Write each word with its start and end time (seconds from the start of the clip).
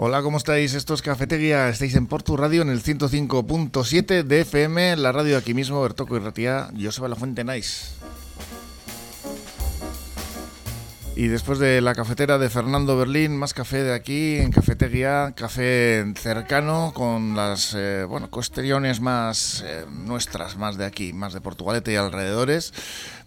Hola, 0.00 0.22
¿cómo 0.22 0.36
estáis? 0.36 0.74
Esto 0.74 0.94
es 0.94 1.02
Cafetería, 1.02 1.68
estáis 1.68 1.96
en 1.96 2.06
Portu 2.06 2.36
Radio 2.36 2.62
en 2.62 2.68
el 2.68 2.84
105.7 2.84 4.22
de 4.22 4.40
FM, 4.42 4.96
la 4.96 5.10
radio 5.10 5.36
aquí 5.36 5.54
mismo, 5.54 5.82
Bertoco 5.82 6.16
y 6.16 6.20
Ratía, 6.20 6.70
Joseba 6.80 7.08
La 7.08 7.16
Fuente 7.16 7.42
Nice. 7.42 7.96
Y 11.16 11.26
después 11.26 11.58
de 11.58 11.80
la 11.80 11.96
cafetera 11.96 12.38
de 12.38 12.48
Fernando 12.48 12.96
Berlín, 12.96 13.36
más 13.36 13.54
café 13.54 13.82
de 13.82 13.92
aquí, 13.92 14.36
en 14.36 14.52
Cafetería, 14.52 15.32
café 15.34 16.04
cercano, 16.14 16.92
con 16.94 17.34
las 17.34 17.74
eh, 17.74 18.04
bueno, 18.08 18.30
cuestiones 18.30 19.00
más 19.00 19.64
eh, 19.66 19.84
nuestras, 19.90 20.56
más 20.56 20.76
de 20.76 20.84
aquí, 20.84 21.12
más 21.12 21.32
de 21.32 21.40
Portugalete 21.40 21.92
y 21.92 21.96
alrededores. 21.96 22.72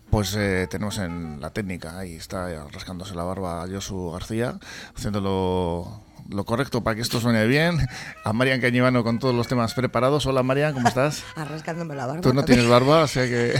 Pues 0.10 0.34
eh, 0.38 0.68
tenemos 0.70 1.00
en 1.00 1.42
la 1.42 1.50
técnica, 1.50 2.00
ahí 2.00 2.14
está 2.14 2.66
rascándose 2.70 3.14
la 3.14 3.26
barba 3.26 3.66
Josu 3.70 4.12
García, 4.12 4.58
haciéndolo 4.96 6.11
lo 6.30 6.46
correcto 6.46 6.84
para 6.84 6.96
que 6.96 7.02
esto 7.02 7.20
suene 7.20 7.46
bien. 7.48 7.78
A 8.24 8.34
Marian 8.34 8.62
Cañivano 8.62 9.04
con 9.04 9.20
todos 9.20 9.34
los 9.36 9.48
temas 9.48 9.74
preparados. 9.74 10.26
Hola 10.26 10.44
Marian, 10.44 10.74
¿cómo 10.74 10.88
estás? 10.88 11.24
Arrascándome 11.36 11.96
la 11.96 12.06
barba. 12.06 12.22
Tú 12.22 12.34
no 12.34 12.44
tienes 12.46 12.68
barba, 12.68 13.04
o 13.04 13.08
sea 13.08 13.26
que 13.26 13.54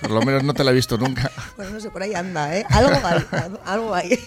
por 0.00 0.10
lo 0.10 0.22
menos 0.22 0.44
no 0.44 0.54
te 0.54 0.64
la 0.64 0.70
he 0.70 0.74
visto 0.74 0.96
nunca. 0.98 1.30
Bueno, 1.56 1.70
no 1.72 1.80
sé, 1.80 1.88
por 1.90 2.02
ahí 2.02 2.14
anda, 2.14 2.56
¿eh? 2.56 2.66
Algo 2.68 2.90
hay, 3.06 3.24
algo 3.64 3.94
hay. 3.94 4.18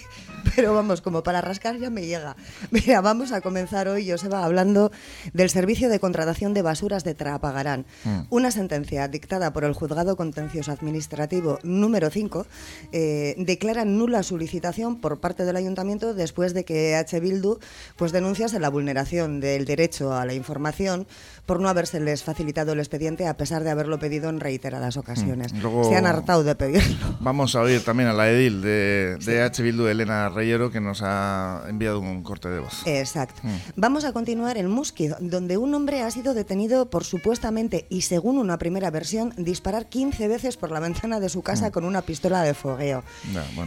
Pero 0.56 0.74
vamos, 0.74 1.02
como 1.02 1.24
para 1.24 1.42
rascar 1.42 1.78
ya 1.78 1.90
me 1.90 2.06
llega. 2.06 2.36
Mira, 2.72 3.02
vamos 3.02 3.32
a 3.32 3.42
comenzar 3.42 3.88
hoy, 3.88 4.10
Joseba, 4.10 4.44
hablando 4.44 4.92
del 5.34 5.50
servicio 5.50 5.90
de 5.90 6.00
contratación 6.00 6.54
de 6.54 6.62
basuras 6.62 7.04
de 7.04 7.14
Trapagarán. 7.14 7.86
Mm. 8.04 8.22
Una 8.30 8.52
sentencia 8.52 9.08
dictada 9.08 9.54
por 9.54 9.64
el 9.64 9.74
Juzgado 9.74 10.16
Contencioso 10.16 10.72
Administrativo 10.72 11.60
número 11.64 12.10
5 12.10 12.46
eh, 12.92 13.36
declara 13.38 13.86
nula 13.86 14.24
su 14.24 14.38
licitación 14.38 15.00
por 15.00 15.20
parte 15.20 15.46
del 15.46 15.56
Ayuntamiento 15.56 16.14
después 16.14 16.54
de 16.54 16.66
que 16.66 16.96
H. 16.96 17.20
Bildu 17.20 17.60
pues, 17.96 18.12
denunciase 18.12 18.60
la 18.60 18.70
vulneración 18.70 19.40
del 19.40 19.66
derecho 19.66 20.14
a 20.14 20.26
la 20.26 20.34
información 20.34 21.08
por 21.46 21.60
no 21.60 21.70
habérseles 21.70 22.24
facilitado 22.24 22.74
el 22.74 22.80
expediente 22.80 23.28
a 23.28 23.38
pesar 23.38 23.64
de 23.64 23.72
haberlo 23.72 24.00
pedido 24.00 24.30
en 24.30 24.40
reiteradas 24.40 24.98
ocasiones. 24.98 25.54
Mm. 25.54 25.84
Se 25.90 25.96
han 25.96 26.06
hartado 26.06 26.44
de 26.44 26.56
pedirlo. 26.56 27.18
Vamos 27.20 27.56
a 27.56 27.62
oír 27.62 27.84
también 27.84 28.10
a 28.10 28.14
la 28.14 28.30
edil 28.30 28.62
de, 28.62 29.18
de 29.24 29.42
H. 29.42 29.64
Bildu, 29.64 29.88
Elena 29.88 30.27
Reyero, 30.30 30.72
que 30.72 30.80
nos 30.80 31.02
ha 31.04 31.64
enviado 31.68 32.00
un 32.00 32.24
corte 32.24 32.50
de 32.50 32.60
voz. 32.60 32.82
Exacto. 32.86 33.42
Mm. 33.44 33.56
Vamos 33.76 34.06
a 34.06 34.14
continuar 34.14 34.58
en 34.58 34.70
Musquid, 34.70 35.14
donde 35.20 35.58
un 35.58 35.74
hombre 35.74 36.02
ha 36.02 36.12
sido 36.12 36.34
detenido 36.34 36.90
por 36.90 37.04
supuestamente, 37.04 37.86
y 37.90 38.02
según 38.02 38.38
una 38.38 38.58
primera 38.58 38.92
versión, 38.92 39.34
disparar 39.38 39.88
15 39.88 40.28
veces 40.28 40.58
por 40.58 40.72
la 40.72 40.80
ventana 40.80 41.20
de 41.20 41.30
su 41.30 41.42
casa 41.42 41.70
mm. 41.70 41.72
con 41.72 41.86
una 41.86 42.02
pistola 42.02 42.42
de 42.44 42.54
fogueo. 42.54 43.04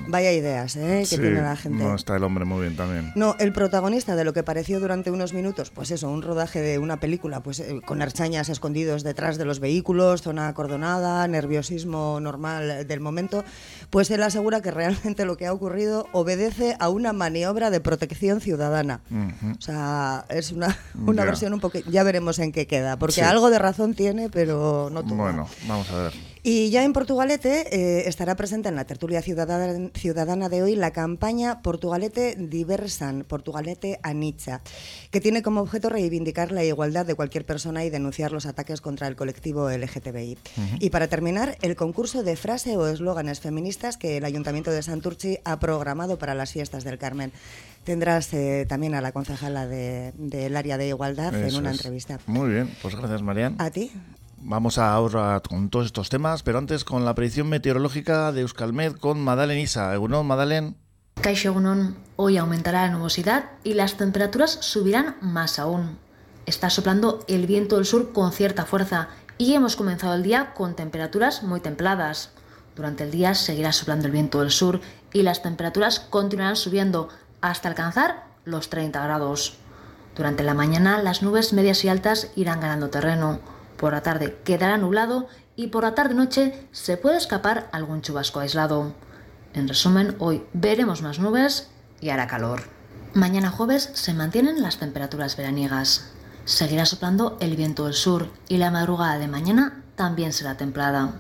Vaya 0.08 0.33
ideas 0.33 0.77
¿eh? 0.77 1.05
que 1.08 1.19
tiene 1.19 1.41
la 1.42 1.56
gente. 1.56 1.83
No, 1.83 1.94
está 1.94 2.17
el 2.17 2.25
hombre 2.25 2.44
muy 2.44 2.62
bien 2.62 2.77
también. 2.77 3.12
No, 3.14 3.36
el 3.39 3.52
protagonista 3.52 4.17
de 4.17 4.24
lo 4.24 4.33
que 4.33 4.42
pareció 4.42 4.80
durante 4.80 5.11
unos 5.11 5.33
minutos, 5.33 5.70
pues 5.70 5.91
eso, 5.91 6.11
un 6.11 6.22
rodaje 6.22 6.61
de 6.61 6.78
una 6.78 6.98
película, 6.98 7.42
pues 7.42 7.61
eh, 7.61 7.80
con 7.84 8.02
archañas 8.02 8.48
escondidos 8.48 9.02
detrás 9.02 9.39
de 9.39 9.45
los 9.45 9.61
vehículos, 9.61 10.22
zona 10.22 10.48
acordonada, 10.48 11.27
nerviosismo 11.28 12.20
normal 12.20 12.86
del 12.86 13.00
momento, 13.00 13.45
pues 13.91 14.11
él 14.11 14.22
asegura 14.22 14.61
que 14.61 14.70
realmente 14.70 15.24
lo 15.24 15.36
que 15.36 15.47
ha 15.47 15.52
ocurrido 15.52 16.06
obedece 16.12 16.50
a 16.79 16.89
una 16.89 17.12
maniobra 17.12 17.70
de 17.70 17.81
protección 17.81 18.41
ciudadana. 18.41 19.01
O 19.59 19.61
sea, 19.61 20.25
es 20.29 20.53
una, 20.53 20.77
una 21.07 21.25
versión 21.25 21.53
un 21.55 21.61
poco... 21.61 21.79
Ya 21.91 22.03
veremos 22.03 22.39
en 22.39 22.53
qué 22.53 22.67
queda, 22.67 22.98
porque 22.98 23.23
algo 23.23 23.51
de 23.51 23.59
razón 23.59 23.95
tiene, 23.95 24.29
pero 24.29 24.89
no 24.91 25.03
todo. 25.03 25.17
Bueno, 25.17 25.48
vamos 25.67 25.91
a 25.91 25.97
ver. 25.97 26.12
Y 26.42 26.70
ya 26.70 26.84
en 26.84 26.92
Portugalete 26.92 27.66
eh, 27.70 28.08
estará 28.08 28.34
presente 28.34 28.69
en 28.69 28.77
la 28.77 28.84
tertulia 28.84 29.20
ciudadana, 29.20 29.91
ciudadana, 29.94 30.48
de 30.48 30.62
hoy 30.62 30.74
la 30.74 30.91
campaña 30.91 31.60
Portugalete 31.62 32.36
Diversan, 32.38 33.24
Portugalete 33.24 34.00
Anicha, 34.02 34.62
que 35.11 35.20
tiene 35.20 35.42
como 35.42 35.61
objeto 35.61 35.91
reivindicar 35.91 36.50
la 36.52 36.64
igualdad 36.64 37.05
de 37.05 37.14
cualquier 37.14 37.44
persona 37.44 37.84
y 37.84 37.90
denunciar 37.90 38.33
los 38.33 38.46
ataques 38.46 38.80
contra 38.80 39.06
el 39.06 39.17
colectivo 39.17 39.70
LGTBI. 39.70 40.39
Y 40.79 40.90
para 40.90 41.08
terminar, 41.08 41.58
el 41.61 41.77
concurso 41.77 42.23
de 42.23 42.36
frase 42.36 42.77
o 42.77 42.86
eslóganes 42.86 43.40
feministas 43.40 43.96
que 43.96 44.17
el 44.17 44.24
Ayuntamiento 44.24 44.70
de 44.70 44.83
Santurci 44.83 45.39
ha 45.45 45.58
programado 45.61 46.18
para 46.18 46.34
las 46.34 46.52
fiestas 46.52 46.84
del 46.84 46.98
Carmen. 46.98 47.33
Tendrás 47.84 48.33
eh, 48.33 48.67
también 48.68 48.95
a 48.95 49.00
la 49.00 49.12
concejala 49.12 49.67
del 49.67 50.56
área 50.56 50.79
de 50.79 50.89
igualdad 50.89 51.34
en 51.34 51.55
una 51.55 51.70
entrevista. 51.70 52.18
Muy 52.27 52.50
bien, 52.50 52.70
pues 52.83 52.95
gracias, 52.95 53.23
Marian. 53.23 53.56
A 53.58 53.70
ti. 53.70 53.90
Vamos 54.42 54.78
ahora 54.78 55.42
con 55.46 55.68
todos 55.68 55.86
estos 55.86 56.08
temas, 56.08 56.42
pero 56.42 56.56
antes 56.56 56.83
con 56.83 57.05
la 57.05 57.14
predicción 57.14 57.51
meteorológica 57.51 58.33
de 58.33 58.40
Euskalmed 58.40 58.95
con 58.96 59.20
Madalen 59.20 59.58
Isa. 59.58 59.92
Egunon, 59.92 60.27
Madalen. 60.27 60.77
Caixo 61.20 61.55
hoy 62.17 62.39
aumentará 62.39 62.86
la 62.86 62.92
nubosidad 62.92 63.50
y 63.64 63.74
las 63.74 63.98
temperaturas 63.98 64.52
subirán 64.62 65.17
más 65.20 65.58
aún. 65.58 65.98
Está 66.46 66.70
soplando 66.70 67.23
el 67.29 67.46
viento 67.46 67.77
del 67.77 67.84
sur 67.84 68.12
con 68.14 68.33
cierta 68.33 68.64
fuerza 68.64 69.08
y 69.36 69.52
hemos 69.52 69.77
comenzado 69.77 70.14
el 70.14 70.23
día 70.23 70.55
con 70.55 70.74
temperaturas 70.74 71.42
muy 71.42 71.61
templadas. 71.61 72.30
Durante 72.74 73.05
el 73.05 73.11
día 73.11 73.34
seguirá 73.34 73.73
soplando 73.73 74.06
el 74.06 74.12
viento 74.12 74.40
del 74.40 74.50
sur 74.50 74.80
y 75.12 75.23
las 75.23 75.42
temperaturas 75.42 76.00
continuarán 76.00 76.56
subiendo 76.56 77.11
hasta 77.42 77.68
alcanzar 77.68 78.24
los 78.46 78.70
30 78.70 79.05
grados. 79.05 79.58
Durante 80.17 80.45
la 80.45 80.55
mañana 80.55 81.02
las 81.02 81.23
nubes 81.23 81.52
medias 81.52 81.84
y 81.84 81.89
altas 81.89 82.30
irán 82.36 82.61
ganando 82.61 82.89
terreno 82.89 83.60
por 83.80 83.95
la 83.95 84.02
tarde 84.02 84.39
quedará 84.45 84.77
nublado 84.77 85.27
y 85.57 85.68
por 85.68 85.85
la 85.85 85.95
tarde-noche 85.95 86.68
se 86.70 86.98
puede 86.98 87.17
escapar 87.17 87.70
algún 87.73 88.02
chubasco 88.02 88.39
aislado. 88.39 88.95
En 89.55 89.68
resumen, 89.68 90.17
hoy 90.18 90.45
veremos 90.52 91.01
más 91.01 91.18
nubes 91.18 91.70
y 91.98 92.11
hará 92.11 92.27
calor. 92.27 92.64
Mañana 93.14 93.51
jueves 93.51 93.91
se 93.95 94.13
mantienen 94.13 94.61
las 94.61 94.77
temperaturas 94.77 95.35
veraniegas. 95.35 96.11
Seguirá 96.45 96.85
soplando 96.85 97.39
el 97.41 97.57
viento 97.57 97.86
del 97.86 97.95
sur 97.95 98.30
y 98.48 98.58
la 98.58 98.70
madrugada 98.70 99.18
de 99.18 99.29
mañana 99.29 99.83
también 99.97 100.35
será 100.35 100.58
templada. 100.58 101.14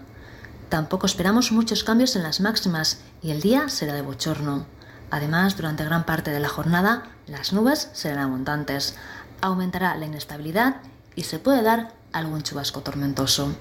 Tampoco 0.68 1.06
esperamos 1.06 1.52
muchos 1.52 1.82
cambios 1.82 2.14
en 2.14 2.22
las 2.22 2.40
máximas 2.40 3.00
y 3.22 3.30
el 3.30 3.40
día 3.40 3.70
será 3.70 3.94
de 3.94 4.02
bochorno. 4.02 4.66
Además, 5.10 5.56
durante 5.56 5.84
gran 5.84 6.04
parte 6.04 6.30
de 6.30 6.40
la 6.40 6.50
jornada, 6.50 7.04
las 7.26 7.54
nubes 7.54 7.88
serán 7.94 8.18
abundantes. 8.18 8.96
Aumentará 9.40 9.96
la 9.96 10.04
inestabilidad 10.04 10.76
y 11.16 11.22
se 11.22 11.38
puede 11.38 11.62
dar 11.62 11.99
algún 12.12 12.42
chubasco 12.42 12.80
tormentoso. 12.80 13.52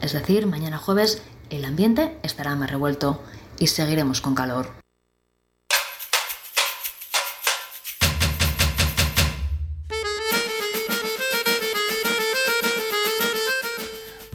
Es 0.00 0.12
decir, 0.12 0.46
mañana 0.46 0.78
jueves 0.78 1.22
el 1.50 1.64
ambiente 1.64 2.18
estará 2.22 2.54
más 2.56 2.70
revuelto 2.70 3.22
y 3.58 3.68
seguiremos 3.68 4.20
con 4.20 4.34
calor. 4.34 4.83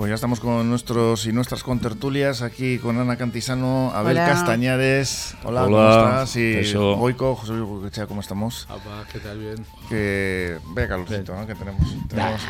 Ya 0.09 0.15
estamos 0.15 0.39
con 0.39 0.67
nuestros 0.67 1.27
y 1.27 1.31
nuestras 1.31 1.61
contertulias 1.61 2.41
aquí 2.41 2.79
con 2.79 2.97
Ana 2.97 3.15
Cantisano, 3.15 3.91
Abel 3.93 4.17
Castañares. 4.17 5.35
Hola, 5.43 5.65
¿cómo 5.65 5.87
estás? 5.87 6.35
Y 6.35 6.73
Goico, 6.73 7.35
José 7.35 7.53
Luis 7.53 7.93
¿cómo 8.07 8.19
estamos? 8.19 8.67
¿qué 9.13 9.19
tal? 9.19 9.37
Bien. 9.37 9.65
Que 9.87 10.57
vea 10.73 10.87
calorcito, 10.87 11.35
¿no? 11.35 11.45
Que 11.45 11.53
tenemos. 11.53 11.95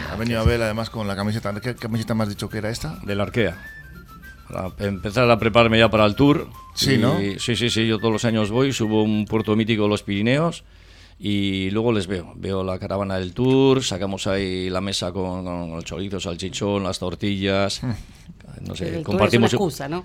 ha 0.09 0.15
venido 0.15 0.39
Abel 0.39 0.61
además 0.61 0.89
con 0.89 1.05
la 1.05 1.17
camiseta. 1.17 1.53
¿Qué 1.59 1.75
camiseta 1.75 2.15
me 2.15 2.23
has 2.23 2.29
dicho 2.29 2.47
que 2.47 2.59
era 2.59 2.69
esta? 2.69 2.97
De 3.03 3.13
la 3.13 3.23
Arquea. 3.23 3.57
Para 4.47 4.71
empezar 4.79 5.29
a 5.29 5.37
prepararme 5.37 5.79
ya 5.79 5.89
para 5.89 6.05
el 6.05 6.15
tour. 6.15 6.47
Sí, 6.75 6.97
¿no? 6.97 7.19
Sí, 7.39 7.57
sí, 7.57 7.69
sí. 7.69 7.85
Yo 7.85 7.99
todos 7.99 8.13
los 8.13 8.23
años 8.23 8.51
voy, 8.51 8.71
subo 8.71 9.03
un 9.03 9.25
puerto 9.25 9.53
mítico 9.57 9.83
de 9.83 9.89
los 9.89 10.01
Pirineos 10.01 10.63
y 11.19 11.69
luego 11.71 11.91
les 11.91 12.07
veo. 12.07 12.33
Veo 12.35 12.63
la 12.63 12.79
caravana 12.79 13.17
del 13.17 13.33
tour, 13.33 13.83
sacamos 13.83 14.25
ahí 14.27 14.69
la 14.69 14.79
mesa 14.79 15.11
con, 15.11 15.43
con 15.43 15.71
el 15.73 15.83
chorizo, 15.83 16.19
salchichón, 16.19 16.83
las 16.83 16.97
tortillas. 16.97 17.83
Hmm. 17.83 17.91
No 18.65 18.75
sé, 18.75 19.03
compartimos, 19.03 19.55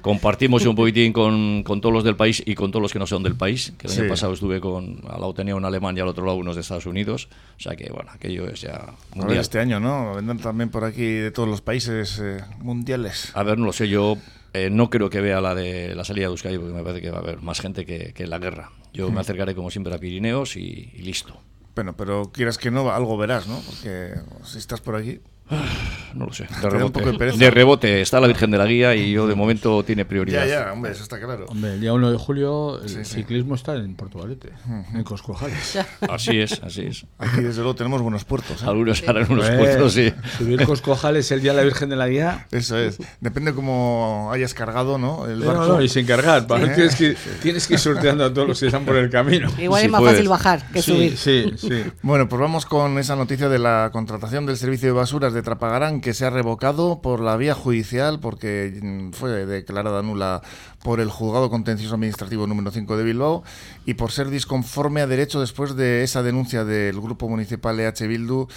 compartimos 0.00 0.64
un 0.66 0.76
poquitín 0.76 1.12
con, 1.12 1.62
con, 1.64 1.80
todos 1.80 1.92
los 1.92 2.04
del 2.04 2.14
país 2.14 2.42
y 2.44 2.54
con 2.54 2.70
todos 2.70 2.82
los 2.82 2.92
que 2.92 2.98
no 2.98 3.06
son 3.06 3.22
del 3.22 3.34
país. 3.34 3.72
Que 3.78 3.86
el 3.86 3.92
año 3.92 4.08
pasado 4.08 4.32
estuve 4.32 4.60
con, 4.60 5.00
al 5.08 5.20
lado 5.20 5.34
tenía 5.34 5.56
un 5.56 5.64
alemán 5.64 5.96
y 5.96 6.00
al 6.00 6.08
otro 6.08 6.24
lado 6.24 6.38
unos 6.38 6.54
de 6.54 6.60
Estados 6.60 6.86
Unidos. 6.86 7.28
O 7.58 7.62
sea 7.62 7.74
que, 7.74 7.90
bueno, 7.90 8.10
aquello 8.12 8.46
es 8.46 8.60
ya 8.60 8.92
mundial. 9.14 9.40
este 9.40 9.58
año, 9.58 9.80
¿no? 9.80 10.14
Vendrán 10.14 10.38
también 10.38 10.70
por 10.70 10.84
aquí 10.84 11.04
de 11.04 11.30
todos 11.30 11.48
los 11.48 11.62
países 11.62 12.20
eh, 12.22 12.44
mundiales. 12.58 13.30
A 13.34 13.42
ver, 13.42 13.58
no 13.58 13.66
lo 13.66 13.72
sé, 13.72 13.88
yo 13.88 14.18
eh, 14.54 14.70
no 14.70 14.88
creo 14.88 15.10
que 15.10 15.20
vea 15.20 15.40
la 15.40 15.54
de 15.54 15.96
la 15.96 16.04
salida 16.04 16.26
de 16.26 16.30
Euskadi 16.30 16.58
porque 16.58 16.72
me 16.72 16.82
parece 16.84 17.02
que 17.02 17.10
va 17.10 17.18
a 17.18 17.20
haber 17.20 17.42
más 17.42 17.60
gente 17.60 17.84
que, 17.84 18.12
que 18.14 18.22
en 18.22 18.30
la 18.30 18.38
guerra. 18.38 18.70
Yo 18.92 19.10
me 19.10 19.20
acercaré 19.20 19.56
como 19.56 19.70
siempre 19.72 19.92
a 19.92 19.98
Pirineos 19.98 20.56
y, 20.56 20.92
listo. 20.96 21.36
Bueno, 21.74 21.96
pero 21.96 22.30
quieras 22.30 22.56
que 22.56 22.70
no, 22.70 22.88
algo 22.90 23.16
verás, 23.16 23.48
¿no? 23.48 23.58
Porque 23.66 24.14
si 24.44 24.58
estás 24.58 24.80
por 24.80 24.94
aquí... 24.94 25.20
no 26.14 26.26
lo 26.26 26.32
sé. 26.32 26.46
De 26.62 26.70
rebote. 26.70 27.02
pereza. 27.18 27.36
De 27.38 27.50
rebote. 27.50 28.00
Está 28.00 28.20
la 28.20 28.26
Virgen 28.28 28.50
de 28.50 28.58
la 28.58 28.66
Guía 28.66 28.94
y 28.94 29.12
yo 29.12 29.26
de 29.26 29.34
momento 29.34 29.82
tiene 29.84 30.04
prioridad. 30.04 30.46
Ya, 30.46 30.64
ya, 30.66 30.72
hombre, 30.72 30.92
eso 30.92 31.02
está 31.02 31.18
claro. 31.20 31.46
Hombre, 31.48 31.74
el 31.74 31.80
día 31.80 31.92
1 31.92 32.12
de 32.12 32.18
julio 32.18 32.80
el 32.82 32.88
Sí, 32.88 33.04
sí. 33.04 33.14
ciclismo 33.16 33.54
está 33.54 33.74
en 33.74 33.94
Portugalete, 33.94 34.50
en 34.94 35.02
Coscojales. 35.04 35.78
Así 36.08 36.40
es, 36.40 36.60
así 36.62 36.82
es. 36.86 37.06
Aquí, 37.18 37.40
desde 37.42 37.58
luego, 37.62 37.74
tenemos 37.74 38.00
buenos 38.00 38.24
puertos. 38.24 38.62
¿eh? 38.62 38.66
Algunos 38.66 39.06
harán 39.06 39.30
unos 39.30 39.46
Pues, 39.46 39.58
puestos, 39.58 39.92
sí. 39.92 40.12
Subir 40.38 40.64
Coscojales 40.64 41.30
el 41.32 41.42
día 41.42 41.52
de 41.52 41.58
la 41.58 41.64
Virgen 41.64 41.88
de 41.90 41.96
la 41.96 42.08
Guía. 42.08 42.46
Eso 42.50 42.78
es. 42.78 42.98
Depende 43.20 43.52
cómo 43.52 44.30
hayas 44.32 44.54
cargado, 44.54 44.98
¿no? 44.98 45.26
El 45.26 45.40
barco. 45.42 45.66
no, 45.66 45.82
y 45.82 45.88
sin 45.88 46.06
cargar. 46.06 46.42
Sí. 46.48 46.54
tienes, 46.74 46.94
que, 46.96 47.16
tienes 47.42 47.66
que 47.66 47.74
ir 47.74 47.80
sorteando 47.80 48.24
a 48.24 48.32
todos 48.32 48.48
los 48.48 48.60
que 48.60 48.66
están 48.66 48.84
por 48.84 48.96
el 48.96 49.10
camino. 49.10 49.50
Igual 49.58 49.84
es 49.84 49.90
más 49.90 50.00
puedes. 50.00 50.16
fácil 50.16 50.28
bajar 50.28 50.70
que 50.72 50.80
Sí, 50.80 50.92
subir. 50.92 51.16
sí, 51.18 51.52
sí. 51.56 51.82
Bueno, 52.02 52.28
pues 52.28 52.40
vamos 52.40 52.64
con 52.66 52.98
esa 52.98 53.16
noticia 53.16 53.48
de 53.48 53.58
la 53.58 53.90
contratación 53.92 54.46
del 54.46 54.56
servicio 54.56 54.88
de 54.88 54.92
basuras 54.92 55.33
de 55.34 55.42
Trapagarán 55.42 56.00
que 56.00 56.14
se 56.14 56.24
ha 56.24 56.30
revocado 56.30 57.02
por 57.02 57.20
la 57.20 57.36
vía 57.36 57.54
judicial 57.54 58.20
porque 58.20 58.78
mm, 58.80 59.10
fue 59.10 59.44
declarada 59.44 60.02
nula 60.02 60.42
por 60.82 61.00
el 61.00 61.10
Juzgado 61.10 61.50
Contencioso 61.50 61.94
Administrativo 61.94 62.46
número 62.46 62.70
5 62.70 62.96
de 62.96 63.04
Bilbao 63.04 63.42
y 63.84 63.94
por 63.94 64.12
ser 64.12 64.30
disconforme 64.30 65.00
a 65.00 65.06
derecho 65.06 65.40
después 65.40 65.76
de 65.76 66.02
esa 66.02 66.22
denuncia 66.22 66.64
del 66.64 67.00
Grupo 67.00 67.28
Municipal 67.28 67.78
EH 67.78 68.06
Bildu 68.06 68.48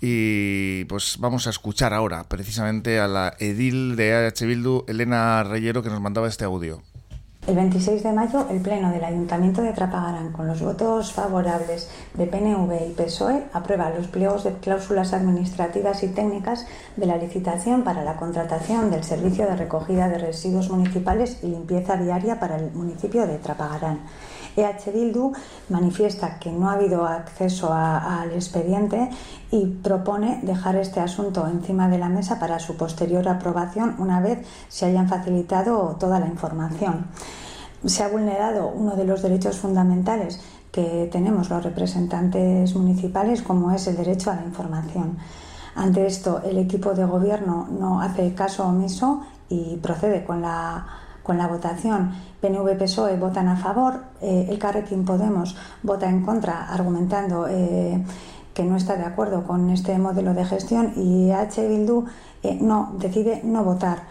y 0.00 0.84
pues 0.86 1.16
vamos 1.18 1.46
a 1.46 1.50
escuchar 1.50 1.94
ahora 1.94 2.24
precisamente 2.24 2.98
a 2.98 3.08
la 3.08 3.34
edil 3.38 3.96
de 3.96 4.10
EH 4.10 4.46
Bildu, 4.46 4.84
Elena 4.88 5.42
Reyero, 5.44 5.82
que 5.82 5.90
nos 5.90 6.00
mandaba 6.00 6.28
este 6.28 6.44
audio. 6.44 6.82
El 7.46 7.56
26 7.56 8.02
de 8.02 8.12
mayo, 8.12 8.46
el 8.48 8.62
Pleno 8.62 8.90
del 8.90 9.04
Ayuntamiento 9.04 9.60
de 9.60 9.74
Trapagarán, 9.74 10.32
con 10.32 10.46
los 10.46 10.62
votos 10.62 11.12
favorables 11.12 11.90
de 12.14 12.26
PNV 12.26 12.88
y 12.88 12.92
PSOE, 12.94 13.42
aprueba 13.52 13.90
los 13.90 14.06
pliegos 14.06 14.44
de 14.44 14.54
cláusulas 14.54 15.12
administrativas 15.12 16.02
y 16.02 16.08
técnicas 16.08 16.66
de 16.96 17.04
la 17.04 17.18
licitación 17.18 17.84
para 17.84 18.02
la 18.02 18.16
contratación 18.16 18.90
del 18.90 19.04
servicio 19.04 19.44
de 19.44 19.56
recogida 19.56 20.08
de 20.08 20.16
residuos 20.16 20.70
municipales 20.70 21.36
y 21.42 21.48
limpieza 21.48 21.98
diaria 21.98 22.40
para 22.40 22.56
el 22.56 22.72
municipio 22.72 23.26
de 23.26 23.36
Trapagarán. 23.36 24.00
EH 24.56 24.92
Bildu 24.92 25.32
manifiesta 25.68 26.38
que 26.38 26.50
no 26.52 26.68
ha 26.68 26.74
habido 26.74 27.06
acceso 27.06 27.72
al 27.72 28.32
expediente 28.32 29.10
y 29.50 29.66
propone 29.66 30.40
dejar 30.42 30.76
este 30.76 31.00
asunto 31.00 31.46
encima 31.46 31.88
de 31.88 31.98
la 31.98 32.08
mesa 32.08 32.38
para 32.38 32.58
su 32.58 32.76
posterior 32.76 33.28
aprobación 33.28 33.96
una 33.98 34.20
vez 34.20 34.46
se 34.68 34.86
hayan 34.86 35.08
facilitado 35.08 35.96
toda 35.98 36.20
la 36.20 36.26
información. 36.26 37.06
Se 37.84 38.02
ha 38.02 38.08
vulnerado 38.08 38.68
uno 38.68 38.96
de 38.96 39.04
los 39.04 39.22
derechos 39.22 39.58
fundamentales 39.58 40.40
que 40.72 41.08
tenemos 41.12 41.50
los 41.50 41.62
representantes 41.62 42.74
municipales, 42.74 43.42
como 43.42 43.70
es 43.70 43.86
el 43.86 43.96
derecho 43.96 44.30
a 44.30 44.36
la 44.36 44.42
información. 44.42 45.18
Ante 45.76 46.06
esto, 46.06 46.40
el 46.44 46.58
equipo 46.58 46.94
de 46.94 47.04
gobierno 47.04 47.68
no 47.70 48.00
hace 48.00 48.34
caso 48.34 48.66
omiso 48.66 49.22
y 49.48 49.76
procede 49.76 50.24
con 50.24 50.42
la, 50.42 50.86
con 51.24 51.38
la 51.38 51.48
votación. 51.48 52.12
PNV-PSOE 52.40 53.16
votan 53.18 53.48
a 53.48 53.56
favor, 53.56 54.04
eh, 54.20 54.46
el 54.48 54.58
Carrequín 54.60 55.04
Podemos 55.04 55.56
vota 55.82 56.08
en 56.08 56.22
contra, 56.22 56.68
argumentando 56.72 57.48
eh, 57.48 58.04
que 58.52 58.62
no 58.62 58.76
está 58.76 58.96
de 58.96 59.04
acuerdo 59.04 59.42
con 59.42 59.70
este 59.70 59.98
modelo 59.98 60.34
de 60.34 60.44
gestión 60.44 60.92
y 60.94 61.32
H. 61.32 61.66
Bildu 61.66 62.04
eh, 62.42 62.56
no, 62.60 62.92
decide 62.98 63.40
no 63.42 63.64
votar 63.64 64.02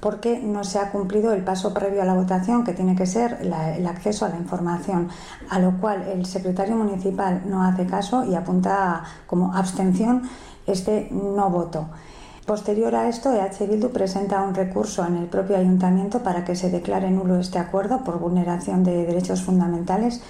porque 0.00 0.38
no 0.38 0.64
se 0.64 0.78
ha 0.78 0.90
cumplido 0.90 1.32
el 1.32 1.44
paso 1.44 1.74
previo 1.74 2.02
a 2.02 2.04
la 2.04 2.14
votación, 2.14 2.64
que 2.64 2.72
tiene 2.72 2.96
que 2.96 3.06
ser 3.06 3.38
el 3.42 3.86
acceso 3.86 4.24
a 4.24 4.28
la 4.28 4.36
información, 4.36 5.08
a 5.48 5.58
lo 5.58 5.78
cual 5.78 6.02
el 6.02 6.24
secretario 6.26 6.76
municipal 6.76 7.42
no 7.46 7.64
hace 7.64 7.86
caso 7.86 8.24
y 8.24 8.34
apunta 8.34 9.02
como 9.26 9.54
abstención 9.54 10.22
este 10.66 11.08
no 11.10 11.50
voto. 11.50 11.88
Posterior 12.50 12.96
a 12.96 13.08
esto, 13.08 13.32
EH 13.32 13.64
Bildu 13.68 13.90
presenta 13.92 14.42
un 14.42 14.56
recurso 14.56 15.06
en 15.06 15.16
el 15.16 15.26
propio 15.26 15.56
ayuntamiento 15.56 16.18
para 16.18 16.44
que 16.44 16.56
se 16.56 16.68
declare 16.68 17.08
nulo 17.08 17.38
este 17.38 17.60
acuerdo 17.60 18.02
por 18.02 18.18
vulneración 18.18 18.82
de 18.82 19.06
derechos 19.06 19.42
fundamentales 19.42 20.20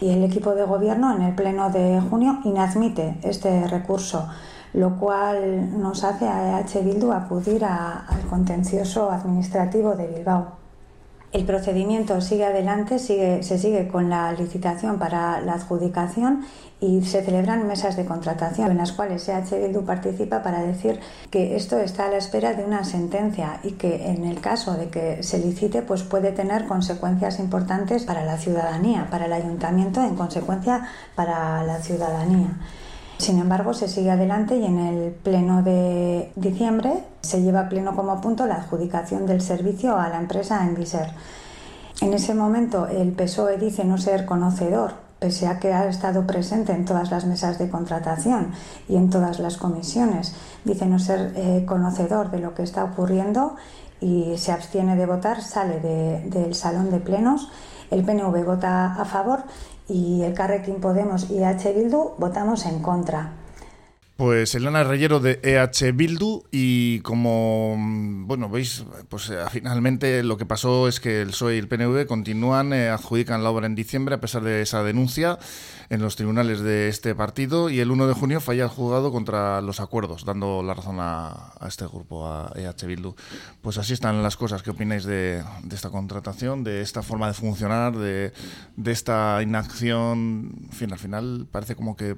y 0.00 0.08
el 0.08 0.24
equipo 0.24 0.54
de 0.54 0.64
gobierno 0.64 1.14
en 1.14 1.20
el 1.20 1.34
pleno 1.34 1.68
de 1.68 2.00
junio 2.00 2.38
inadmite 2.44 3.18
este 3.22 3.66
recurso, 3.66 4.26
lo 4.72 4.98
cual 4.98 5.78
nos 5.78 6.02
hace 6.02 6.26
a 6.26 6.60
EH 6.60 6.80
Bildu 6.80 7.12
acudir 7.12 7.62
al 7.66 8.22
contencioso 8.30 9.10
administrativo 9.10 9.94
de 9.96 10.06
Bilbao. 10.06 10.65
El 11.36 11.44
procedimiento 11.44 12.22
sigue 12.22 12.46
adelante, 12.46 12.98
sigue- 12.98 13.42
se 13.42 13.58
sigue 13.58 13.88
con 13.88 14.08
la 14.08 14.32
licitación 14.32 14.98
para 14.98 15.38
la 15.42 15.52
adjudicación 15.52 16.46
y 16.80 17.02
se 17.02 17.22
celebran 17.22 17.66
mesas 17.68 17.94
de 17.94 18.06
contratación 18.06 18.70
en 18.70 18.78
las 18.78 18.92
cuales 18.92 19.28
EH 19.28 19.58
Bildu 19.60 19.84
participa 19.84 20.42
para 20.42 20.62
decir 20.62 20.98
que 21.30 21.54
esto 21.54 21.78
está 21.78 22.06
a 22.06 22.08
la 22.08 22.16
espera 22.16 22.54
de 22.54 22.64
una 22.64 22.84
sentencia 22.84 23.60
y 23.62 23.72
que 23.72 24.06
en 24.12 24.24
el 24.24 24.40
caso 24.40 24.78
de 24.78 24.88
que 24.88 25.22
se 25.22 25.38
licite 25.38 25.82
pues 25.82 26.02
puede 26.04 26.32
tener 26.32 26.64
consecuencias 26.66 27.38
importantes 27.38 28.04
para 28.04 28.24
la 28.24 28.38
ciudadanía, 28.38 29.06
para 29.10 29.26
el 29.26 29.32
ayuntamiento, 29.34 30.02
en 30.02 30.16
consecuencia 30.16 30.88
para 31.14 31.62
la 31.64 31.80
ciudadanía. 31.82 32.48
Sin 33.18 33.38
embargo, 33.38 33.72
se 33.72 33.88
sigue 33.88 34.10
adelante 34.10 34.56
y 34.56 34.64
en 34.66 34.78
el 34.78 35.10
pleno 35.12 35.62
de 35.62 36.30
diciembre 36.36 37.02
se 37.22 37.40
lleva 37.42 37.60
a 37.60 37.68
pleno 37.68 37.96
como 37.96 38.20
punto 38.20 38.46
la 38.46 38.56
adjudicación 38.56 39.26
del 39.26 39.40
servicio 39.40 39.96
a 39.98 40.08
la 40.10 40.18
empresa 40.18 40.64
Enviser. 40.66 41.10
En 42.02 42.12
ese 42.12 42.34
momento 42.34 42.86
el 42.86 43.12
PSOE 43.12 43.56
dice 43.56 43.84
no 43.84 43.96
ser 43.96 44.26
conocedor, 44.26 44.92
pese 45.18 45.46
a 45.46 45.58
que 45.58 45.72
ha 45.72 45.88
estado 45.88 46.26
presente 46.26 46.72
en 46.72 46.84
todas 46.84 47.10
las 47.10 47.24
mesas 47.24 47.58
de 47.58 47.70
contratación 47.70 48.52
y 48.86 48.96
en 48.96 49.08
todas 49.08 49.38
las 49.38 49.56
comisiones. 49.56 50.34
Dice 50.66 50.84
no 50.84 50.98
ser 50.98 51.32
eh, 51.36 51.64
conocedor 51.66 52.30
de 52.30 52.40
lo 52.40 52.54
que 52.54 52.64
está 52.64 52.84
ocurriendo 52.84 53.56
y 53.98 54.36
se 54.36 54.52
abstiene 54.52 54.94
de 54.94 55.06
votar, 55.06 55.40
sale 55.40 55.80
de- 55.80 56.20
del 56.28 56.54
salón 56.54 56.90
de 56.90 57.00
plenos. 57.00 57.50
El 57.90 58.04
PNV 58.04 58.44
vota 58.44 58.94
a 59.00 59.04
favor 59.06 59.44
y 59.88 60.22
el 60.22 60.34
Carrequín 60.34 60.80
Podemos 60.80 61.30
y 61.30 61.44
H. 61.44 61.72
Bildu 61.72 62.14
votamos 62.18 62.66
en 62.66 62.80
contra. 62.80 63.45
Pues 64.16 64.54
Elena 64.54 64.82
Reyero 64.82 65.20
de 65.20 65.40
EH 65.42 65.92
Bildu 65.92 66.44
y 66.50 67.00
como 67.00 67.76
bueno 68.26 68.48
veis 68.48 68.82
pues 69.10 69.28
eh, 69.28 69.36
finalmente 69.50 70.22
lo 70.22 70.38
que 70.38 70.46
pasó 70.46 70.88
es 70.88 71.00
que 71.00 71.20
el 71.20 71.28
PSOE 71.28 71.56
y 71.56 71.58
el 71.58 71.68
PNV 71.68 72.06
continúan 72.06 72.72
eh, 72.72 72.88
adjudican 72.88 73.44
la 73.44 73.50
obra 73.50 73.66
en 73.66 73.74
diciembre 73.74 74.14
a 74.14 74.20
pesar 74.20 74.42
de 74.42 74.62
esa 74.62 74.82
denuncia 74.82 75.38
en 75.90 76.00
los 76.00 76.16
tribunales 76.16 76.60
de 76.60 76.88
este 76.88 77.14
partido 77.14 77.68
y 77.68 77.80
el 77.80 77.90
1 77.90 78.06
de 78.06 78.14
junio 78.14 78.40
falla 78.40 78.64
el 78.64 78.70
juzgado 78.70 79.12
contra 79.12 79.60
los 79.60 79.80
acuerdos 79.80 80.24
dando 80.24 80.62
la 80.62 80.72
razón 80.72 80.96
a, 80.98 81.52
este 81.68 81.86
grupo 81.86 82.26
a 82.26 82.52
EH 82.56 82.86
Bildu. 82.86 83.14
Pues 83.60 83.76
así 83.76 83.92
están 83.92 84.22
las 84.22 84.38
cosas. 84.38 84.62
¿qué 84.62 84.70
opináis 84.70 85.04
de, 85.04 85.44
esta 85.70 85.90
contratación 85.90 86.64
de 86.64 86.80
esta 86.80 87.02
forma 87.02 87.28
de 87.28 87.34
funcionar 87.34 87.94
de, 87.94 88.32
esta 88.86 89.42
inacción 89.42 90.70
al 90.90 90.98
final 90.98 91.46
parece 91.50 91.76
como 91.76 91.96
que 91.96 92.16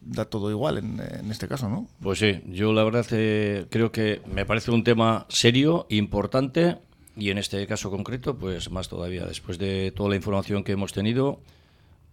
da 0.00 0.24
todo 0.24 0.50
igual 0.50 0.78
en, 0.78 1.00
en 1.00 1.30
este 1.30 1.48
caso, 1.48 1.68
¿no? 1.68 1.88
Pues 2.00 2.18
sí, 2.18 2.40
yo 2.46 2.72
la 2.72 2.84
verdad 2.84 3.06
eh, 3.12 3.66
creo 3.70 3.92
que 3.92 4.20
me 4.26 4.44
parece 4.44 4.70
un 4.70 4.84
tema 4.84 5.26
serio, 5.28 5.86
importante 5.88 6.78
y 7.16 7.30
en 7.30 7.38
este 7.38 7.66
caso 7.66 7.90
concreto, 7.90 8.36
pues 8.36 8.70
más 8.70 8.88
todavía. 8.88 9.24
Después 9.24 9.58
de 9.58 9.92
toda 9.94 10.10
la 10.10 10.16
información 10.16 10.64
que 10.64 10.72
hemos 10.72 10.92
tenido, 10.92 11.40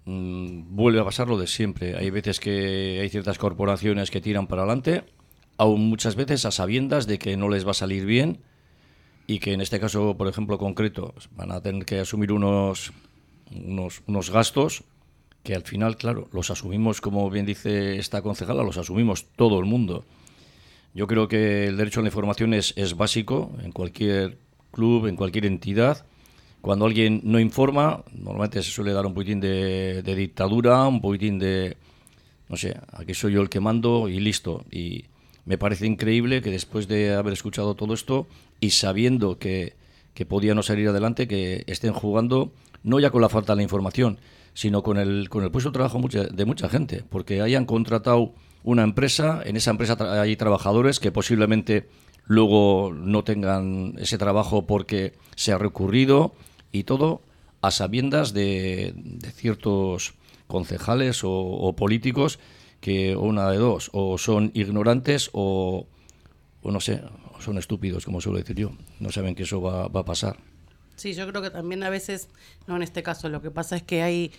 mm, 0.05 0.75
vuelve 0.75 1.01
a 1.01 1.05
pasar 1.05 1.27
lo 1.27 1.37
de 1.37 1.47
siempre. 1.47 1.97
Hay 1.97 2.09
veces 2.09 2.39
que 2.39 2.99
hay 3.01 3.09
ciertas 3.09 3.37
corporaciones 3.37 4.11
que 4.11 4.21
tiran 4.21 4.47
para 4.47 4.61
adelante, 4.61 5.03
aún 5.57 5.89
muchas 5.89 6.15
veces 6.15 6.45
a 6.45 6.51
sabiendas 6.51 7.05
de 7.05 7.19
que 7.19 7.35
no 7.37 7.49
les 7.49 7.65
va 7.67 7.71
a 7.71 7.75
salir 7.75 8.05
bien 8.05 8.39
y 9.27 9.39
que 9.39 9.53
en 9.53 9.61
este 9.61 9.79
caso, 9.79 10.15
por 10.17 10.27
ejemplo, 10.27 10.57
concreto, 10.57 11.13
van 11.31 11.51
a 11.51 11.61
tener 11.61 11.85
que 11.85 11.99
asumir 11.99 12.31
unos, 12.31 12.93
unos, 13.51 14.03
unos 14.07 14.29
gastos 14.29 14.83
que 15.43 15.55
al 15.55 15.63
final, 15.63 15.97
claro, 15.97 16.29
los 16.31 16.49
asumimos, 16.49 17.01
como 17.01 17.29
bien 17.29 17.45
dice 17.45 17.97
esta 17.97 18.21
concejala, 18.21 18.63
los 18.63 18.77
asumimos 18.77 19.25
todo 19.35 19.59
el 19.59 19.65
mundo. 19.65 20.05
Yo 20.93 21.05
creo 21.07 21.27
que 21.27 21.67
el 21.67 21.77
derecho 21.77 21.99
a 21.99 22.03
la 22.03 22.09
información 22.09 22.53
es, 22.53 22.73
es 22.77 22.95
básico 22.95 23.51
en 23.61 23.71
cualquier 23.71 24.37
club, 24.71 25.07
en 25.07 25.15
cualquier 25.15 25.45
entidad. 25.45 26.05
Cuando 26.61 26.85
alguien 26.85 27.19
no 27.23 27.39
informa, 27.39 28.03
normalmente 28.13 28.63
se 28.63 28.71
suele 28.71 28.93
dar 28.93 29.05
un 29.05 29.13
poquitín 29.13 29.41
de, 29.41 30.01
dictadura, 30.15 30.87
un 30.87 31.01
poquitín 31.01 31.39
de, 31.39 31.75
no 32.47 32.55
sé, 32.55 32.77
aquí 32.93 33.13
soy 33.13 33.33
yo 33.33 33.41
el 33.41 33.49
que 33.49 33.59
mando 33.59 34.07
y 34.07 34.21
listo. 34.21 34.63
Y 34.71 35.05
me 35.45 35.57
parece 35.57 35.87
increíble 35.87 36.41
que 36.41 36.51
después 36.51 36.87
de 36.87 37.13
haber 37.13 37.33
escuchado 37.33 37.75
todo 37.75 37.93
esto 37.93 38.27
y 38.61 38.69
sabiendo 38.69 39.39
que, 39.39 39.73
que 40.13 40.25
podía 40.25 40.55
no 40.55 40.63
salir 40.63 40.87
adelante, 40.87 41.27
que 41.27 41.65
estén 41.67 41.91
jugando 41.91 42.53
no 42.83 42.99
ya 42.99 43.09
con 43.09 43.21
la 43.21 43.29
falta 43.29 43.53
de 43.53 43.57
la 43.57 43.63
información, 43.63 44.19
sino 44.53 44.83
con 44.83 44.97
el, 44.97 45.29
con 45.29 45.43
el 45.43 45.51
puesto 45.51 45.69
de 45.69 45.73
trabajo 45.73 45.99
mucha- 45.99 46.25
de 46.25 46.45
mucha 46.45 46.69
gente, 46.69 47.03
porque 47.09 47.41
hayan 47.41 47.65
contratado 47.65 48.33
una 48.63 48.83
empresa, 48.83 49.41
en 49.45 49.57
esa 49.57 49.71
empresa 49.71 49.97
tra- 49.97 50.19
hay 50.21 50.35
trabajadores 50.35 50.99
que 50.99 51.11
posiblemente 51.11 51.87
luego 52.25 52.91
no 52.95 53.23
tengan 53.23 53.95
ese 53.97 54.17
trabajo 54.17 54.65
porque 54.65 55.13
se 55.35 55.51
ha 55.51 55.57
recurrido 55.57 56.33
y 56.71 56.83
todo 56.83 57.21
a 57.61 57.71
sabiendas 57.71 58.33
de, 58.33 58.93
de 58.95 59.31
ciertos 59.31 60.13
concejales 60.47 61.21
o, 61.23 61.73
políticos 61.75 62.39
que 62.79 63.15
una 63.15 63.49
de 63.49 63.57
dos, 63.57 63.89
o 63.93 64.17
son 64.17 64.51
ignorantes 64.53 65.29
o, 65.33 65.87
o 66.61 66.71
no 66.71 66.79
sé, 66.79 67.01
son 67.39 67.57
estúpidos, 67.57 68.05
como 68.05 68.21
suelo 68.21 68.37
decir 68.39 68.55
yo. 68.57 68.71
No 68.99 69.11
saben 69.11 69.35
que 69.35 69.43
eso 69.43 69.61
va, 69.61 69.87
va 69.87 70.01
a 70.01 70.05
pasar. 70.05 70.37
Sí, 71.03 71.11
yo 71.11 71.27
creo 71.27 71.41
que 71.41 71.49
también 71.49 71.83
a 71.83 71.89
veces, 71.89 72.29
no 72.65 72.77
en 72.77 72.81
este 72.81 73.03
caso, 73.03 73.27
lo 73.27 73.41
que 73.41 73.51
pasa 73.51 73.75
es 73.75 73.83
que 73.83 74.03
hay 74.03 74.31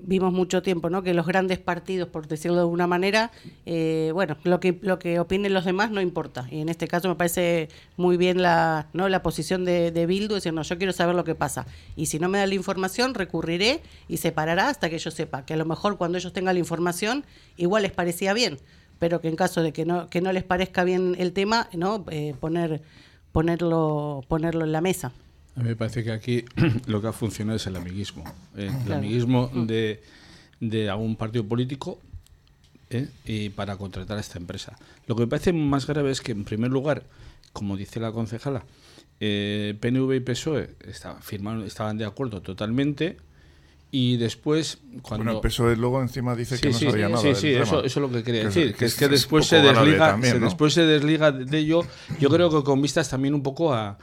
vimos 0.00 0.32
mucho 0.32 0.60
tiempo, 0.60 0.90
¿no? 0.90 1.04
Que 1.04 1.14
los 1.14 1.24
grandes 1.24 1.60
partidos, 1.60 2.08
por 2.08 2.26
decirlo 2.26 2.56
de 2.56 2.62
alguna 2.62 2.88
manera, 2.88 3.30
eh, 3.64 4.10
bueno, 4.12 4.36
lo 4.42 4.58
que 4.58 4.76
lo 4.82 4.98
que 4.98 5.20
opinen 5.20 5.54
los 5.54 5.64
demás 5.64 5.92
no 5.92 6.00
importa. 6.00 6.48
Y 6.50 6.62
en 6.62 6.68
este 6.68 6.88
caso 6.88 7.08
me 7.08 7.14
parece 7.14 7.68
muy 7.96 8.16
bien 8.16 8.42
la, 8.42 8.88
¿no? 8.92 9.08
la 9.08 9.22
posición 9.22 9.64
de, 9.64 9.92
de 9.92 10.06
Bildu, 10.06 10.34
decir, 10.34 10.52
no, 10.52 10.62
yo 10.62 10.78
quiero 10.78 10.92
saber 10.92 11.14
lo 11.14 11.22
que 11.22 11.36
pasa. 11.36 11.64
Y 11.94 12.06
si 12.06 12.18
no 12.18 12.28
me 12.28 12.38
da 12.38 12.48
la 12.48 12.54
información, 12.56 13.14
recurriré 13.14 13.80
y 14.08 14.16
se 14.16 14.32
parará 14.32 14.70
hasta 14.70 14.90
que 14.90 14.98
yo 14.98 15.12
sepa. 15.12 15.46
Que 15.46 15.54
a 15.54 15.56
lo 15.56 15.64
mejor 15.64 15.96
cuando 15.96 16.18
ellos 16.18 16.32
tengan 16.32 16.56
la 16.56 16.58
información, 16.58 17.24
igual 17.56 17.84
les 17.84 17.92
parecía 17.92 18.34
bien, 18.34 18.58
pero 18.98 19.20
que 19.20 19.28
en 19.28 19.36
caso 19.36 19.62
de 19.62 19.72
que 19.72 19.84
no, 19.84 20.08
que 20.08 20.20
no 20.20 20.32
les 20.32 20.42
parezca 20.42 20.82
bien 20.82 21.14
el 21.20 21.32
tema, 21.32 21.68
¿no? 21.72 22.04
Eh, 22.10 22.34
poner 22.40 22.82
ponerlo 23.30 24.24
ponerlo 24.26 24.64
en 24.64 24.72
la 24.72 24.80
mesa. 24.80 25.12
A 25.56 25.60
mí 25.60 25.68
me 25.68 25.76
parece 25.76 26.02
que 26.02 26.10
aquí 26.12 26.44
lo 26.86 27.00
que 27.00 27.08
ha 27.08 27.12
funcionado 27.12 27.56
es 27.56 27.66
el 27.66 27.76
amiguismo. 27.76 28.24
¿eh? 28.56 28.66
El 28.66 28.84
Claro. 28.84 28.94
amiguismo 29.00 29.50
de, 29.54 30.02
de 30.60 30.90
algún 30.90 31.16
partido 31.16 31.44
político 31.44 31.98
¿eh? 32.90 33.08
y 33.24 33.50
para 33.50 33.76
contratar 33.76 34.16
a 34.18 34.20
esta 34.20 34.38
empresa. 34.38 34.76
Lo 35.06 35.14
que 35.14 35.22
me 35.22 35.26
parece 35.28 35.52
más 35.52 35.86
grave 35.86 36.10
es 36.10 36.20
que, 36.20 36.32
en 36.32 36.44
primer 36.44 36.70
lugar, 36.70 37.04
como 37.52 37.76
dice 37.76 38.00
la 38.00 38.10
concejala, 38.10 38.64
eh, 39.20 39.76
PNV 39.80 40.12
y 40.16 40.20
PSOE 40.20 40.70
estaban, 40.88 41.22
firmaron, 41.22 41.62
estaban 41.64 41.96
de 41.98 42.04
acuerdo 42.04 42.42
totalmente 42.42 43.16
y 43.92 44.16
después 44.16 44.78
cuando... 45.02 45.24
Bueno, 45.24 45.38
el 45.38 45.40
PSOE 45.40 45.76
luego 45.76 46.02
encima 46.02 46.34
dice 46.34 46.58
que 46.58 46.70
no 46.70 46.74
sí, 46.76 46.86
sabía 46.90 47.06
sí, 47.06 47.12
nada. 47.12 47.20
sí, 47.22 47.26
del 47.28 47.36
sí, 47.36 47.48
tema. 47.52 47.62
eso, 47.62 47.84
eso 47.84 48.00
es 48.00 48.10
lo 48.10 48.10
que 48.10 48.24
quería 48.24 48.42
Que 48.42 48.48
es- 48.48 48.54
decir, 48.56 48.72
que 48.72 48.78
que 48.80 48.84
es 48.86 48.92
es- 48.94 48.98
que 48.98 49.04
es 49.04 49.10
después 49.12 49.46
se 49.46 49.56
desliga, 49.62 50.08
también, 50.08 50.32
se- 50.34 50.40
¿no? 50.40 50.46
después 50.46 50.74
se 50.74 50.82
desliga 50.82 51.30
de 51.30 51.58
ello, 51.58 51.82
yo 52.18 52.28
creo 52.28 52.50
que 52.50 52.64
con 52.64 52.82
vistas 52.82 53.08
también 53.08 53.34
un 53.34 53.44
poco 53.44 53.72
a, 53.72 53.96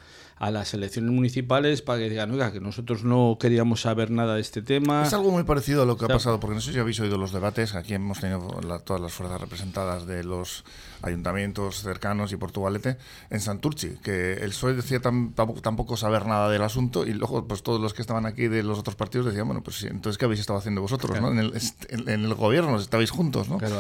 a 0.43 0.49
las 0.49 0.73
elecciones 0.73 1.11
municipales 1.11 1.83
para 1.83 1.99
que 1.99 2.09
digan, 2.09 2.31
oiga, 2.31 2.51
que 2.51 2.59
nosotros 2.59 3.03
no 3.03 3.37
queríamos 3.39 3.81
saber 3.81 4.09
nada 4.09 4.33
de 4.33 4.41
este 4.41 4.63
tema. 4.63 5.03
Es 5.03 5.13
algo 5.13 5.29
muy 5.29 5.43
parecido 5.43 5.83
a 5.83 5.85
lo 5.85 5.97
que 5.97 6.05
ha 6.05 6.07
pasado, 6.07 6.39
porque 6.39 6.55
no 6.55 6.61
sé 6.61 6.73
si 6.73 6.79
habéis 6.79 6.99
oído 6.99 7.19
los 7.19 7.31
debates, 7.31 7.75
aquí 7.75 7.93
hemos 7.93 8.19
tenido 8.19 8.59
la- 8.67 8.79
todas 8.79 8.99
las 9.03 9.13
fuerzas 9.13 9.39
representadas 9.39 10.07
de 10.07 10.23
los 10.23 10.63
ayuntamientos 11.03 11.81
cercanos 11.83 12.31
y 12.31 12.37
Portugalete 12.37 12.97
en 13.29 13.39
Santurci, 13.39 13.97
que 14.03 14.33
el 14.33 14.49
PSOE 14.49 14.73
decía 14.73 14.99
tam- 15.01 15.33
tampoco, 15.35 15.61
tampoco 15.61 15.97
saber 15.97 16.25
nada 16.25 16.49
del 16.49 16.61
asunto 16.63 17.05
y 17.05 17.13
luego 17.13 17.47
pues 17.47 17.61
todos 17.63 17.79
los 17.81 17.93
que 17.93 18.01
estaban 18.01 18.25
aquí 18.25 18.47
de 18.47 18.63
los 18.63 18.79
otros 18.79 18.95
partidos 18.95 19.27
decían, 19.27 19.45
bueno, 19.47 19.61
pues 19.61 19.83
entonces 19.83 20.17
¿qué 20.17 20.25
habéis 20.25 20.39
estado 20.41 20.57
haciendo 20.59 20.81
vosotros? 20.81 21.11
Claro. 21.11 21.33
¿no? 21.33 21.39
en, 21.41 21.47
el, 21.53 21.61
en- 21.89 22.09
en 22.09 22.25
el 22.25 22.33
gobierno 22.33 22.77
estabais 22.79 23.11
juntos, 23.11 23.47
¿no? 23.49 23.57
Claro, 23.57 23.75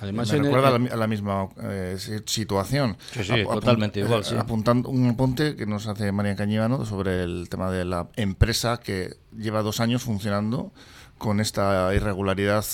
además 0.00 0.28
Me 0.32 0.38
en 0.38 0.44
el- 0.44 0.52
recuerda 0.52 0.74
a, 0.74 0.78
la, 0.78 0.92
a 0.92 0.96
la 0.96 1.06
misma 1.06 1.48
eh, 1.62 1.96
si- 1.98 2.18
situación. 2.26 2.96
Sí, 3.12 3.24
sí, 3.24 3.44
totalmente 3.44 4.00
igual, 4.00 4.24
sí. 4.24 4.34
Apuntando 4.36 4.88
un 4.88 5.06
apunte 5.08 5.54
que 5.56 5.66
nos 5.66 5.86
hace 5.86 5.99
María 6.12 6.36
Cañívano 6.36 6.84
sobre 6.84 7.22
el 7.22 7.48
tema 7.48 7.70
de 7.70 7.84
la 7.84 8.08
empresa 8.16 8.78
que 8.78 9.16
lleva 9.36 9.62
dos 9.62 9.80
años 9.80 10.02
funcionando 10.02 10.72
con 11.18 11.40
esta 11.40 11.94
irregularidad 11.94 12.64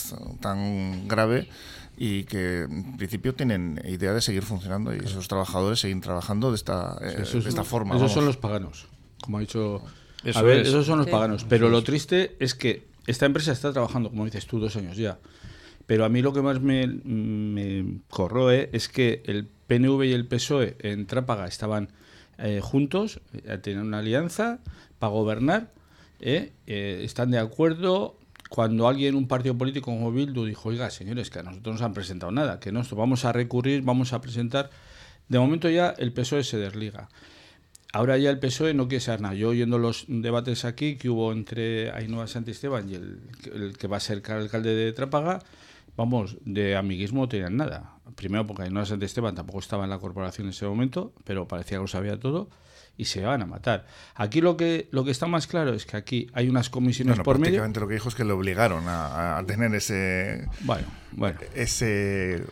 tan 0.40 1.08
grave 1.08 1.48
y 1.96 2.24
que 2.24 2.62
en 2.62 2.96
principio 2.96 3.34
tienen 3.34 3.80
idea 3.86 4.12
de 4.12 4.20
seguir 4.20 4.42
funcionando 4.42 4.94
y 4.94 4.98
esos 4.98 5.28
trabajadores 5.28 5.80
siguen 5.80 6.00
trabajando 6.00 6.50
de 6.50 6.56
esta, 6.56 6.96
eh, 7.00 7.16
esos- 7.22 7.44
de 7.44 7.50
esta 7.50 7.64
forma. 7.64 7.90
Esos 7.96 8.02
vamos. 8.02 8.12
son 8.14 8.26
los 8.26 8.36
paganos, 8.36 8.86
como 9.22 9.38
ha 9.38 9.40
dicho. 9.40 9.82
Eso 10.22 10.38
a 10.38 10.42
ver, 10.42 10.58
es. 10.60 10.68
esos 10.68 10.86
son 10.86 10.98
los 10.98 11.06
Sí. 11.06 11.12
paganos. 11.12 11.44
Pero 11.48 11.68
lo 11.68 11.82
triste 11.82 12.36
es 12.40 12.54
que 12.54 12.86
esta 13.06 13.26
empresa 13.26 13.52
está 13.52 13.72
trabajando, 13.72 14.10
como 14.10 14.24
dices 14.24 14.46
tú, 14.46 14.58
dos 14.60 14.76
años 14.76 14.96
ya. 14.96 15.18
Pero 15.86 16.04
a 16.04 16.08
mí 16.08 16.20
lo 16.20 16.32
que 16.32 16.42
más 16.42 16.60
me, 16.60 16.86
me 16.86 18.00
corroe 18.10 18.68
es 18.72 18.88
que 18.88 19.22
el 19.26 19.46
PNV 19.46 20.04
y 20.06 20.12
el 20.12 20.26
PSOE 20.26 20.76
en 20.80 21.06
Trápaga 21.06 21.46
estaban 21.46 21.90
eh, 22.38 22.60
juntos, 22.62 23.20
eh, 23.32 23.58
tenían 23.58 23.86
una 23.86 23.98
alianza 23.98 24.58
para 24.98 25.12
gobernar, 25.12 25.70
eh, 26.20 26.52
eh, 26.66 27.00
están 27.04 27.30
de 27.30 27.38
acuerdo. 27.38 28.16
Cuando 28.48 28.86
alguien, 28.86 29.16
un 29.16 29.26
partido 29.26 29.58
político 29.58 29.86
como 29.86 30.12
Bildu, 30.12 30.44
dijo, 30.44 30.68
oiga, 30.68 30.88
señores, 30.90 31.30
que 31.30 31.40
a 31.40 31.42
nosotros 31.42 31.66
no 31.66 31.72
nos 31.72 31.82
han 31.82 31.94
presentado 31.94 32.30
nada, 32.30 32.60
que 32.60 32.70
no, 32.70 32.82
vamos 32.92 33.24
a 33.24 33.32
recurrir, 33.32 33.82
vamos 33.82 34.12
a 34.12 34.20
presentar. 34.20 34.70
De 35.28 35.38
momento 35.38 35.68
ya 35.68 35.90
el 35.98 36.12
PSOE 36.12 36.44
se 36.44 36.56
desliga. 36.56 37.08
Ahora 37.92 38.18
ya 38.18 38.30
el 38.30 38.38
PSOE 38.38 38.72
no 38.72 38.86
quiere 38.86 39.00
saber 39.00 39.20
nada. 39.20 39.34
Yo 39.34 39.48
oyendo 39.48 39.78
los 39.78 40.04
debates 40.06 40.64
aquí 40.64 40.96
que 40.96 41.10
hubo 41.10 41.32
entre 41.32 41.90
Ainhoa 41.90 42.28
Santisteban 42.28 42.88
y 42.88 42.94
el, 42.94 43.20
el 43.52 43.76
que 43.76 43.88
va 43.88 43.96
a 43.96 44.00
ser 44.00 44.22
alcalde 44.30 44.74
de 44.74 44.92
Trápaga, 44.92 45.40
vamos, 45.96 46.36
de 46.44 46.76
amiguismo 46.76 47.22
no 47.22 47.28
tenían 47.28 47.56
nada. 47.56 47.95
Primero 48.14 48.46
porque 48.46 48.62
Ainhoa 48.62 48.86
Santisteban 48.86 49.34
tampoco 49.34 49.58
estaba 49.58 49.84
en 49.84 49.90
la 49.90 49.98
corporación 49.98 50.46
en 50.46 50.50
ese 50.50 50.66
momento, 50.66 51.12
pero 51.24 51.48
parecía 51.48 51.78
que 51.78 51.82
lo 51.82 51.88
sabía 51.88 52.18
todo 52.20 52.48
y 52.98 53.04
se 53.06 53.20
van 53.22 53.42
a 53.42 53.46
matar. 53.46 53.84
Aquí 54.14 54.40
lo 54.40 54.56
que, 54.56 54.88
lo 54.90 55.04
que 55.04 55.10
está 55.10 55.26
más 55.26 55.46
claro 55.46 55.74
es 55.74 55.84
que 55.84 55.96
aquí 55.96 56.28
hay 56.32 56.48
unas 56.48 56.70
comisiones 56.70 57.12
Bueno, 57.16 57.24
por 57.24 57.36
medio. 57.38 57.44
prácticamente 57.60 57.80
lo 57.80 57.88
que 57.88 57.94
dijo 57.94 58.08
es 58.08 58.14
que 58.14 58.24
le 58.24 58.32
obligaron 58.32 58.84
a, 58.88 59.36
a 59.38 59.44
tener 59.44 59.74
ese 59.74 60.46
Bueno, 60.60 60.86
bueno. 61.16 61.38
ese 61.54 62.42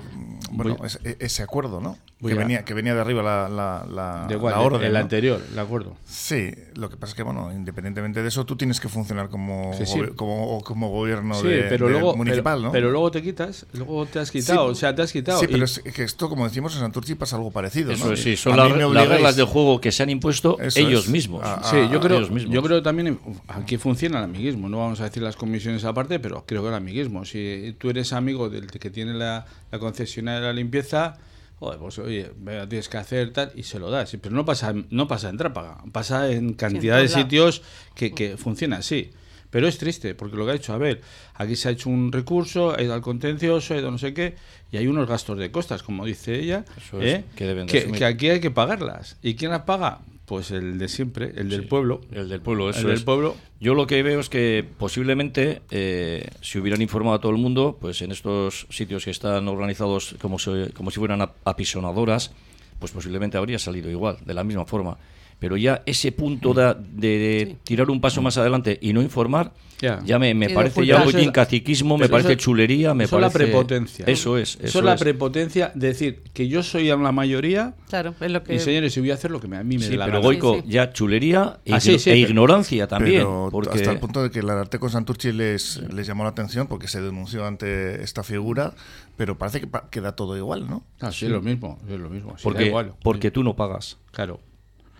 bueno 0.51 0.77
Voy- 0.77 0.87
ese, 0.87 1.17
ese 1.21 1.43
acuerdo, 1.43 1.81
¿no? 1.81 1.97
Que 2.25 2.33
a- 2.33 2.37
venía 2.37 2.65
que 2.65 2.73
venía 2.73 2.95
de 2.95 3.01
arriba 3.03 3.23
la, 3.23 3.49
la, 3.51 3.87
la, 3.91 4.27
De 4.27 4.35
igual, 4.37 4.55
la 4.55 4.61
orden. 4.61 4.83
el 4.87 4.95
¿no? 4.95 4.99
anterior, 4.99 5.43
el 5.53 5.59
acuerdo. 5.59 5.95
Sí, 6.07 6.51
lo 6.75 6.89
que 6.89 6.97
pasa 6.97 7.11
es 7.11 7.15
que, 7.17 7.23
bueno, 7.23 7.53
independientemente 7.53 8.23
de 8.23 8.29
eso, 8.29 8.47
tú 8.47 8.57
tienes 8.57 8.81
que 8.81 8.89
funcionar 8.89 9.29
como, 9.29 9.75
Sí, 9.77 9.85
sí. 9.85 10.01
como, 10.17 10.63
como 10.63 10.89
gobierno 10.89 11.35
Sí, 11.35 11.49
de, 11.49 11.63
pero 11.65 11.87
de 11.87 11.93
luego, 11.93 12.17
municipal, 12.17 12.55
pero, 12.59 12.67
¿no? 12.69 12.73
pero 12.73 12.91
luego 12.93 13.11
te 13.11 13.21
quitas, 13.21 13.67
luego 13.75 14.07
te 14.07 14.21
has 14.21 14.31
quitado, 14.31 14.67
o 14.67 14.75
sea, 14.75 14.95
te 14.95 15.03
has 15.03 15.13
quitado. 15.13 15.39
Sí, 15.41 15.47
y- 15.51 15.53
pero 15.53 15.65
es 15.67 15.81
que 15.81 16.03
esto, 16.03 16.31
como 16.31 16.45
decimos 16.49 16.73
en 16.75 16.81
Santurci, 16.81 17.15
pasa 17.15 17.37
algo 17.37 17.51
parecido, 17.51 17.93
Eso 17.93 18.09
¿no? 18.09 18.17
sí, 18.17 18.37
son 18.39 18.55
A 18.55 18.69
las, 18.69 18.73
reglas 19.09 19.37
del 19.37 19.45
juego 19.47 19.79
que 19.83 19.93
se 19.93 20.03
han 20.03 20.09
impuesto 20.09 20.59
Eso 20.61 20.79
ellos 20.81 21.05
es. 21.05 21.11
mismos. 21.11 21.43
Ah, 21.45 21.61
Sí, 21.71 21.77
yo 21.93 21.99
a 21.99 22.01
creo, 22.01 22.19
ellos 22.19 22.31
mismos. 22.31 22.55
yo 22.55 22.63
creo 22.63 22.83
también 22.83 23.19
aquí 23.49 23.77
funciona 23.77 24.19
el 24.19 24.25
amiguismo. 24.25 24.71
No 24.71 24.79
vamos 24.79 24.99
a 25.01 25.05
decir 25.05 25.23
las 25.23 25.37
comisiones 25.37 25.85
aparte, 25.85 26.19
pero 26.21 26.45
creo 26.47 26.63
que 26.63 26.69
el 26.69 26.75
amiguismo. 26.75 27.27
Si 27.27 27.77
tú 27.79 27.91
eres 27.91 28.15
amigo 28.15 28.49
del 28.61 28.71
que 28.71 28.91
tiene 28.91 29.15
la, 29.15 29.47
la 29.71 29.79
concesionaria 29.79 30.41
de 30.41 30.47
la 30.47 30.53
limpieza, 30.53 31.19
joder, 31.59 31.79
pues 31.79 31.99
oye, 31.99 32.31
tienes 32.69 32.89
que 32.89 32.97
hacer 32.97 33.33
tal 33.33 33.53
y 33.55 33.63
se 33.63 33.79
lo 33.79 33.91
das. 33.91 34.17
Pero 34.21 34.35
no 34.35 34.45
pasa, 34.45 34.75
no 34.91 35.09
pasa 35.09 35.29
en 35.29 35.37
Trápaga, 35.37 35.79
pasa 35.93 36.31
en 36.31 36.55
cantidad 36.55 36.99
de 36.99 37.09
sitios 37.09 37.63
que, 37.95 38.13
que 38.13 38.37
funciona 38.37 38.79
así. 38.79 39.11
Pero 39.51 39.69
es 39.69 39.79
triste, 39.79 40.17
porque 40.17 40.37
lo 40.37 40.45
que 40.47 40.51
ha 40.51 40.55
hecho, 40.57 40.73
a 40.73 40.79
ver, 40.79 41.01
aquí 41.35 41.55
se 41.55 41.69
ha 41.69 41.71
hecho 41.71 41.89
un 41.89 42.11
recurso, 42.11 42.75
ha 42.77 42.83
ido 42.83 42.93
al 42.93 43.03
contencioso, 43.03 43.75
ha 43.75 43.77
ido 43.77 43.89
no 43.89 43.99
sé 43.99 44.13
qué, 44.13 44.35
y 44.73 44.79
hay 44.79 44.89
unos 44.89 45.09
gastos 45.09 45.39
de 45.39 45.53
costas, 45.53 45.85
como 45.85 46.05
dice 46.05 46.35
ella, 46.41 46.65
Eso 46.77 47.01
es, 47.01 47.15
¿eh? 47.15 47.25
que 47.37 47.47
deben 47.47 47.69
de 47.69 47.73
que, 47.73 47.93
que 47.93 48.05
aquí 48.05 48.31
hay 48.31 48.41
que 48.41 48.51
pagarlas. 48.51 49.17
¿Y 49.23 49.37
quién 49.37 49.53
las 49.53 49.63
paga? 49.63 50.01
Pues 50.27 50.51
el 50.53 50.79
de 50.79 50.89
siempre, 50.89 51.33
el 51.37 51.51
del 51.51 51.63
Sí, 51.63 51.67
pueblo. 51.67 52.01
El 52.11 52.31
del 52.31 52.41
pueblo, 52.41 52.71
eso 52.71 52.81
El 52.81 52.87
del 52.87 52.95
es. 52.95 53.03
pueblo. 53.03 53.37
Yo 53.61 53.75
lo 53.75 53.87
que 53.87 54.03
veo 54.03 54.21
es 54.21 54.31
que 54.31 54.65
posiblemente, 54.79 55.61
eh, 55.71 56.27
si 56.41 56.59
hubieran 56.59 56.81
informado 56.81 57.17
a 57.17 57.21
todo 57.21 57.33
el 57.33 57.39
mundo, 57.39 57.77
pues 57.79 58.01
en 58.01 58.11
estos 58.11 58.67
sitios 58.71 59.05
que 59.05 59.11
están 59.11 59.47
organizados 59.49 60.15
como, 60.23 60.39
se- 60.39 60.71
como 60.73 60.91
si 60.91 60.99
fueran 60.99 61.21
ap- 61.21 61.37
apisonadoras, 61.45 62.33
pues 62.79 62.93
posiblemente 62.93 63.37
habría 63.37 63.59
salido 63.59 63.91
igual, 63.91 64.17
de 64.25 64.33
la 64.33 64.45
misma 64.45 64.65
forma. 64.65 64.97
Pero 65.39 65.57
ya 65.57 65.83
ese 65.85 66.11
punto 66.13 66.55
de, 66.55 66.75
de 66.93 67.57
tirar 67.65 67.91
un 67.91 68.01
paso 68.01 68.23
más 68.23 68.39
adelante 68.39 68.79
y 68.81 68.93
no 68.95 69.03
informar, 69.03 69.53
Ya. 69.83 70.01
ya, 70.07 70.19
me, 70.19 70.35
parece 70.49 70.87
ya 70.87 71.05
la- 71.05 71.33
caciquismo, 71.33 71.99
me 71.99 72.09
parece 72.09 72.33
eso- 72.33 72.41
chulería, 72.41 72.95
me 72.95 73.05
eso 73.05 73.17
es 73.17 73.21
la 73.21 73.29
parece... 73.31 73.51
prepotencia. 73.51 74.05
Eso 74.07 74.39
es. 74.39 74.55
Eso, 74.55 74.65
Eso, 74.65 74.79
es 74.79 74.85
la 74.87 74.97
prepotencia 74.97 75.71
de 75.75 75.89
decir 75.89 76.23
que 76.33 76.49
yo 76.49 76.63
soy 76.63 76.85
la 76.87 76.97
mayoría 77.13 77.75
Claro, 77.91 78.15
es 78.21 78.31
lo 78.31 78.43
que... 78.43 78.55
y 78.55 78.59
señores, 78.59 78.97
y 78.97 79.01
voy 79.01 79.11
a 79.11 79.15
hacer 79.15 79.31
lo 79.33 79.41
que 79.41 79.55
a 79.55 79.63
mí 79.63 79.77
me 79.77 79.85
Sí, 79.85 79.91
dé 79.91 79.97
la 79.99 80.07
pero 80.07 80.19
gana. 80.19 80.25
Goico, 80.27 80.55
Sí, 80.55 80.61
sí. 80.65 80.73
ya 80.73 80.93
chulería 80.93 81.59
e, 81.65 81.75
Ah, 81.75 81.81
sí, 81.81 81.91
igno- 81.91 81.99
sí, 81.99 82.11
e 82.11 82.13
pero- 82.15 82.29
ignorancia 82.31 82.87
también. 82.89 83.17
Pero 83.21 83.49
porque... 83.51 83.71
hasta 83.71 83.93
el 83.93 83.99
punto 83.99 84.23
de 84.23 84.31
que 84.31 84.39
el 84.39 84.49
Ararteco 84.49 84.89
Santurci 84.89 85.33
les, 85.33 85.83
les 85.93 86.07
llamó 86.07 86.23
la 86.25 86.31
atención 86.31 86.69
porque 86.69 86.89
se 86.89 87.03
denunció 87.03 87.45
ante 87.45 88.03
esta 88.03 88.23
figura, 88.23 88.73
pero 89.19 89.37
parece 89.37 89.61
que 89.61 89.69
queda 89.91 90.13
todo 90.13 90.37
igual, 90.39 90.67
¿no? 90.69 90.85
Ah, 91.01 91.13
sí, 91.13 91.27
es 91.27 91.33
lo 91.33 91.43
mismo, 91.43 91.79
es 91.91 91.99
lo 92.01 92.09
mismo. 92.09 92.35
Porque, 92.43 92.67
igual. 92.67 92.95
porque 93.03 93.31
tú 93.31 93.43
no 93.43 93.55
pagas. 93.57 93.99
Claro. 94.13 94.41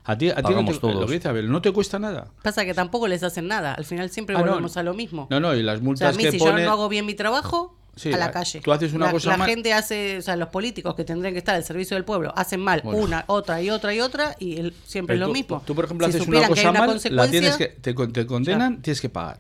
A 0.07 0.19
ti, 0.19 0.29
a 0.29 0.37
ti 0.37 0.53
no 0.55 0.65
te, 0.67 0.79
todos. 0.79 0.95
lo 1.01 1.07
que 1.07 1.15
dice 1.15 1.29
Abel, 1.29 1.51
no 1.51 1.63
te 1.63 1.73
cuesta 1.73 1.99
nada. 1.99 2.29
Pasa 2.43 2.65
que 2.65 2.75
tampoco 2.75 3.09
les 3.09 3.23
hacen 3.23 3.49
nada. 3.49 3.73
Al 3.75 3.85
final 3.87 4.11
siempre 4.11 4.37
Ah, 4.37 4.41
no. 4.41 4.47
volvemos 4.49 4.77
a 4.77 4.83
lo 4.83 4.93
mismo. 4.93 5.27
No, 5.31 5.41
no, 5.41 5.55
y 5.55 5.63
las 5.63 5.77
O 5.77 5.79
sea, 5.79 5.83
a 5.83 5.85
multas 5.85 6.17
mí 6.17 6.23
que 6.25 6.33
si 6.33 6.39
pone... 6.39 6.61
yo 6.61 6.67
no 6.67 6.73
hago 6.73 6.89
bien 6.91 7.07
mi 7.07 7.15
trabajo, 7.15 7.75
Sí, 7.97 8.13
a 8.13 8.17
la 8.19 8.31
calle. 8.33 8.61
tú 8.61 8.73
haces 8.73 8.93
una 8.93 9.07
la, 9.07 9.13
cosa 9.13 9.31
la 9.31 9.37
mal- 9.39 9.49
gente 9.49 9.73
hace, 9.73 10.19
o 10.19 10.23
sea, 10.23 10.35
los 10.37 10.49
políticos 10.49 10.95
que 10.97 11.05
tendrían 11.05 11.33
que 11.33 11.39
estar 11.39 11.55
al 11.55 11.63
servicio 11.65 11.95
del 11.97 12.05
pueblo 12.05 12.33
hacen 12.37 12.61
mal 12.61 12.81
Bueno. 12.85 13.03
una, 13.05 13.25
otra 13.29 13.63
y 13.63 13.71
otra 13.71 13.95
y 13.95 14.01
otra 14.01 14.35
y 14.41 14.59
el- 14.59 14.75
siempre 14.85 15.15
Pero 15.15 15.17
es 15.17 15.21
lo 15.21 15.27
tú- 15.29 15.33
mismo. 15.33 15.63
Tú, 15.65 15.75
por 15.77 15.85
ejemplo, 15.85 16.07
Si 16.11 16.17
haces 16.17 16.29
una 16.29 16.49
cosa 16.49 16.73
mal, 16.73 17.01
la 17.11 17.31
tienes 17.31 17.57
que, 17.57 17.69
te, 17.69 17.95
te 17.95 18.27
condenan, 18.27 18.83
tienes 18.83 19.01
que 19.01 19.09
pagar. 19.09 19.39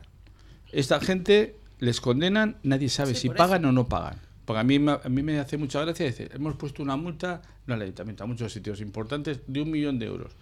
Esta 0.72 1.00
gente 1.00 1.56
les 1.80 2.00
condenan, 2.00 2.56
nadie 2.62 2.88
sabe 2.88 3.14
Sí, 3.14 3.22
si 3.22 3.28
pagan 3.30 3.64
o 3.66 3.72
no 3.72 3.86
pagan. 3.88 4.18
Porque 4.44 4.60
a 4.60 4.64
mí, 4.64 4.76
a 4.76 5.08
mí 5.08 5.22
me 5.22 5.38
hace 5.40 5.56
mucha 5.56 5.80
gracia 5.80 6.06
decir, 6.06 6.30
hemos 6.34 6.54
puesto 6.56 6.82
una 6.82 6.96
multa, 6.96 7.42
no 7.66 7.74
al 7.74 7.82
ayuntamiento, 7.82 8.24
a 8.24 8.26
muchos 8.26 8.52
sitios 8.52 8.80
importantes, 8.80 9.40
de 9.46 9.62
un 9.62 9.70
millón 9.70 9.98
de 9.98 10.06
euros. 10.06 10.32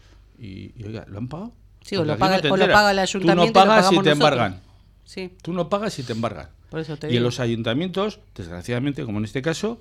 Y, 0.44 0.72
y, 0.76 0.84
oiga, 0.86 1.04
¿lo 1.08 1.18
han 1.18 1.28
pagado? 1.28 1.52
Sí, 1.82 1.94
o 1.96 2.04
lo 2.04 2.16
paga- 2.18 2.40
te 2.40 2.50
o 2.50 2.56
lo 2.56 2.66
paga 2.66 2.90
el 2.90 2.98
ayuntamiento 2.98 3.42
Tú 3.52 3.58
no 3.58 3.64
pagas 3.66 3.78
y 3.78 3.96
pagamos 3.96 4.04
te 4.04 4.10
nosotros. 4.10 4.32
embargan. 4.32 4.60
Sí, 5.04 5.36
Tú 5.42 5.52
no 5.52 5.68
pagas 5.68 5.98
y 5.98 6.02
te 6.02 6.12
embargan. 6.12 6.48
por 6.70 6.80
eso 6.80 6.96
te 6.96 7.06
Y 7.06 7.10
en 7.10 7.12
digo. 7.14 7.24
los 7.26 7.38
ayuntamientos, 7.40 8.20
desgraciadamente, 8.34 9.04
como 9.04 9.18
en 9.18 9.24
este 9.24 9.40
caso, 9.42 9.78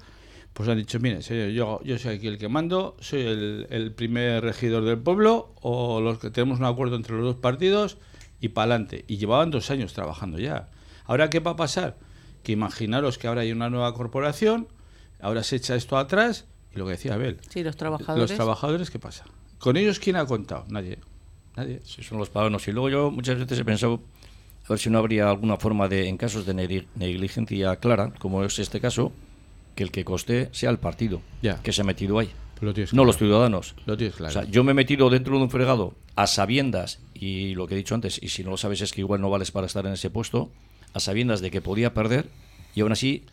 pues 0.53 0.68
han 0.70 0.77
dicho, 0.77 1.00
mire, 1.00 1.22
señor, 1.22 1.50
yo, 1.50 1.82
yo 1.84 1.98
soy 1.98 2.15
aquí 2.15 2.27
el 2.27 2.38
que 2.38 2.50
mando, 2.50 2.96
soy 3.00 3.22
el, 3.22 3.68
el 3.70 3.91
primer 3.94 4.44
regidor 4.44 4.84
del 4.84 4.98
pueblo, 5.00 5.53
o 5.62 6.01
los 6.01 6.20
que 6.20 6.30
tenemos 6.30 6.60
un 6.60 6.65
acuerdo 6.65 6.96
entre 6.96 7.15
los 7.15 7.24
dos 7.24 7.36
partidos, 7.38 7.98
y 8.41 8.50
para 8.50 8.74
adelante. 8.74 9.06
Y 9.08 9.18
llevaban 9.18 9.50
dos 9.51 9.70
años 9.72 9.94
trabajando 9.94 10.38
ya. 10.39 10.70
Ahora, 11.06 11.30
¿qué 11.30 11.39
va 11.39 11.51
a 11.51 11.56
pasar? 11.56 11.98
Que 12.44 12.51
imaginaros 12.51 13.18
que 13.18 13.27
ahora 13.27 13.41
hay 13.41 13.51
una 13.51 13.70
nueva 13.70 13.94
corporación, 13.94 14.68
ahora 15.22 15.44
se 15.44 15.56
echa 15.56 15.75
esto 15.75 15.98
atrás, 15.98 16.46
y 16.75 16.77
lo 16.80 16.86
que 16.86 16.91
decía 16.91 17.13
Abel, 17.13 17.39
Sí, 17.50 17.63
los 17.63 17.77
trabajadores. 17.77 18.30
los 18.30 18.36
trabajadores, 18.36 18.89
¿qué 18.89 19.00
pasa? 19.00 19.24
¿Con 19.62 19.77
ellos 19.77 20.00
quién 20.00 20.15
ha 20.15 20.25
contado? 20.25 20.65
Nadie. 20.70 20.98
Nadie. 21.56 21.80
Sí, 21.84 22.03
son 22.03 22.18
los 22.18 22.30
paganos. 22.30 22.68
Y 22.68 22.72
luego 22.72 22.89
yo 22.89 23.12
muchas 23.12 23.38
veces 23.38 23.60
he 23.60 23.65
pensado 23.65 24.01
a 24.65 24.70
ver 24.70 24.80
si 24.80 24.89
no 24.89 24.98
habría 25.00 25.30
alguna 25.30 25.58
forma 25.58 25.88
de, 25.88 26.08
en 26.08 26.18
casos 26.18 26.46
de 26.46 26.53
negli- 26.56 26.86
negligencia 26.96 27.75
clara, 27.77 28.13
como 28.20 28.44
es 28.44 28.58
este 28.60 28.80
caso, 28.80 29.12
que 29.75 29.84
el 29.84 29.91
que 29.91 30.03
coste 30.06 30.50
sea 30.51 30.70
el 30.70 30.80
partido 30.80 31.22
Ya. 31.41 31.62
que 31.62 31.72
se 31.74 31.82
ha 31.82 31.84
metido 31.86 32.20
ahí, 32.20 32.30
Pues 32.56 32.63
lo 32.63 32.74
tienes 32.74 32.94
no 32.94 33.06
los 33.06 33.18
ciudadanos. 33.18 33.75
Lo 33.86 33.98
tienes 33.98 34.15
claro. 34.15 34.30
O 34.30 34.34
sea, 34.34 34.44
yo 34.50 34.63
me 34.63 34.72
he 34.72 34.75
metido 34.75 35.10
dentro 35.10 35.36
de 35.38 35.44
un 35.44 35.50
fregado 35.50 35.94
a 36.15 36.27
sabiendas, 36.27 37.00
y 37.13 37.56
lo 37.56 37.68
que 37.68 37.75
he 37.75 37.77
dicho 37.77 37.96
antes, 37.96 38.20
y 38.22 38.30
si 38.30 38.44
no 38.44 38.51
lo 38.51 38.58
sabes 38.58 38.82
es 38.82 38.91
que 38.94 39.01
igual 39.01 39.22
no 39.22 39.30
vales 39.30 39.51
para 39.51 39.68
estar 39.68 39.86
en 39.86 39.94
ese 39.94 40.10
puesto, 40.10 40.51
a 40.94 41.00
sabiendas 41.00 41.39
de 41.41 41.51
que 41.51 41.62
podía 41.62 41.94
perder, 41.94 42.27
y 42.75 42.82
aún 42.82 42.91
así 42.91 43.24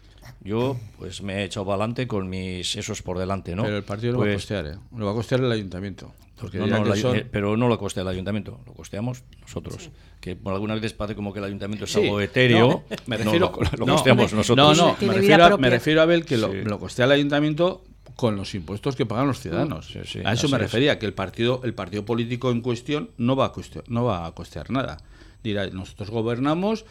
yo 0.42 0.76
pues 0.98 1.22
me 1.22 1.36
he 1.40 1.44
echado 1.44 1.66
para 1.66 1.76
adelante 1.76 2.06
con 2.06 2.28
mis 2.28 2.76
esos 2.76 3.02
por 3.02 3.18
delante, 3.18 3.54
¿no? 3.56 3.62
Pero 3.64 3.76
el 3.76 3.82
partido 3.84 4.12
lo 4.12 4.18
va 4.20 4.24
a 4.24 4.28
Pues, 4.28 4.36
costear, 4.36 4.66
¿eh? 4.66 4.74
Lo 4.96 5.06
va 5.06 5.12
a 5.12 5.14
costear 5.14 5.40
el 5.42 5.50
ayuntamiento. 5.52 6.12
Porque 6.40 6.58
no, 6.58 6.66
no, 6.68 6.84
la- 6.84 6.94
son- 6.94 7.16
eh, 7.16 7.26
pero 7.28 7.56
no 7.56 7.66
lo 7.66 7.76
costea 7.80 8.02
el 8.04 8.08
ayuntamiento, 8.08 8.60
lo 8.64 8.72
costeamos 8.72 9.24
nosotros. 9.40 9.90
Que 10.20 10.36
por 10.36 10.52
alguna 10.54 10.76
vez 10.76 10.92
parece 10.92 11.16
como 11.16 11.32
que 11.32 11.40
el 11.40 11.44
ayuntamiento 11.46 11.84
es 11.84 11.92
Sí, 11.92 12.00
algo 12.04 12.20
etéreo. 12.20 12.68
no, 12.68 12.84
me 13.06 13.18
No, 13.18 13.24
refiero, 13.24 13.52
lo, 13.56 13.78
lo 13.78 13.86
no, 13.86 13.92
costeamos 13.94 14.30
no, 14.32 14.38
nosotros. 14.38 14.78
No, 14.78 14.86
no, 14.92 14.96
me 15.06 15.14
refiero, 15.14 15.44
a, 15.44 15.56
me 15.58 15.68
refiero 15.70 16.00
a 16.00 16.04
ver 16.06 16.24
que 16.24 16.36
lo, 16.36 16.52
Sí. 16.52 16.58
lo 16.62 16.78
costea 16.78 17.06
el 17.06 17.12
ayuntamiento 17.12 17.82
con 18.14 18.36
los 18.36 18.54
impuestos 18.54 18.94
que 18.94 19.04
pagan 19.04 19.26
los 19.26 19.40
ciudadanos. 19.40 19.86
Sí, 19.92 19.98
sí, 20.04 20.20
a 20.24 20.32
eso 20.32 20.48
me 20.48 20.56
es. 20.56 20.62
refería, 20.62 20.98
que 21.00 21.06
el 21.06 21.12
partido, 21.14 21.60
el 21.64 21.74
partido 21.74 22.04
político 22.04 22.52
en 22.52 22.60
cuestión 22.60 23.10
no 23.16 23.34
va 23.34 23.46
a 23.46 23.52
costear, 23.52 23.84
no 23.88 24.04
va 24.04 24.24
a 24.26 24.30
costear 24.32 24.70
nada. 24.70 24.98
Dirá, 25.42 25.66
nosotros 25.70 26.10
gobernamos, 26.10 26.84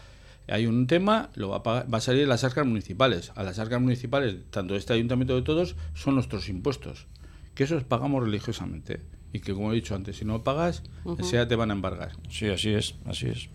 hay 0.50 0.66
un 0.68 0.88
tema, 0.88 1.30
lo 1.36 1.50
va 1.50 1.58
a, 1.58 1.63
pagar- 1.63 1.94
va 1.94 1.98
a 1.98 2.01
salir 2.01 2.22
de 2.22 2.27
las 2.27 2.44
arcas 2.44 2.66
municipales. 2.66 3.32
A 3.36 3.44
las 3.44 3.60
arcas 3.60 3.82
municipales, 3.82 4.36
tanto 4.50 4.74
de 4.74 4.80
este 4.80 4.94
ayuntamiento 4.94 5.36
de 5.36 5.42
todos, 5.42 5.75
son 5.94 6.16
nuestros 6.16 6.50
impuestos. 6.50 7.08
Que 7.56 7.63
esos 7.63 7.84
pagamos 7.84 8.24
religiosamente. 8.24 9.01
Y 9.34 9.39
que, 9.42 9.54
como 9.54 9.72
he 9.72 9.75
dicho 9.75 9.94
antes, 9.96 10.18
si 10.18 10.25
no 10.25 10.44
pagas, 10.44 10.84
enseguida 11.06 11.48
te 11.48 11.56
van 11.56 11.70
a 11.72 11.74
embargar. 11.74 12.12
Sí, 12.30 12.48
así 12.50 12.70
es, 12.74 12.96
así 13.06 13.27
es. 13.27 13.50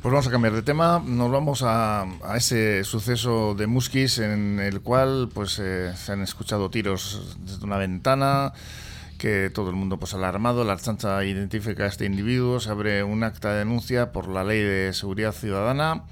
Pues 0.00 0.12
vamos 0.12 0.26
a 0.26 0.30
cambiar 0.30 0.52
de 0.52 0.62
tema, 0.62 1.02
nos 1.04 1.30
vamos 1.30 1.62
a, 1.62 2.02
a 2.02 2.36
ese 2.36 2.84
suceso 2.84 3.54
de 3.54 3.66
Musquis 3.66 4.18
en 4.18 4.60
el 4.60 4.82
cual 4.82 5.30
pues 5.32 5.58
eh, 5.58 5.92
se 5.96 6.12
han 6.12 6.20
escuchado 6.20 6.68
tiros 6.70 7.36
desde 7.40 7.64
una 7.64 7.78
ventana, 7.78 8.52
que 9.24 9.48
todo 9.48 9.70
el 9.70 9.76
mundo 9.76 9.98
pues 9.98 10.12
alarmado, 10.12 10.64
la 10.64 10.74
Archancha 10.74 11.24
identifica 11.24 11.84
a 11.84 11.86
este 11.86 12.04
individuo, 12.04 12.60
se 12.60 12.68
abre 12.68 13.02
un 13.02 13.24
acta 13.24 13.52
de 13.52 13.60
denuncia 13.60 14.12
por 14.12 14.28
la 14.28 14.44
ley 14.44 14.60
de 14.60 14.92
seguridad 14.92 15.32
ciudadana 15.32 16.04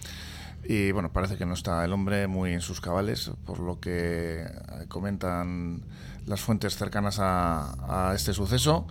y 0.65 0.93
bueno, 0.93 1.13
parece 1.13 1.37
que 1.37 1.45
no 1.45 1.53
está 1.53 1.85
el 1.85 1.93
hombre 1.93 2.27
muy 2.27 2.55
en 2.55 2.63
sus 2.63 2.81
cabales, 2.81 3.31
por 3.45 3.59
lo 3.61 3.81
que 3.81 4.45
eh, 4.45 4.49
comentan 4.89 5.83
las 6.25 6.41
fuentes 6.41 6.77
cercanas 6.77 7.19
a, 7.19 8.11
a 8.11 8.15
este 8.15 8.33
suceso. 8.33 8.87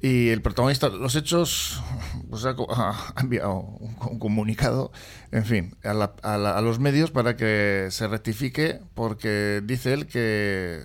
Y 0.00 0.28
el 0.28 0.42
protagonista 0.42 0.90
de 0.90 0.98
los 0.98 1.16
hechos 1.16 1.82
pues, 2.28 2.44
ha, 2.44 2.50
ha 3.16 3.20
enviado 3.20 3.54
un, 3.60 3.96
un 4.10 4.18
comunicado, 4.18 4.92
en 5.32 5.44
fin, 5.46 5.74
a, 5.84 5.94
la- 5.94 6.14
a 6.22 6.36
la- 6.36 6.58
a 6.58 6.60
los 6.60 6.78
medios 6.80 7.10
para 7.10 7.34
que 7.36 7.88
se 7.90 8.06
rectifique, 8.08 8.80
porque 8.94 9.62
dice 9.64 9.94
él 9.94 10.06
que 10.06 10.82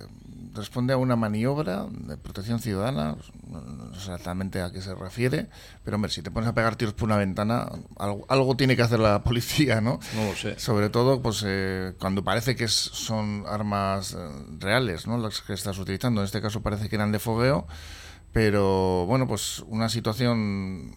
responde 0.54 0.92
a 0.92 0.96
una 0.96 1.16
maniobra 1.16 1.86
de 1.90 2.16
protección 2.16 2.60
ciudadana, 2.60 3.16
no, 3.48 3.92
sé 3.94 3.98
exactamente 4.12 4.62
a 4.62 4.70
qué 4.72 4.80
se 4.80 4.94
refiere, 4.94 5.48
pero 5.84 5.96
hombre, 5.96 6.10
si 6.10 6.22
te 6.22 6.30
pones 6.30 6.48
a 6.48 6.54
pegar 6.54 6.76
tiros 6.76 6.94
por 6.94 7.04
una 7.06 7.16
ventana, 7.16 7.68
algo, 7.98 8.24
algo 8.28 8.56
tiene 8.56 8.76
que 8.76 8.82
hacer 8.82 9.00
la 9.00 9.22
policía, 9.24 9.80
¿no? 9.80 9.98
No 10.14 10.24
lo 10.30 10.34
sé. 10.36 10.58
Sobre 10.58 10.88
todo, 10.90 11.20
pues 11.22 11.42
eh, 11.46 11.94
cuando 11.98 12.22
parece 12.24 12.56
que 12.56 12.64
es- 12.64 12.72
son 12.72 13.44
armas 13.48 14.14
eh, 14.14 14.18
reales, 14.60 15.06
¿no? 15.06 15.18
Las 15.18 15.40
que 15.42 15.52
estás 15.54 15.78
utilizando. 15.78 16.20
En 16.20 16.26
este 16.26 16.40
caso 16.40 16.62
parece 16.62 16.88
que 16.88 16.96
eran 16.96 17.12
de 17.12 17.18
fogueo, 17.18 17.66
pero 18.32 19.06
bueno, 19.06 19.26
pues 19.26 19.60
una 19.68 19.88
situación 19.88 20.94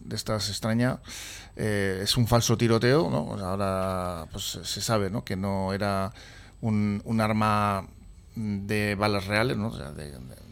de 0.00 0.16
estas 0.16 0.48
extraña. 0.48 1.00
eh, 1.56 2.00
es 2.02 2.16
un 2.16 2.26
falso 2.26 2.56
tiroteo, 2.56 3.10
¿no? 3.10 3.36
Sea, 3.38 3.48
ahora 3.48 4.26
pues 4.32 4.58
se 4.62 4.80
sabe, 4.80 5.10
¿no? 5.10 5.24
Que 5.24 5.36
no 5.36 5.72
era 5.72 6.12
un, 6.60 7.02
un 7.04 7.20
arma 7.20 7.86
de 8.36 8.94
balas 8.94 9.26
reales, 9.26 9.56
¿no? 9.56 9.68
O 9.68 9.76
sea, 9.76 9.90
de, 9.92 10.10
de- 10.12 10.46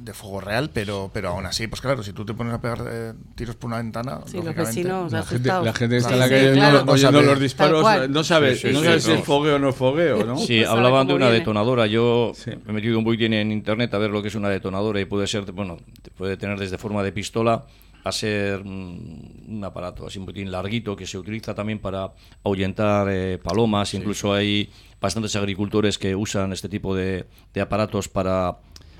de 0.00 0.14
fuego 0.14 0.40
real, 0.40 0.70
pero, 0.72 1.10
pero 1.12 1.28
aún 1.28 1.44
así, 1.44 1.66
pues 1.66 1.82
claro, 1.82 2.02
si 2.02 2.14
tú 2.14 2.24
te 2.24 2.32
pones 2.32 2.54
a 2.54 2.60
pegar 2.62 2.78
eh, 2.90 3.12
tiros 3.34 3.54
por 3.56 3.68
una 3.68 3.76
ventana, 3.76 4.20
Sí, 4.24 4.38
los 4.38 4.46
lógicamente- 4.46 4.62
vecinos 4.80 5.12
La 5.12 5.22
gente, 5.24 5.48
la 5.50 5.72
gente 5.74 5.96
está 5.98 6.08
Sí, 6.08 6.14
en 6.14 6.20
la 6.20 6.24
sí, 6.26 6.30
calle 6.30 6.52
claro. 6.52 6.68
oyendo, 6.76 6.92
oyendo 6.92 7.18
sabe. 7.20 7.30
los 7.32 7.40
disparos, 7.40 7.82
cual. 7.82 8.10
no 8.10 8.24
sabe, 8.24 8.54
Sí, 8.56 8.68
sí, 8.68 8.72
no 8.72 8.78
sí, 8.80 8.86
sabe 8.86 9.00
si 9.02 9.08
no. 9.10 9.14
es 9.16 9.24
fogueo 9.24 9.56
o 9.56 9.58
no 9.58 9.68
es 9.68 9.76
fogueo, 9.76 10.24
¿no? 10.24 10.38
Sí, 10.38 10.62
No 10.62 10.70
hablaban 10.70 11.06
de 11.06 11.12
una 11.12 11.26
viene. 11.26 11.40
detonadora. 11.40 11.86
Yo 11.86 12.32
Sí. 12.34 12.50
me 12.64 12.70
he 12.70 12.72
metido 12.72 12.96
un 12.98 13.04
poquitín 13.04 13.34
en 13.34 13.52
internet 13.52 13.92
a 13.92 13.98
ver 13.98 14.08
lo 14.10 14.22
que 14.22 14.28
es 14.28 14.34
una 14.34 14.48
detonadora 14.48 14.98
y 15.02 15.04
puede 15.04 15.26
ser, 15.26 15.52
bueno, 15.52 15.76
te 16.00 16.10
puede 16.10 16.38
tener 16.38 16.58
desde 16.58 16.78
forma 16.78 17.02
de 17.02 17.12
pistola 17.12 17.66
a 18.04 18.12
ser 18.12 18.64
mm, 18.64 19.56
un 19.56 19.64
aparato 19.64 20.06
así 20.06 20.18
un 20.18 20.26
poquitín 20.26 20.50
larguito 20.50 20.96
que 20.96 21.06
se 21.06 21.18
utiliza 21.18 21.54
también 21.54 21.78
para 21.78 22.12
ahuyentar 22.44 23.08
eh, 23.10 23.38
palomas. 23.42 23.94
Incluso 23.94 24.32
hay 24.32 24.70
bastantes 25.00 25.36
agricultores 25.36 25.98
que 25.98 26.14
usan 26.14 26.52
este 26.52 26.68
tipo 26.68 26.94
de, 26.94 27.26
de 27.52 27.60
aparatos 27.60 28.08
para 28.08 28.58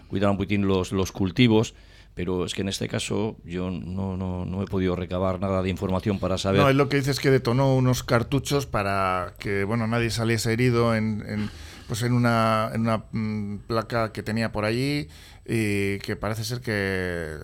cuidar 0.08 0.30
un 0.30 0.36
poquitín 0.36 0.66
los, 0.66 0.92
los 0.92 1.12
cultivos. 1.12 1.74
Pero 2.14 2.44
es 2.44 2.54
que 2.54 2.62
en 2.62 2.68
este 2.68 2.88
caso 2.88 3.36
yo 3.44 3.70
no, 3.70 4.16
no, 4.16 4.44
no 4.44 4.62
he 4.62 4.66
podido 4.66 4.96
recabar 4.96 5.40
nada 5.40 5.62
de 5.62 5.70
información 5.70 6.18
para 6.18 6.38
saber. 6.38 6.60
No, 6.60 6.68
él 6.68 6.76
lo 6.76 6.88
que 6.88 6.96
dice 6.96 7.12
es 7.12 7.20
que 7.20 7.30
detonó 7.30 7.76
unos 7.76 8.02
cartuchos 8.02 8.66
para 8.66 9.34
que 9.38 9.64
bueno 9.64 9.86
nadie 9.86 10.10
saliese 10.10 10.52
herido 10.52 10.96
en, 10.96 11.24
en, 11.26 11.50
pues 11.90 12.04
en 12.04 12.12
una, 12.12 12.70
en 12.72 12.82
una 12.82 13.02
mm, 13.10 13.62
placa 13.66 14.12
que 14.12 14.22
tenía 14.22 14.52
por 14.52 14.64
allí 14.64 15.08
y 15.44 15.98
que 15.98 16.14
parece 16.14 16.44
ser 16.44 16.60
que 16.60 17.36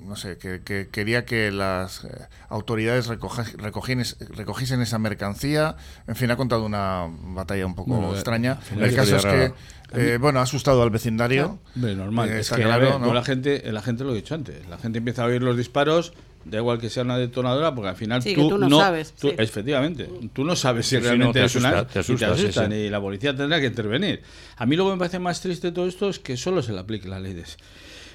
no 0.00 0.16
sé 0.16 0.38
que, 0.38 0.62
que 0.62 0.88
quería 0.88 1.24
que 1.24 1.52
las 1.52 2.02
eh, 2.02 2.08
autoridades 2.48 3.06
recogiesen 3.06 4.80
esa 4.82 4.98
mercancía. 4.98 5.76
En 6.08 6.16
fin, 6.16 6.32
ha 6.32 6.36
contado 6.36 6.66
una 6.66 7.06
batalla 7.08 7.64
un 7.64 7.76
poco 7.76 7.94
Bueno, 7.94 8.12
extraña. 8.12 8.58
El 8.76 8.92
caso 8.92 9.18
es 9.18 9.24
que 9.24 9.52
eh, 9.92 10.18
bueno 10.20 10.40
ha 10.40 10.42
asustado 10.42 10.82
al 10.82 10.90
vecindario. 10.90 11.60
Hombre, 11.76 11.94
normal. 11.94 12.28
Eh, 12.30 12.40
es 12.40 12.50
que, 12.50 12.62
claro, 12.62 12.90
ver, 12.90 13.00
¿no? 13.00 13.14
la 13.14 13.22
gente, 13.22 13.70
la 13.70 13.82
gente 13.82 14.02
lo 14.02 14.14
he 14.14 14.16
dicho 14.16 14.34
antes, 14.34 14.66
la 14.68 14.78
gente 14.78 14.98
empieza 14.98 15.22
a 15.22 15.26
oír 15.26 15.44
los 15.44 15.56
disparos, 15.56 16.12
da 16.48 16.58
igual 16.58 16.78
que 16.78 16.88
sea 16.90 17.02
una 17.02 17.18
detonadora, 17.18 17.74
porque 17.74 17.88
al 17.88 17.96
final 17.96 18.22
Sí, 18.22 18.34
tú, 18.34 18.56
no 18.58 18.78
sabes, 18.78 19.12
tú- 19.12 19.28
sí. 19.30 19.34
Efectivamente, 19.38 20.08
tú 20.32 20.44
no 20.44 20.54
sabes 20.56 20.86
si 20.86 20.98
realmente 20.98 21.40
no, 21.40 21.46
es 21.46 21.56
una 21.56 21.86
te 21.86 21.98
y 21.98 22.00
asusta, 22.00 22.36
sí, 22.36 22.42
asustan, 22.44 22.70
sí. 22.70 22.76
y 22.78 22.88
la 22.90 23.00
policía 23.00 23.34
tendrá 23.36 23.60
que 23.60 23.66
intervenir. 23.66 24.22
A 24.56 24.64
mí 24.66 24.76
lo 24.76 24.84
que 24.86 24.92
me 24.92 24.98
parece 24.98 25.18
más 25.18 25.40
triste 25.40 25.68
de 25.68 25.72
todo 25.72 25.86
esto 25.86 26.08
es 26.08 26.18
que 26.18 26.36
solo 26.36 26.62
se 26.62 26.72
le 26.72 26.78
aplique 26.80 27.08
la 27.08 27.18
ley 27.20 27.34
de, 27.34 27.44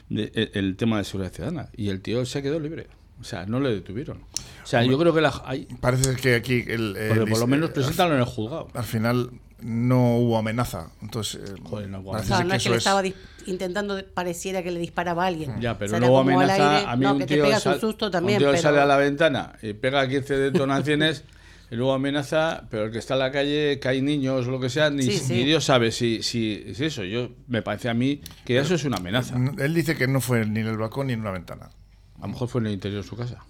de- 0.09 0.31
el, 0.33 0.51
el 0.53 0.75
tema 0.77 0.97
de 0.97 1.03
seguridad 1.03 1.33
ciudadana 1.33 1.69
y 1.75 1.89
el 1.89 2.01
tío 2.01 2.25
se 2.25 2.41
quedó 2.41 2.59
libre. 2.59 2.87
O 3.19 3.23
sea, 3.23 3.45
no 3.45 3.59
le 3.59 3.69
detuvieron. 3.69 4.17
O 4.63 4.65
sea, 4.65 4.83
yo 4.83 4.97
creo 4.97 5.13
que 5.13 5.21
la, 5.21 5.31
hay, 5.45 5.67
Parece 5.79 6.15
que 6.15 6.33
aquí 6.35 6.63
el, 6.67 6.95
el- 6.97 7.07
porque 7.15 7.29
por 7.31 7.39
lo 7.39 7.47
menos 7.47 7.69
eh, 7.69 7.73
preséntalo 7.73 8.13
en 8.15 8.19
el 8.19 8.25
juzgado. 8.25 8.69
al 8.73 8.83
final 8.83 9.29
no 9.59 10.17
hubo 10.17 10.39
amenaza. 10.39 10.89
Entonces, 11.03 11.39
eh, 11.51 11.53
Joder, 11.63 11.87
no 11.89 11.99
hubo 11.99 12.13
parece 12.13 12.25
O 12.25 12.27
sea, 12.29 12.37
ser 12.37 12.45
no 12.47 12.51
que 12.51 12.57
es 12.57 12.63
que 12.63 12.67
eso 12.67 12.71
le 12.71 12.77
es- 12.77 12.81
estaba 12.81 13.01
intentando, 13.47 14.03
pareciera 14.13 14.63
que 14.63 14.71
le 14.71 14.79
disparaba 14.79 15.23
a 15.23 15.27
alguien. 15.27 15.59
Ya, 15.59 15.77
pero 15.77 15.87
O 15.87 15.89
sea, 15.89 15.97
era 15.97 16.07
luego 16.07 16.23
como 16.23 16.39
al 16.41 16.49
amenaza 16.49 16.91
a 16.91 16.95
mí 16.95 17.05
no, 17.05 17.13
un 17.13 17.19
que 17.19 17.25
te 17.27 17.33
tío, 17.35 17.59
sal- 17.59 17.75
un 17.75 17.81
susto 17.81 18.05
un 18.07 18.11
también, 18.11 18.39
tío 18.39 18.49
pero... 18.51 18.61
sale 18.61 18.79
a 18.79 18.85
la 18.85 18.97
ventana 18.97 19.53
y 19.61 19.73
pega 19.73 20.07
15 20.07 20.37
detonaciones 20.37 21.23
y 21.71 21.75
luego 21.75 21.93
amenaza, 21.93 22.63
pero 22.69 22.85
el 22.85 22.91
que 22.91 22.97
está 22.97 23.13
en 23.13 23.19
la 23.19 23.31
calle, 23.31 23.79
que 23.79 23.87
hay 23.87 24.01
niños 24.01 24.47
o 24.47 24.51
lo 24.51 24.59
que 24.59 24.69
sea, 24.69 24.89
ni, 24.89 25.03
Sí, 25.03 25.17
sí. 25.17 25.33
ni 25.33 25.43
Dios 25.45 25.63
sabe 25.63 25.91
si, 25.91 26.21
si 26.21 26.63
es 26.67 26.79
eso. 26.81 27.03
Yo 27.03 27.29
Me 27.47 27.61
parece 27.61 27.89
a 27.89 27.93
mí 27.93 28.21
que 28.45 28.57
eso 28.59 28.75
es 28.75 28.83
una 28.83 28.97
amenaza. 28.97 29.35
Él 29.57 29.73
dice 29.73 29.95
que 29.95 30.07
no 30.07 30.19
fue 30.21 30.45
ni 30.45 30.59
en 30.59 30.67
el 30.67 30.77
balcón 30.77 31.07
ni 31.07 31.13
en 31.13 31.21
una 31.21 31.31
ventana. 31.31 31.69
A 32.17 32.21
lo 32.21 32.27
mejor 32.27 32.47
fue 32.49 32.61
en 32.61 32.67
el 32.67 32.73
interior 32.73 33.01
de 33.03 33.07
su 33.09 33.15
casa. 33.15 33.43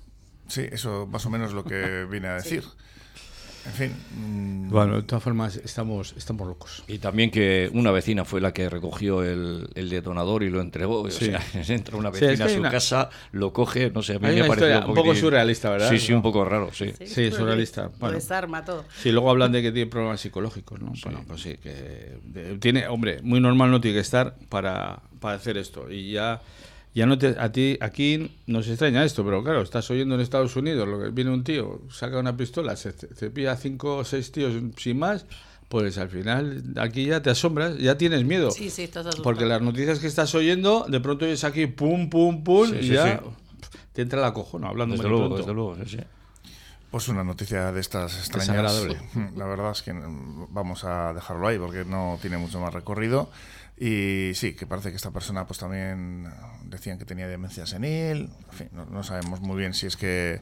Sí, 0.47 0.61
eso 0.71 1.07
más 1.07 1.25
o 1.25 1.29
menos 1.29 1.49
es 1.49 1.53
lo 1.55 1.63
que 1.63 2.05
viene 2.11 2.27
a 2.27 2.35
decir. 2.35 2.63
En 3.65 3.71
fin. 3.73 3.91
mm, 4.15 4.69
Bueno, 4.71 4.95
de 4.95 5.03
todas 5.03 5.23
formas, 5.23 5.55
estamos, 5.57 6.13
estamos 6.17 6.47
locos. 6.47 6.83
Y 6.87 6.97
también 6.97 7.29
que 7.29 7.69
una 7.73 7.91
vecina 7.91 8.25
fue 8.25 8.41
la 8.41 8.53
que 8.53 8.69
recogió 8.69 9.21
el, 9.23 9.67
el 9.75 9.89
detonador 9.89 10.43
y 10.43 10.49
lo 10.49 10.61
entregó. 10.61 11.01
O 11.01 11.11
Sí. 11.11 11.25
sea, 11.25 11.41
entra 11.67 11.97
una 11.97 12.09
Sí, 12.11 12.25
es 12.25 12.31
vecina 12.31 12.45
que 12.45 12.51
a 12.51 12.55
su 12.55 12.59
una- 12.61 12.71
casa, 12.71 13.09
lo 13.33 13.53
coge, 13.53 13.91
no 13.91 14.01
sé, 14.01 14.15
a 14.15 14.19
mí 14.19 14.27
Hay 14.27 14.35
me 14.41 14.47
parecido 14.47 14.69
historia 14.69 14.87
un 14.87 14.95
poco 14.95 15.13
surrealista, 15.15 15.69
¿verdad? 15.69 15.89
Sí, 15.89 15.99
sí, 15.99 16.13
un 16.13 16.21
poco 16.21 16.43
raro, 16.45 16.71
sí. 16.73 16.91
Sí, 17.05 17.31
surrealista. 17.31 17.83
Lo 17.83 17.89
Bueno. 17.99 18.15
desarma 18.15 18.65
todo. 18.65 18.85
Sí, 19.01 19.11
luego 19.11 19.29
hablan 19.29 19.51
de 19.51 19.61
que 19.61 19.71
tiene 19.71 19.89
problemas 19.89 20.21
psicológicos, 20.21 20.79
¿no? 20.81 20.93
Bueno, 21.03 21.23
pues 21.27 21.41
sí, 21.41 21.57
que 21.57 22.17
de- 22.23 22.57
tiene, 22.57 22.87
hombre, 22.87 23.19
muy 23.21 23.39
normal 23.39 23.69
no 23.71 23.79
tiene 23.81 23.95
que 23.97 24.01
estar 24.01 24.35
para, 24.49 25.01
para 25.19 25.35
hacer 25.35 25.57
esto. 25.57 25.91
Y 25.91 26.13
ya, 26.13 26.41
ya 26.93 27.05
no 27.05 27.17
te, 27.17 27.35
a 27.39 27.51
ti, 27.51 27.77
aquí 27.81 28.31
nos 28.47 28.67
extraña 28.67 29.03
esto, 29.05 29.23
pero 29.23 29.43
claro, 29.43 29.61
estás 29.61 29.89
oyendo 29.91 30.15
en 30.15 30.21
Estados 30.21 30.55
Unidos, 30.55 30.87
lo 30.87 30.99
que 30.99 31.09
viene 31.09 31.31
un 31.31 31.43
tío, 31.43 31.81
saca 31.89 32.17
una 32.19 32.35
pistola, 32.35 32.75
se, 32.75 32.91
se 32.93 33.29
pilla 33.29 33.55
cinco 33.55 33.97
o 33.97 34.03
seis 34.03 34.31
tíos 34.31 34.53
sin 34.77 34.99
más, 34.99 35.25
pues 35.69 35.97
al 35.97 36.09
final 36.09 36.63
aquí 36.77 37.05
ya 37.05 37.21
te 37.21 37.29
asombras, 37.29 37.77
ya 37.77 37.97
tienes 37.97 38.25
miedo. 38.25 38.51
Sí, 38.51 38.69
sí, 38.69 38.83
estás 38.83 39.05
asustado. 39.05 39.23
Porque 39.23 39.45
las 39.45 39.61
noticias 39.61 39.99
que 39.99 40.07
estás 40.07 40.35
oyendo, 40.35 40.85
de 40.89 40.99
pronto 40.99 41.23
oyes 41.23 41.43
aquí 41.45 41.67
pum, 41.67 42.09
pum, 42.09 42.43
pum, 42.43 42.69
Sí, 42.69 42.75
y 42.75 42.83
sí, 42.83 42.93
ya 42.93 43.19
sí. 43.19 43.25
te 43.93 44.01
entra 44.01 44.19
la 44.19 44.33
cojona 44.33 44.67
hablando 44.67 44.95
Desde 44.97 45.07
luego, 45.07 45.25
pronto. 45.27 45.37
desde 45.37 45.53
luego, 45.53 45.75
sí, 45.77 45.97
sí. 45.97 45.97
Pues 46.91 47.07
una 47.07 47.23
noticia 47.23 47.71
de 47.71 47.79
estas 47.79 48.17
extrañas. 48.17 48.85
La 49.37 49.45
verdad 49.45 49.71
es 49.71 49.81
que 49.81 49.93
vamos 50.49 50.83
a 50.83 51.13
dejarlo 51.13 51.47
ahí 51.47 51.57
porque 51.57 51.85
no 51.85 52.19
tiene 52.21 52.37
mucho 52.37 52.59
más 52.59 52.73
recorrido. 52.73 53.29
Y 53.83 54.33
sí, 54.35 54.53
que 54.53 54.67
parece 54.67 54.91
que 54.91 54.95
esta 54.97 55.09
persona 55.09 55.47
pues 55.47 55.57
también 55.57 56.31
decían 56.65 56.99
que 56.99 57.05
tenía 57.05 57.27
demencia 57.27 57.65
senil. 57.65 58.29
En 58.51 58.55
fin, 58.57 58.69
no, 58.73 58.85
no 58.85 59.01
sabemos 59.03 59.41
muy 59.41 59.57
bien 59.57 59.73
si 59.73 59.87
es 59.87 59.97
que 59.97 60.39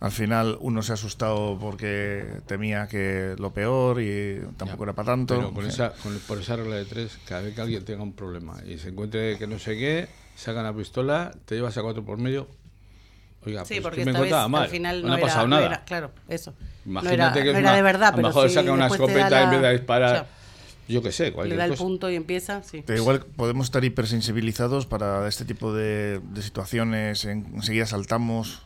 al 0.00 0.10
final 0.10 0.58
uno 0.60 0.82
se 0.82 0.90
ha 0.90 0.94
asustado 0.94 1.56
porque 1.60 2.24
temía 2.48 2.88
que 2.88 3.36
lo 3.38 3.52
peor 3.52 4.00
y 4.02 4.40
tampoco 4.56 4.82
era 4.82 4.94
para 4.94 5.12
tanto. 5.12 5.36
Pero 5.36 5.52
con 5.54 5.64
En 5.64 5.70
esa, 5.70 5.92
con- 5.92 6.18
por 6.26 6.38
esa 6.40 6.56
regla 6.56 6.74
de 6.74 6.84
tres, 6.84 7.16
cada 7.24 7.42
vez 7.42 7.54
que 7.54 7.60
alguien 7.60 7.84
tenga 7.84 8.02
un 8.02 8.14
problema 8.14 8.56
y 8.66 8.78
se 8.78 8.88
encuentre 8.88 9.38
que 9.38 9.46
no 9.46 9.60
sé 9.60 9.78
qué, 9.78 10.08
sacan 10.34 10.64
la 10.64 10.72
pistola, 10.74 11.30
te 11.44 11.54
llevas 11.54 11.78
a 11.78 11.82
cuatro 11.82 12.04
por 12.04 12.18
medio. 12.18 12.48
Oiga, 13.46 13.64
Sí, 13.64 13.74
pues 13.74 13.82
porque 13.84 13.98
que 14.00 14.06
me 14.06 14.10
vez 14.12 14.16
encontraba 14.22 14.48
mal. 14.48 14.62
al 14.64 14.68
final 14.70 15.02
no, 15.02 15.08
no, 15.08 15.14
ha 15.14 15.18
era, 15.18 15.26
pasado 15.28 15.46
no 15.46 15.54
nada. 15.54 15.66
era- 15.68 15.84
claro, 15.84 16.10
eso. 16.26 16.52
Imagínate 16.84 17.16
no 17.16 17.22
era, 17.26 17.32
que 17.32 17.38
es 17.40 17.44
no 17.54 17.58
era 17.60 17.68
una- 17.68 17.76
de 17.76 17.82
verdad, 17.82 18.08
a 18.14 18.16
lo 18.16 18.22
mejor 18.26 18.50
saca 18.50 18.72
una 18.72 18.86
escopeta 18.88 19.20
en 19.24 19.30
la- 19.30 19.50
vez 19.50 19.62
de 19.62 19.72
disparar. 19.72 20.10
o 20.10 20.14
sea, 20.14 20.26
Yo 20.88 21.02
qué 21.02 21.12
sé, 21.12 21.26
le 21.26 21.32
cualquier 21.32 21.58
da 21.58 21.64
el 21.66 21.70
cosa. 21.72 21.82
punto 21.84 22.10
y 22.10 22.16
empieza, 22.16 22.62
sí. 22.62 22.82
Pero 22.86 22.98
igual 23.00 23.24
podemos 23.24 23.66
estar 23.66 23.84
hipersensibilizados 23.84 24.86
para 24.86 25.26
este 25.28 25.44
tipo 25.44 25.72
de, 25.72 26.20
de 26.32 26.42
situaciones. 26.42 27.24
En- 27.24 27.46
enseguida 27.54 27.86
saltamos. 27.86 28.62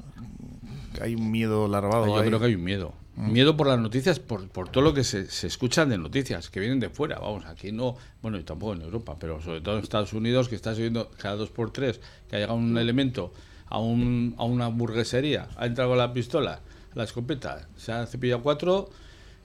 Hay 1.01 1.15
un 1.15 1.31
miedo 1.31 1.69
larvado. 1.69 2.07
Yo 2.07 2.17
ahí. 2.19 2.27
creo 2.29 2.41
que 2.41 2.47
hay 2.47 2.55
un 2.55 2.65
miedo. 2.65 2.95
Miedo 3.17 3.57
por 3.57 3.67
las 3.67 3.79
noticias, 3.79 4.21
por, 4.21 4.47
por 4.49 4.69
todo 4.69 4.85
lo 4.85 4.93
que 4.93 5.03
se, 5.03 5.31
se 5.31 5.47
escuchan 5.47 5.89
de 5.89 5.97
noticias, 5.97 6.51
que 6.51 6.61
vienen 6.61 6.81
de 6.81 6.91
fuera. 6.91 7.19
Vamos, 7.19 7.47
aquí 7.47 7.73
no, 7.73 7.97
bueno, 8.21 8.39
y 8.39 8.43
tampoco 8.43 8.75
en 8.75 8.83
Europa, 8.83 9.17
pero 9.19 9.41
sobre 9.41 9.63
todo 9.63 9.79
en 9.79 9.83
Estados 9.83 10.13
Unidos, 10.13 10.51
que 10.51 10.55
estás 10.55 10.77
oyendo 10.77 11.11
cada 11.17 11.37
dos 11.37 11.49
por 11.49 11.73
tres 11.73 11.99
que 12.29 12.37
ha 12.37 12.39
llegado 12.41 12.59
un 12.59 12.77
elemento 12.77 13.33
a, 13.69 13.79
un, 13.79 14.35
a 14.37 14.45
una 14.45 14.67
hamburguesería, 14.67 15.49
ha 15.57 15.65
entrado 15.65 15.91
con 15.91 15.99
la 15.99 16.13
pistola, 16.13 16.61
la 16.95 17.05
escopeta, 17.05 17.67
se 17.79 17.93
ha 17.93 18.05
cepillado 18.07 18.43
cuatro 18.43 18.91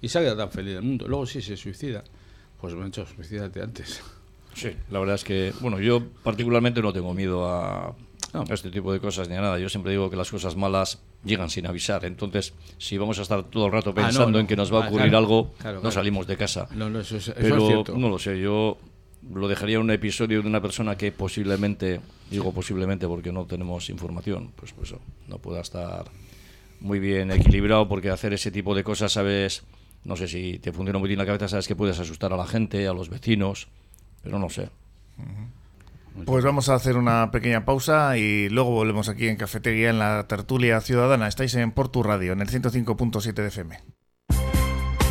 y 0.02 0.10
se 0.10 0.18
ha 0.18 0.22
quedado 0.22 0.38
tan 0.40 0.52
feliz 0.52 0.74
del 0.74 0.84
mundo. 0.84 1.08
Luego 1.08 1.26
sí 1.26 1.42
se 1.42 1.56
suicida. 1.56 2.04
Pues 2.62 2.76
me 2.76 2.88
hecho, 2.88 3.06
suicídate 3.06 3.62
antes. 3.62 4.02
Sí, 4.54 4.70
la 4.92 5.00
verdad 5.00 5.16
es 5.16 5.24
que, 5.24 5.52
bueno, 5.62 5.80
yo 5.80 6.04
particularmente 6.24 6.82
no 6.82 6.94
tengo 6.94 7.14
miedo 7.14 7.50
a, 7.50 7.96
este 8.50 8.70
tipo 8.70 8.94
de 8.94 9.00
cosas 9.00 9.28
ni 9.30 9.36
a 9.36 9.42
nada. 9.42 9.58
Yo 9.60 9.68
siempre 9.70 9.92
digo 9.92 10.10
que 10.10 10.16
las 10.16 10.30
cosas 10.30 10.56
malas 10.56 11.02
llegan 11.24 11.50
sin 11.50 11.66
avisar. 11.68 12.06
Entonces, 12.06 12.54
si 12.78 12.98
vamos 12.98 13.18
a 13.20 13.24
estar 13.24 13.44
todo 13.44 13.66
el 13.66 13.72
rato 13.72 13.90
Ah, 13.90 13.94
no, 13.96 14.02
pensando 14.08 14.32
no. 14.32 14.40
en 14.40 14.48
que 14.48 14.56
nos 14.56 14.72
va 14.72 14.80
a 14.80 14.84
Ah, 14.84 14.88
ocurrir 14.88 15.10
claro, 15.10 15.18
algo, 15.18 15.54
claro, 15.58 15.80
no 15.82 15.90
salimos 15.92 16.28
de 16.28 16.38
casa. 16.38 16.68
No, 16.76 16.90
no, 16.90 17.00
eso 17.00 17.18
es, 17.18 17.30
eso 17.30 17.32
es 17.38 17.44
Pero 17.44 17.68
cierto. 17.68 17.98
no 17.98 18.10
lo 18.10 18.20
sé, 18.20 18.40
yo 18.40 18.78
lo 19.34 19.48
dejaría 19.48 19.78
en 19.78 19.84
un 19.84 19.92
episodio 19.92 20.42
de 20.42 20.48
una 20.48 20.62
persona 20.62 20.98
que 20.98 21.12
posiblemente, 21.12 22.02
digo 22.30 22.54
posiblemente 22.54 23.08
porque 23.08 23.32
no 23.32 23.46
tenemos 23.46 23.90
información, 23.90 24.52
pues, 24.56 24.74
pues 24.74 24.94
no 25.28 25.38
pueda 25.40 25.62
estar 25.62 26.06
muy 26.80 27.00
bien 27.00 27.32
equilibrado 27.32 27.88
porque 27.88 28.10
hacer 28.10 28.34
ese 28.34 28.52
tipo 28.52 28.74
de 28.76 28.84
cosas, 28.84 29.12
sabes, 29.14 29.64
no 30.04 30.16
sé 30.16 30.28
si 30.28 30.60
te 30.60 30.72
funciona 30.72 31.00
muy 31.00 31.08
bien 31.08 31.20
la 31.20 31.26
cabeza, 31.26 31.48
sabes 31.48 31.68
que 31.68 31.76
puedes 31.76 32.00
asustar 32.00 32.34
a 32.34 32.38
la 32.38 32.48
gente, 32.48 32.88
a 32.88 32.94
los 32.94 33.10
vecinos, 33.10 33.68
pero 34.24 34.40
no 34.40 34.50
sé. 34.50 34.70
Pues 36.26 36.44
vamos 36.44 36.70
a 36.70 36.76
hacer 36.76 36.98
una 36.98 37.32
pequeña 37.32 37.66
pausa 37.66 38.18
y 38.18 38.50
luego 38.50 38.72
volvemos 38.72 39.10
aquí 39.10 39.28
en 39.28 39.38
Cafetería 39.38 39.90
en 39.90 40.00
la 40.00 40.28
tertulia 40.28 40.82
ciudadana. 40.82 41.28
Estáis 41.28 41.56
en 41.56 41.72
Portu 41.72 42.04
Radio, 42.04 42.34
en 42.34 42.42
el 42.42 42.50
105.7 42.50 43.34
de 43.34 43.48
FM. 43.48 44.01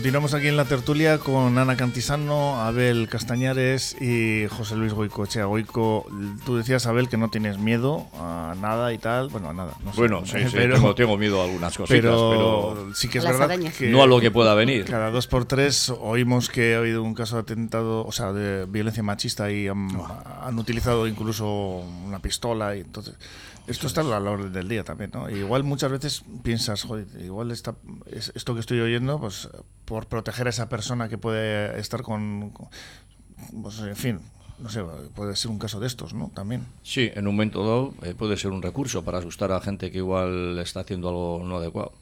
Continuamos 0.00 0.32
aquí 0.32 0.48
en 0.48 0.56
la 0.56 0.64
tertulia 0.64 1.18
con 1.18 1.58
Ana 1.58 1.76
Cantisano, 1.76 2.58
Abel 2.62 3.06
Castañares 3.06 4.00
y 4.00 4.46
José 4.48 4.74
Luis 4.74 4.94
Goicoechea. 4.94 5.44
Goico, 5.44 6.06
tú 6.46 6.56
decías, 6.56 6.86
Abel, 6.86 7.10
que 7.10 7.18
no 7.18 7.28
tienes 7.28 7.58
miedo 7.58 8.06
a 8.18 8.54
nada 8.58 8.94
y 8.94 8.98
tal. 8.98 9.28
Bueno, 9.28 9.50
a 9.50 9.52
nada. 9.52 9.74
No 9.84 9.92
sé, 9.92 10.00
Bueno, 10.00 10.22
sí, 10.24 10.38
sí, 10.46 10.52
pero, 10.52 10.76
tengo, 10.76 10.94
tengo 10.94 11.18
miedo 11.18 11.42
a 11.42 11.44
algunas 11.44 11.76
cositas, 11.76 12.00
pero, 12.00 12.30
pero, 12.30 12.94
sí 12.94 13.08
que 13.08 13.18
es 13.18 13.24
Las 13.24 13.34
verdad 13.34 13.50
arañas. 13.50 13.76
que 13.76 13.88
no 13.90 14.02
a 14.02 14.06
lo 14.06 14.20
que 14.20 14.30
pueda 14.30 14.54
venir. 14.54 14.86
cada 14.86 15.10
dos 15.10 15.26
por 15.26 15.44
tres 15.44 15.90
oímos 15.90 16.48
que 16.48 16.76
ha 16.76 16.78
habido 16.78 17.02
un 17.02 17.12
caso 17.12 17.36
de 17.36 17.42
atentado, 17.42 18.02
o 18.06 18.10
sea, 18.12 18.32
de 18.32 18.64
violencia 18.64 19.02
machista 19.02 19.52
y 19.52 19.68
han, 19.68 19.90
han 20.42 20.58
utilizado 20.58 21.06
incluso 21.08 21.46
una 22.06 22.20
pistola 22.20 22.74
y 22.74 22.80
entonces 22.80 23.16
esto 23.66 23.86
está 23.86 24.00
a 24.00 24.04
la 24.20 24.30
orden 24.30 24.52
del 24.52 24.68
día 24.68 24.82
también, 24.84 25.10
¿no? 25.14 25.28
Igual 25.30 25.62
muchas 25.64 25.90
veces 25.90 26.22
piensas, 26.42 26.82
joder, 26.82 27.06
igual 27.22 27.50
está, 27.50 27.74
es- 28.06 28.32
esto 28.34 28.54
que 28.54 28.60
estoy 28.60 28.80
oyendo, 28.80 29.20
pues 29.20 29.48
por 29.84 30.06
proteger 30.06 30.46
a 30.46 30.50
esa 30.50 30.68
persona 30.68 31.08
que 31.08 31.18
puede 31.18 31.78
estar 31.78 32.02
con, 32.02 32.50
con- 32.50 32.68
pues, 33.62 33.78
en 33.80 33.96
fin, 33.96 34.20
no 34.58 34.68
sé, 34.68 34.82
puede 35.14 35.34
ser 35.36 35.50
un 35.50 35.58
caso 35.58 35.80
de 35.80 35.86
estos, 35.86 36.12
¿no? 36.14 36.30
También. 36.34 36.66
Sí, 36.82 37.10
en 37.14 37.26
un 37.26 37.34
momento 37.34 37.60
dado 37.62 37.94
eh, 38.02 38.14
puede 38.14 38.36
ser 38.36 38.50
un 38.50 38.60
recurso 38.62 39.04
para 39.04 39.18
asustar 39.18 39.52
a 39.52 39.60
gente 39.60 39.90
que 39.90 39.98
igual 39.98 40.58
está 40.58 40.80
haciendo 40.80 41.08
algo 41.08 41.42
no 41.44 41.56
adecuado. 41.56 41.92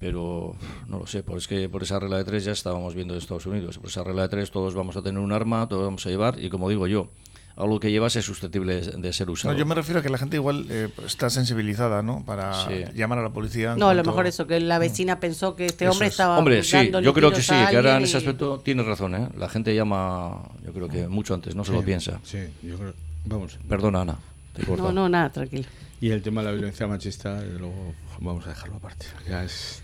Pero 0.00 0.54
no 0.88 0.98
lo 0.98 1.06
sé, 1.06 1.22
por, 1.22 1.38
es 1.38 1.46
que 1.48 1.68
por 1.68 1.82
esa 1.82 1.98
regla 1.98 2.18
de 2.18 2.24
tres 2.24 2.44
ya 2.44 2.52
estábamos 2.52 2.94
viendo 2.94 3.14
en 3.14 3.18
Estados 3.20 3.46
Unidos. 3.46 3.78
Por 3.78 3.88
esa 3.88 4.04
regla 4.04 4.22
de 4.22 4.28
tres 4.28 4.50
todos 4.50 4.74
vamos 4.74 4.96
a 4.96 5.02
tener 5.02 5.20
un 5.20 5.32
arma, 5.32 5.66
todos 5.68 5.84
vamos 5.84 6.04
a 6.04 6.10
llevar, 6.10 6.38
y 6.42 6.50
como 6.50 6.68
digo 6.68 6.86
yo, 6.86 7.08
algo 7.56 7.78
que 7.78 7.90
llevas 7.90 8.16
es 8.16 8.24
susceptible 8.24 8.80
de, 8.80 9.12
ser 9.12 9.30
usado. 9.30 9.52
No, 9.54 9.58
yo 9.58 9.64
me 9.66 9.74
refiero 9.74 10.00
a 10.00 10.02
que 10.02 10.08
la 10.08 10.18
gente 10.18 10.36
igual 10.36 10.66
eh, 10.70 10.88
está 11.06 11.30
sensibilizada, 11.30 12.02
¿no? 12.02 12.24
Para 12.24 12.66
Sí. 12.66 12.84
llamar 12.94 13.18
a 13.20 13.22
la 13.22 13.30
policía. 13.30 13.76
No, 13.76 13.88
a 13.88 13.94
lo 13.94 14.02
mejor 14.02 14.26
eso, 14.26 14.46
que 14.46 14.58
la 14.60 14.78
vecina 14.78 15.20
pensó 15.20 15.54
que 15.54 15.66
este 15.66 15.84
Eso 15.84 15.92
hombre 15.92 16.08
es. 16.08 16.14
estaba 16.14 16.38
Hombre, 16.38 16.62
sí, 16.64 16.90
yo 17.02 17.14
creo 17.14 17.30
que 17.30 17.42
sí, 17.42 17.54
que 17.70 17.76
ahora 17.76 17.96
en 17.96 18.04
ese 18.04 18.16
aspecto 18.16 18.60
tienes 18.60 18.86
razón, 18.86 19.14
¿eh? 19.14 19.28
La 19.36 19.48
gente 19.48 19.74
llama, 19.74 20.42
yo 20.64 20.72
creo 20.72 20.88
que 20.88 21.06
mucho 21.08 21.34
antes, 21.34 21.54
no 21.54 21.64
se 21.64 21.72
lo 21.72 21.82
piensa. 21.82 22.18
Sí, 22.24 22.38
yo 22.62 22.76
creo. 22.76 22.94
Vamos. 23.26 23.58
Perdona, 23.68 24.02
Ana. 24.02 24.18
te. 24.52 24.66
No, 24.76 24.92
no, 24.92 25.08
nada, 25.08 25.30
tranquilo. 25.30 25.64
Y 26.00 26.10
el 26.10 26.22
tema 26.22 26.42
de 26.42 26.48
la 26.48 26.52
violencia 26.52 26.86
machista, 26.86 27.40
desde 27.40 27.58
luego, 27.58 27.94
vamos 28.20 28.44
a 28.46 28.50
dejarlo 28.50 28.76
aparte. 28.76 29.06
Ya 29.28 29.44
es, 29.44 29.80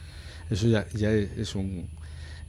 eso 0.50 0.66
ya, 0.66 0.86
ya 0.92 1.10
es, 1.12 1.30
es 1.38 1.54
un... 1.54 1.88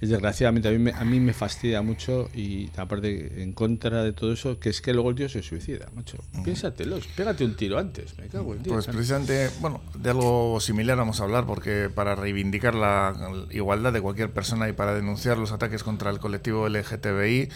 Es 0.01 0.09
desgraciadamente, 0.09 0.67
a 0.67 0.71
mí, 0.71 0.79
me, 0.79 0.91
a 0.91 1.05
mí 1.05 1.19
me 1.19 1.31
fastidia 1.31 1.83
mucho 1.83 2.29
y 2.33 2.71
aparte 2.75 3.43
en 3.43 3.53
contra 3.53 4.03
de 4.03 4.13
todo 4.13 4.33
eso, 4.33 4.59
que 4.59 4.69
es 4.69 4.81
que 4.81 4.93
luego 4.93 5.11
el 5.11 5.15
tío 5.15 5.29
se 5.29 5.43
suicida, 5.43 5.85
macho. 5.95 6.17
Piénsatelo, 6.43 6.97
pégate 7.15 7.45
un 7.45 7.55
tiro 7.55 7.77
antes, 7.77 8.17
me 8.17 8.27
cago 8.27 8.55
en 8.55 8.63
Dios. 8.63 8.73
Pues 8.73 8.87
precisamente, 8.87 9.51
bueno, 9.59 9.79
de 9.93 10.09
algo 10.09 10.59
similar 10.59 10.97
vamos 10.97 11.21
a 11.21 11.25
hablar, 11.25 11.45
porque 11.45 11.91
para 11.93 12.15
reivindicar 12.15 12.73
la 12.73 13.13
igualdad 13.51 13.93
de 13.93 14.01
cualquier 14.01 14.31
persona 14.31 14.67
y 14.67 14.73
para 14.73 14.95
denunciar 14.95 15.37
los 15.37 15.51
ataques 15.51 15.83
contra 15.83 16.09
el 16.09 16.17
colectivo 16.17 16.67
LGTBI, 16.67 17.49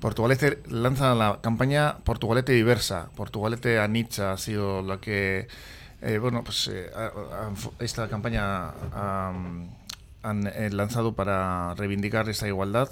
Portugalete 0.00 0.60
lanza 0.70 1.14
la 1.14 1.40
campaña 1.42 1.98
Portugalete 1.98 2.52
Diversa. 2.52 3.10
Portugalete 3.14 3.78
Anicha 3.78 4.32
ha 4.32 4.38
sido 4.38 4.80
la 4.80 4.98
que, 4.98 5.48
eh, 6.00 6.16
bueno, 6.16 6.42
pues 6.42 6.68
eh, 6.72 6.90
esta 7.78 8.08
campaña 8.08 8.70
ha, 8.92 9.32
han 10.22 10.46
eh, 10.46 10.70
lanzado 10.70 11.14
para 11.14 11.74
reivindicar 11.74 12.28
esta 12.28 12.46
igualdad, 12.46 12.90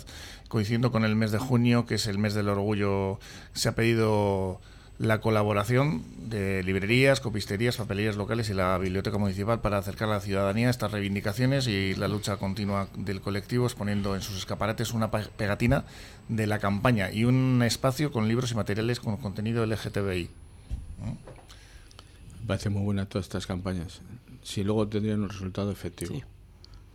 coincidiendo 0.49 0.91
con 0.91 1.05
el 1.05 1.17
mes 1.17 1.31
de 1.33 1.39
junio, 1.39 1.87
que 1.87 1.97
es 1.97 2.07
el 2.07 2.19
mes 2.19 2.35
del 2.35 2.49
orgullo. 2.49 3.19
Se 3.53 3.69
ha 3.69 3.75
pedido 3.75 4.61
la 4.99 5.21
colaboración 5.21 6.03
de 6.29 6.63
librerías, 6.65 7.21
copisterías, 7.21 7.77
papelerías 7.77 8.17
locales 8.17 8.51
y 8.51 8.55
la 8.55 8.77
biblioteca 8.79 9.17
municipal 9.17 9.61
para 9.61 9.79
acercar 9.79 10.09
a 10.09 10.15
la 10.15 10.21
ciudadanía 10.21 10.71
estas 10.71 10.91
reivindicaciones 10.91 11.69
y 11.69 11.95
la 11.95 12.09
lucha 12.09 12.37
continua 12.37 12.89
del 12.97 13.21
colectivo, 13.21 13.65
exponiendo 13.65 14.17
en 14.17 14.23
sus 14.23 14.37
escaparates 14.39 14.93
una 14.93 15.11
pegatina 15.11 15.85
de 16.29 16.49
la 16.49 16.59
campaña 16.59 17.13
y 17.13 17.25
un 17.25 17.63
espacio 17.65 18.11
con 18.11 18.27
libros 18.27 18.51
y 18.51 18.57
materiales 18.57 18.99
con 18.99 19.17
contenido 19.19 19.65
LGTBI. 19.65 20.31
Me 22.41 22.47
parece 22.47 22.69
muy 22.71 22.83
buena 22.83 23.07
todas 23.07 23.27
estas 23.27 23.47
campañas. 23.47 24.01
Si 24.43 24.65
luego 24.65 24.89
tendrían 24.89 25.23
un 25.23 25.29
resultado 25.29 25.71
efectivo. 25.71 26.21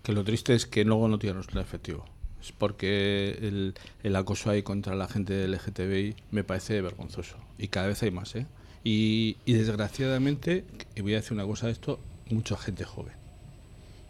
Que 0.04 0.12
lo 0.14 0.24
triste 0.24 0.54
es 0.54 0.66
que 0.66 0.84
luego 0.84 1.08
no 1.08 1.18
tienen 1.18 1.38
resultado 1.38 1.64
efectivo. 1.66 2.06
Es 2.42 2.52
porque 2.52 3.38
el, 3.42 3.74
el 4.04 4.16
acoso 4.16 4.50
ahí 4.50 4.62
contra 4.64 4.96
la 4.96 5.08
gente 5.08 5.34
del 5.34 5.54
LGTBI 5.54 6.16
me 6.32 6.44
parece 6.44 6.82
vergonzoso. 6.82 7.38
Y 7.58 7.70
cada 7.70 7.88
vez 7.88 8.04
hay 8.04 8.12
más, 8.12 8.36
¿eh? 8.36 8.46
Y, 8.84 9.38
y 9.46 9.54
desgraciadamente, 9.54 10.66
y 10.96 11.02
voy 11.02 11.14
a 11.14 11.18
decir 11.18 11.34
una 11.34 11.46
cosa 11.46 11.68
de 11.68 11.72
esto, 11.72 12.00
mucha 12.30 12.58
gente 12.58 12.84
joven. 12.84 13.14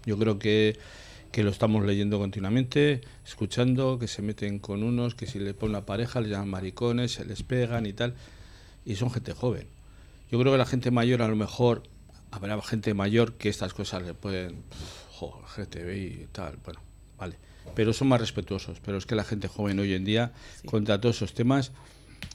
Yo 0.05 0.17
creo 0.17 0.39
que, 0.39 0.77
que 1.31 1.43
lo 1.43 1.51
estamos 1.51 1.85
leyendo 1.85 2.17
continuamente, 2.17 3.01
escuchando, 3.25 3.99
que 3.99 4.07
se 4.07 4.21
meten 4.21 4.59
con 4.59 4.83
unos, 4.83 5.15
que 5.15 5.27
si 5.27 5.39
le 5.39 5.53
ponen 5.53 5.75
una 5.75 5.85
pareja 5.85 6.19
les 6.19 6.31
llaman 6.31 6.49
maricones, 6.49 7.13
se 7.13 7.25
les 7.25 7.43
pegan 7.43 7.85
y 7.85 7.93
tal. 7.93 8.15
Y 8.85 8.95
son 8.95 9.11
gente 9.11 9.33
joven. 9.33 9.67
Yo 10.31 10.39
creo 10.39 10.51
que 10.51 10.57
la 10.57 10.65
gente 10.65 10.89
mayor 10.89 11.21
a 11.21 11.27
lo 11.27 11.35
mejor, 11.35 11.83
habrá 12.31 12.59
gente 12.63 12.95
mayor 12.95 13.33
que 13.33 13.49
estas 13.49 13.73
cosas 13.73 14.01
le 14.03 14.15
pueden, 14.15 14.63
joder, 15.31 15.67
GTB 15.67 16.23
y 16.23 16.27
tal, 16.31 16.57
bueno, 16.63 16.79
vale. 17.17 17.35
Pero 17.75 17.93
son 17.93 18.09
más 18.09 18.19
respetuosos. 18.19 18.79
Pero 18.79 18.97
es 18.97 19.05
que 19.05 19.15
la 19.15 19.23
gente 19.23 19.47
joven 19.47 19.79
hoy 19.79 19.93
en 19.93 20.03
día, 20.03 20.33
contra 20.65 20.99
todos 20.99 21.17
esos 21.17 21.33
temas, 21.33 21.71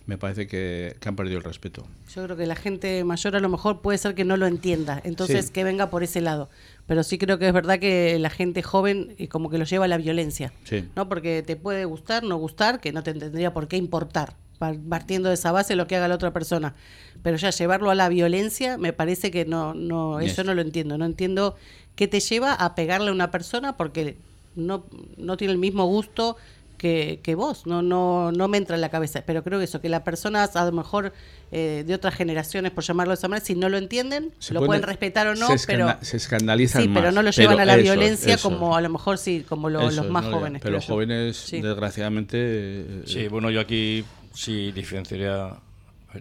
me 0.07 0.19
parece 0.19 0.47
que, 0.47 0.97
han 1.05 1.17
perdido 1.17 1.39
el 1.39 1.45
respeto. 1.45 1.87
Yo 2.15 2.25
creo 2.25 2.37
que 2.37 2.47
la 2.47 2.57
gente 2.57 3.05
mayor 3.05 3.37
a 3.37 3.41
lo 3.41 3.49
mejor 3.49 3.81
puede 3.81 3.99
ser 3.99 4.15
que 4.15 4.25
no 4.25 4.37
lo 4.37 4.47
entienda, 4.47 5.01
entonces 5.05 5.51
que 5.51 5.65
venga 5.65 5.91
por 5.91 6.03
ese 6.03 6.21
lado. 6.21 6.49
Pero 6.87 7.03
sí 7.03 7.19
creo 7.19 7.39
que 7.39 7.47
es 7.47 7.53
verdad 7.53 7.79
que 7.79 8.19
la 8.19 8.31
gente 8.31 8.63
joven 8.63 9.15
y 9.19 9.29
como 9.29 9.51
que 9.51 9.59
lo 9.59 9.65
lleva 9.65 9.85
a 9.85 9.89
la 9.89 9.99
violencia, 9.99 10.53
¿no? 10.97 11.09
Porque 11.09 11.43
te 11.43 11.57
puede 11.57 11.85
gustar, 11.85 12.23
no 12.23 12.37
gustar, 12.37 12.81
que 12.81 12.93
no 12.93 13.03
te 13.03 13.15
tendría 13.15 13.53
por 13.53 13.69
qué 13.69 13.77
importar 13.77 14.37
partiendo 14.59 15.29
de 15.29 15.37
esa 15.37 15.53
base 15.53 15.77
lo 15.77 15.87
que 15.87 15.97
haga 15.97 16.09
la 16.09 16.17
otra 16.17 16.33
persona. 16.33 16.75
Pero 17.23 17.37
ya 17.37 17.51
llevarlo 17.51 17.91
a 17.91 17.95
la 17.95 18.09
violencia, 18.09 18.77
me 18.77 18.93
parece 18.93 19.31
que 19.31 19.45
no, 19.45 19.75
no, 19.75 20.21
eso 20.21 20.45
no 20.45 20.55
lo 20.55 20.63
entiendo. 20.63 20.99
No 20.99 21.05
entiendo 21.05 21.57
qué 21.99 22.07
te 22.07 22.21
lleva 22.21 22.53
a 22.53 22.77
pegarle 22.77 23.09
a 23.09 23.13
una 23.13 23.33
persona 23.33 23.77
porque 23.77 24.17
no, 24.55 24.87
no 25.17 25.37
tiene 25.37 25.53
el 25.53 25.59
mismo 25.59 25.85
gusto 25.85 26.37
que, 26.77 27.19
que, 27.25 27.35
vos, 27.35 27.67
no, 27.67 27.83
no, 27.83 28.31
no 28.31 28.47
me 28.47 28.57
entra 28.57 28.77
en 28.77 28.83
la 28.83 28.89
cabeza, 28.89 29.25
pero 29.27 29.43
creo 29.43 29.59
que 29.59 29.65
eso, 29.65 29.81
que 29.81 29.89
las 29.89 30.03
personas 30.03 30.55
a 30.55 30.65
lo 30.65 30.71
mejor 30.71 31.13
eh, 31.51 31.83
de 31.85 31.95
otras 31.95 32.15
generaciones, 32.15 32.71
por 32.71 32.85
llamarlo 32.85 33.11
de 33.11 33.15
esa 33.17 33.27
manera, 33.27 33.45
si 33.45 33.57
no 33.57 33.69
lo 33.69 33.79
entienden, 33.79 34.33
lo 34.51 34.65
pueden 34.65 34.85
respetar 34.85 35.27
o 35.27 35.35
no, 35.35 35.49
pero 35.67 35.97
se 36.01 36.19
escandalizan 36.19 36.85
sí, 36.85 36.91
pero 36.95 37.11
no 37.11 37.21
lo 37.21 37.33
llevan 37.33 37.59
a 37.59 37.65
la 37.65 37.75
violencia 37.75 38.39
como 38.39 38.77
a 38.77 38.81
lo 38.81 38.91
mejor 38.91 39.19
sí, 39.19 39.45
como 39.49 39.69
los 39.69 40.09
más 40.09 40.25
jóvenes. 40.27 40.63
Pero 40.63 40.77
los 40.77 40.87
jóvenes, 40.87 41.49
desgraciadamente... 41.51 42.37
Eh, 42.39 43.03
sí, 43.07 43.27
bueno, 43.27 43.51
yo 43.51 43.59
aquí 43.59 44.05
sí 44.33 44.71
diferenciaría, 44.71 45.57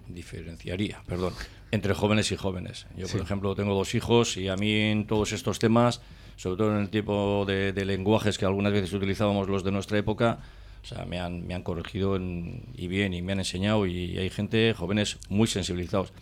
diferenciaría 0.08 1.04
perdón, 1.06 1.36
entre 1.72 1.94
jóvenes 1.94 2.32
y 2.32 2.36
jóvenes. 2.36 2.88
Yo, 2.96 3.08
por 3.08 3.22
ejemplo, 3.22 3.56
tengo 3.56 3.74
dos 3.74 3.94
hijos 3.96 4.38
y 4.38 4.48
a 4.48 4.56
mí 4.56 4.74
en 4.74 5.08
todos 5.08 5.32
estos 5.32 5.60
temas, 5.60 6.02
sobre 6.36 6.58
todo 6.58 6.72
en 6.72 6.82
el 6.82 6.90
tipo 6.90 7.46
de, 7.46 7.74
lenguajes 7.86 8.38
que 8.38 8.46
algunas 8.46 8.72
veces 8.72 8.94
utilizábamos 8.94 9.50
los 9.50 9.64
de 9.64 9.72
nuestra 9.72 9.98
época, 9.98 10.40
o 10.82 10.86
sea, 10.86 11.06
me 11.06 11.20
han, 11.20 11.46
me 11.46 11.54
han 11.54 11.64
corregido 11.64 12.18
y 12.18 12.88
bien 12.88 13.14
y 13.14 13.22
me 13.22 13.34
han 13.34 13.40
enseñado 13.40 13.86
y 13.86 14.18
hay 14.18 14.30
gente, 14.30 14.74
jóvenes 14.74 15.18
muy 15.30 15.48
sensibilizados. 15.48 16.14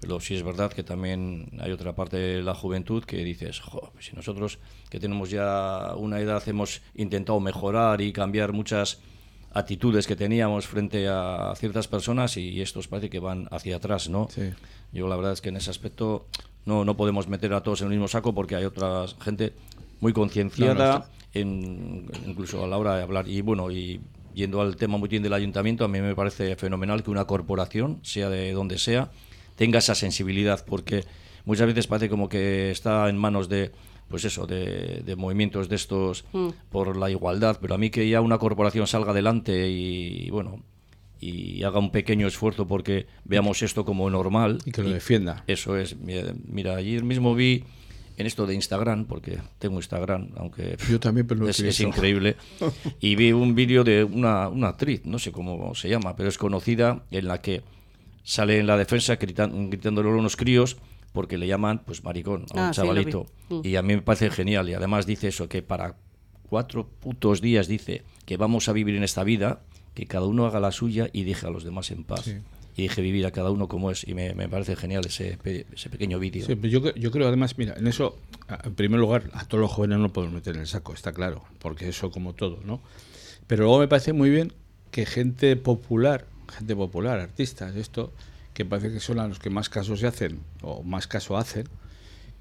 Pero 0.00 0.18
sí 0.18 0.34
es 0.34 0.42
verdad 0.42 0.72
que 0.72 0.82
también 0.82 1.50
hay 1.60 1.72
otra 1.72 1.94
parte 1.94 2.16
de 2.16 2.42
la 2.42 2.54
juventud 2.54 3.04
que 3.04 3.18
dices, 3.18 3.60
pues 3.92 4.06
si 4.06 4.16
nosotros 4.16 4.58
que 4.88 4.98
tenemos 4.98 5.28
ya 5.28 5.94
una 5.94 6.18
edad 6.20 6.42
hemos 6.48 6.80
intentado 6.94 7.38
mejorar 7.38 8.00
y 8.00 8.10
cambiar 8.12 8.54
muchas 8.54 8.98
actitudes 9.52 10.06
que 10.06 10.16
teníamos 10.16 10.66
frente 10.66 11.08
a 11.08 11.52
ciertas 11.56 11.88
personas 11.88 12.36
y 12.36 12.60
estos 12.60 12.88
parece 12.88 13.10
que 13.10 13.18
van 13.18 13.48
hacia 13.50 13.76
atrás, 13.76 14.08
¿no? 14.08 14.28
Yo 14.92 15.08
la 15.08 15.16
verdad 15.16 15.32
es 15.32 15.40
que 15.40 15.48
en 15.48 15.56
ese 15.56 15.70
aspecto 15.70 16.26
no, 16.64 16.84
no 16.84 16.96
podemos 16.96 17.28
meter 17.28 17.52
a 17.54 17.62
todos 17.62 17.80
en 17.80 17.86
el 17.86 17.92
mismo 17.92 18.08
saco 18.08 18.34
porque 18.34 18.56
hay 18.56 18.64
otra 18.64 19.06
gente 19.20 19.52
muy 20.00 20.12
concienciada, 20.12 21.08
en, 21.34 22.10
incluso 22.26 22.64
a 22.64 22.66
la 22.66 22.78
hora 22.78 22.96
de 22.96 23.02
hablar. 23.02 23.28
Y 23.28 23.40
bueno, 23.40 23.70
y 23.70 24.00
yendo 24.34 24.60
al 24.60 24.76
tema 24.76 24.98
muy 24.98 25.08
bien 25.08 25.22
del 25.22 25.32
ayuntamiento, 25.32 25.84
a 25.84 25.88
mí 25.88 26.00
me 26.00 26.14
parece 26.14 26.56
fenomenal 26.56 27.02
que 27.02 27.10
una 27.10 27.24
corporación, 27.26 28.00
sea 28.02 28.28
de 28.28 28.52
donde 28.52 28.78
sea, 28.78 29.10
tenga 29.56 29.78
esa 29.78 29.94
sensibilidad, 29.94 30.64
porque 30.64 31.04
muchas 31.44 31.66
veces 31.66 31.86
parece 31.86 32.08
como 32.08 32.28
que 32.28 32.70
está 32.70 33.08
en 33.08 33.18
manos 33.18 33.48
de 33.48 33.72
pues 34.10 34.24
eso, 34.24 34.46
de, 34.46 35.14
movimientos 35.16 35.68
de 35.68 35.76
estos 35.76 36.24
mm. 36.32 36.48
por 36.68 36.96
la 36.96 37.08
igualdad, 37.10 37.58
pero 37.60 37.76
a 37.76 37.78
mí 37.78 37.90
que 37.90 38.08
ya 38.08 38.20
una 38.20 38.38
corporación 38.38 38.88
salga 38.88 39.12
adelante 39.12 39.70
y, 39.70 40.28
bueno, 40.30 40.64
y 41.20 41.62
haga 41.62 41.78
un 41.78 41.92
pequeño 41.92 42.26
esfuerzo 42.26 42.66
porque 42.66 43.06
veamos 43.24 43.62
esto 43.62 43.84
como 43.84 44.10
normal. 44.10 44.58
Y 44.64 44.72
que 44.72 44.82
lo 44.82 44.90
defienda. 44.90 45.44
Eso 45.46 45.76
es. 45.76 45.96
Mira, 45.96 46.74
ayer 46.74 47.04
mismo 47.04 47.36
vi 47.36 47.62
en 48.16 48.26
esto 48.26 48.46
de 48.46 48.54
Instagram, 48.54 49.04
porque 49.04 49.38
tengo 49.60 49.76
Instagram, 49.76 50.30
aunque 50.36 50.76
Yo 50.90 50.98
también, 50.98 51.28
pero 51.28 51.48
es, 51.48 51.60
es, 51.60 51.80
increíble, 51.80 52.36
y 53.00 53.14
vi 53.14 53.30
un 53.30 53.54
vídeo 53.54 53.84
de 53.84 54.02
una, 54.04 54.48
una, 54.48 54.68
actriz, 54.68 55.02
no 55.04 55.18
sé 55.18 55.32
cómo 55.32 55.74
se 55.74 55.88
llama, 55.88 56.16
pero 56.16 56.28
es 56.28 56.36
conocida, 56.36 57.04
en 57.10 57.28
la 57.28 57.40
que 57.40 57.62
sale 58.24 58.58
en 58.58 58.66
la 58.66 58.76
defensa 58.76 59.16
gritan, 59.16 59.70
gritándole 59.70 60.10
a 60.10 60.12
unos 60.12 60.36
críos 60.36 60.76
porque 61.12 61.38
le 61.38 61.46
llaman 61.46 61.82
pues 61.84 62.04
maricón 62.04 62.46
a 62.50 62.54
un 62.54 62.60
ah, 62.60 62.70
chavalito. 62.72 63.26
Mm. 63.48 63.60
y 63.64 63.76
a 63.76 63.82
mí 63.82 63.96
me 63.96 64.02
parece 64.02 64.30
genial. 64.30 64.68
Y 64.68 64.74
además 64.74 65.06
dice 65.06 65.28
eso, 65.28 65.48
que 65.48 65.62
para 65.62 65.96
cuatro 66.48 66.86
putos 66.86 67.40
días 67.40 67.68
dice 67.68 68.02
que 68.26 68.36
vamos 68.36 68.68
a 68.68 68.72
vivir 68.72 68.96
en 68.96 69.02
esta 69.02 69.24
vida, 69.24 69.60
que 69.94 70.06
cada 70.06 70.26
uno 70.26 70.46
haga 70.46 70.60
la 70.60 70.72
suya 70.72 71.08
y 71.12 71.24
deje 71.24 71.46
a 71.46 71.50
los 71.50 71.64
demás 71.64 71.90
en 71.90 72.04
paz. 72.04 72.28
Y 72.76 72.82
deje 72.82 73.02
vivir 73.02 73.26
a 73.26 73.32
cada 73.32 73.50
uno 73.50 73.66
como 73.68 73.90
es. 73.90 74.06
Y 74.06 74.14
me, 74.14 74.48
parece 74.48 74.76
genial 74.76 75.04
ese, 75.04 75.38
ese 75.44 75.90
pequeño 75.90 76.18
vídeo. 76.18 76.46
yo, 76.46 76.94
yo 76.94 77.10
creo 77.10 77.26
además, 77.26 77.58
mira, 77.58 77.74
en 77.76 77.86
eso, 77.86 78.16
en 78.62 78.74
primer 78.74 79.00
lugar, 79.00 79.30
a 79.32 79.44
todos 79.44 79.60
los 79.60 79.70
jóvenes 79.72 79.98
no 79.98 80.12
podemos 80.12 80.34
meter 80.34 80.54
en 80.54 80.62
el 80.62 80.66
saco, 80.66 80.92
está 80.94 81.12
claro, 81.12 81.44
porque 81.58 81.88
eso 81.88 82.10
como 82.10 82.32
todo, 82.34 82.60
¿no? 82.64 82.80
Pero 83.46 83.64
luego 83.64 83.80
me 83.80 83.88
parece 83.88 84.12
muy 84.12 84.30
bien 84.30 84.52
que 84.92 85.06
gente 85.06 85.56
popular, 85.56 86.26
gente 86.56 86.76
popular, 86.76 87.18
artistas, 87.18 87.74
esto, 87.74 88.12
que 88.54 88.64
parece 88.64 88.92
que 88.92 89.00
son 89.00 89.18
a 89.18 89.28
los 89.28 89.38
que 89.38 89.50
más 89.50 89.68
casos 89.68 90.00
se 90.00 90.06
hacen, 90.06 90.40
o 90.62 90.82
más 90.82 91.06
caso 91.06 91.36
hacen, 91.36 91.68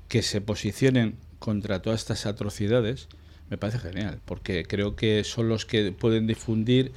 que 0.07 0.21
se 0.21 0.41
posicionen 0.41 1.17
contra 1.39 1.81
todas 1.81 2.01
estas 2.01 2.25
atrocidades, 2.25 3.07
me 3.49 3.57
parece 3.57 3.79
genial, 3.79 4.19
porque 4.25 4.63
creo 4.63 4.95
que 4.95 5.23
son 5.23 5.49
los 5.49 5.65
que 5.65 5.91
pueden 5.91 6.27
difundir 6.27 6.91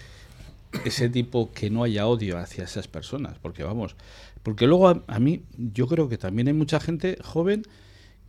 ese 0.85 1.09
tipo 1.09 1.53
que 1.53 1.70
no 1.70 1.85
haya 1.85 2.07
odio 2.07 2.38
hacia 2.38 2.64
esas 2.64 2.88
personas, 2.88 3.38
porque 3.40 3.62
vamos, 3.62 3.96
porque 4.42 4.66
luego 4.66 5.05
a, 5.07 5.18
mí 5.18 5.42
yo 5.57 5.87
creo 5.87 6.09
que 6.09 6.18
también 6.18 6.48
hay 6.48 6.55
mucha 6.55 6.81
gente 6.81 7.18
joven 7.22 7.62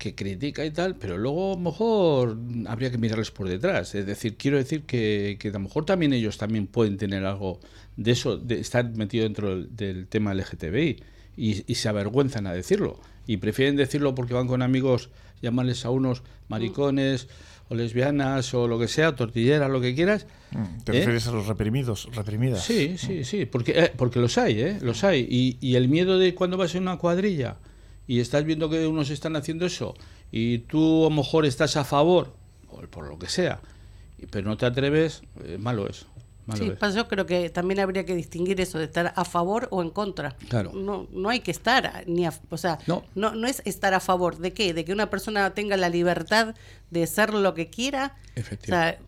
que 0.03 0.15
critica 0.15 0.65
y 0.65 0.71
tal, 0.71 0.97
pero 0.97 1.17
luego 1.17 1.53
a 1.53 1.55
lo 1.55 1.61
mejor 1.61 2.37
habría 2.67 2.91
que 2.91 2.97
mirarles 2.97 3.31
por 3.31 3.47
detrás. 3.47 3.95
Es 3.95 4.05
decir, 4.05 4.35
quiero 4.35 4.57
decir 4.57 4.83
que, 4.83 5.37
que 5.39 5.47
a 5.47 5.51
lo 5.53 5.59
mejor 5.61 5.85
también 5.85 6.11
ellos 6.11 6.37
también 6.37 6.67
pueden 6.67 6.97
tener 6.97 7.25
algo 7.25 7.61
de 7.95 8.11
eso, 8.11 8.35
de 8.35 8.59
estar 8.59 8.89
metido 8.97 9.23
dentro 9.23 9.63
del, 9.63 10.07
tema 10.07 10.33
LGTBI 10.33 11.01
y, 11.37 11.71
y, 11.71 11.75
se 11.75 11.87
avergüenzan 11.87 12.47
a 12.47 12.53
decirlo. 12.53 12.99
Y 13.27 13.37
prefieren 13.37 13.77
decirlo 13.77 14.13
porque 14.13 14.33
van 14.33 14.47
con 14.47 14.61
amigos, 14.61 15.09
llamarles 15.41 15.85
a 15.85 15.89
unos 15.89 16.21
maricones 16.49 17.29
o 17.69 17.75
lesbianas 17.75 18.53
o 18.53 18.67
lo 18.67 18.77
que 18.77 18.89
sea, 18.89 19.15
tortilleras, 19.15 19.71
lo 19.71 19.79
que 19.79 19.95
quieras. 19.95 20.27
Mm, 20.51 20.83
¿Te 20.83 20.91
refieres 20.91 21.25
¿eh? 21.27 21.29
a 21.29 21.31
los 21.31 21.47
reprimidos, 21.47 22.09
reprimidas? 22.13 22.61
Sí, 22.61 22.97
sí, 22.97 23.23
sí, 23.23 23.45
porque, 23.45 23.71
eh, 23.71 23.93
porque 23.95 24.19
los 24.19 24.37
hay, 24.37 24.59
¿eh? 24.59 24.79
Los 24.81 25.05
hay. 25.05 25.25
Y, 25.29 25.57
y 25.65 25.75
el 25.75 25.87
miedo 25.87 26.19
de 26.19 26.35
cuando 26.35 26.57
vas 26.57 26.75
en 26.75 26.81
una 26.81 26.97
cuadrilla 26.97 27.55
y 28.07 28.19
estás 28.19 28.43
viendo 28.43 28.69
que 28.69 28.87
unos 28.87 29.09
están 29.09 29.35
haciendo 29.35 29.65
eso 29.65 29.95
y 30.31 30.59
tú 30.59 31.05
a 31.05 31.09
lo 31.09 31.15
mejor 31.15 31.45
estás 31.45 31.77
a 31.77 31.83
favor, 31.83 32.35
o 32.69 32.81
por 32.87 33.07
lo 33.07 33.19
que 33.19 33.27
sea, 33.27 33.61
pero 34.31 34.47
no 34.47 34.57
te 34.57 34.65
atreves, 34.65 35.21
eh, 35.43 35.57
malo 35.59 35.87
es 35.87 36.05
sí, 36.55 36.73
yo 36.93 37.07
creo 37.07 37.25
que 37.25 37.49
también 37.49 37.79
habría 37.79 38.05
que 38.05 38.15
distinguir 38.15 38.59
eso 38.59 38.77
de 38.77 38.85
estar 38.85 39.13
a 39.15 39.25
favor 39.25 39.67
o 39.71 39.81
en 39.81 39.89
contra. 39.89 40.35
Claro. 40.49 40.71
No, 40.73 41.07
no 41.11 41.29
hay 41.29 41.39
que 41.39 41.51
estar, 41.51 42.03
ni 42.07 42.27
o 42.27 42.57
sea, 42.57 42.79
no. 42.87 43.03
no. 43.15 43.47
es 43.47 43.61
estar 43.65 43.93
a 43.93 43.99
favor 43.99 44.37
de 44.37 44.53
qué, 44.53 44.73
de 44.73 44.85
que 44.85 44.93
una 44.93 45.09
persona 45.09 45.49
tenga 45.51 45.77
la 45.77 45.89
libertad 45.89 46.55
de 46.89 47.07
ser 47.07 47.33
lo 47.33 47.53
que 47.53 47.69
quiera. 47.69 48.15
Efectivamente. 48.35 48.99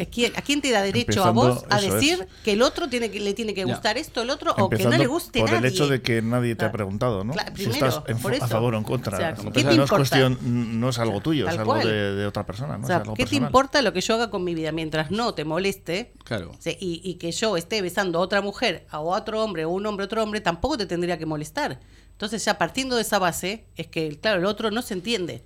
¿A 0.00 0.04
quién, 0.06 0.32
¿A 0.36 0.42
quién 0.42 0.60
te 0.60 0.70
da 0.70 0.82
derecho 0.82 1.24
a 1.24 1.30
vos 1.30 1.64
a 1.70 1.80
decir 1.80 2.20
es. 2.22 2.42
que 2.42 2.52
el 2.52 2.62
otro 2.62 2.88
tiene 2.88 3.10
que, 3.10 3.20
le 3.20 3.34
tiene 3.34 3.54
que 3.54 3.60
Ya. 3.62 3.66
gustar 3.66 3.96
esto, 3.98 4.22
el 4.22 4.30
otro, 4.30 4.54
o 4.58 4.68
que 4.68 4.84
no 4.84 4.90
le 4.90 5.06
guste 5.06 5.40
por 5.40 5.50
nadie? 5.50 5.68
el 5.68 5.72
hecho 5.74 5.88
de 5.88 6.02
que 6.02 6.22
nadie 6.22 6.54
te 6.54 6.64
ha 6.64 6.68
Claro. 6.68 6.72
preguntado, 6.72 7.24
¿no? 7.24 7.32
Claro, 7.32 7.52
si 7.56 7.64
estás 7.64 8.00
en- 8.06 8.18
por 8.18 8.34
a 8.34 8.46
favor 8.48 8.74
o 8.74 8.78
en 8.78 8.84
contra. 8.84 9.16
O 9.16 9.20
sea, 9.20 9.32
no 9.32 9.52
¿qué 9.52 9.62
te 9.64 9.74
es 9.82 9.90
cuestión, 9.90 10.38
no 10.80 10.88
es 10.88 10.98
algo 10.98 11.20
tuyo, 11.20 11.48
es 11.48 11.56
algo 11.58 11.74
de, 11.76 12.14
de 12.14 12.26
otra 12.26 12.44
persona, 12.46 12.78
¿no? 12.78 12.84
O 12.84 12.86
sea, 12.86 12.96
es 12.96 13.02
algo 13.02 13.14
¿qué 13.14 13.26
te 13.26 13.36
importa 13.36 13.82
lo 13.82 13.92
que 13.92 14.00
yo 14.00 14.14
haga 14.14 14.30
con 14.30 14.44
mi 14.44 14.54
vida 14.54 14.72
mientras 14.72 15.10
no 15.10 15.34
te 15.34 15.44
moleste? 15.44 16.12
Claro. 16.24 16.52
Y, 16.64 17.00
y 17.04 17.14
que 17.14 17.32
yo 17.32 17.56
esté 17.56 17.82
besando 17.82 18.18
a 18.18 18.22
otra 18.22 18.40
mujer, 18.40 18.86
a 18.90 19.00
otro 19.00 19.42
hombre, 19.42 19.64
o 19.64 19.70
un 19.70 19.86
hombre 19.86 20.04
otro 20.06 20.22
hombre, 20.22 20.40
tampoco 20.40 20.76
te 20.78 20.86
tendría 20.86 21.18
que 21.18 21.26
molestar. 21.26 21.80
Entonces, 22.12 22.44
ya 22.44 22.58
partiendo 22.58 22.96
de 22.96 23.02
esa 23.02 23.18
base, 23.18 23.64
es 23.76 23.88
que, 23.88 24.18
claro, 24.20 24.38
el 24.38 24.46
otro 24.46 24.70
no 24.70 24.82
se 24.82 24.94
entiende. 24.94 25.42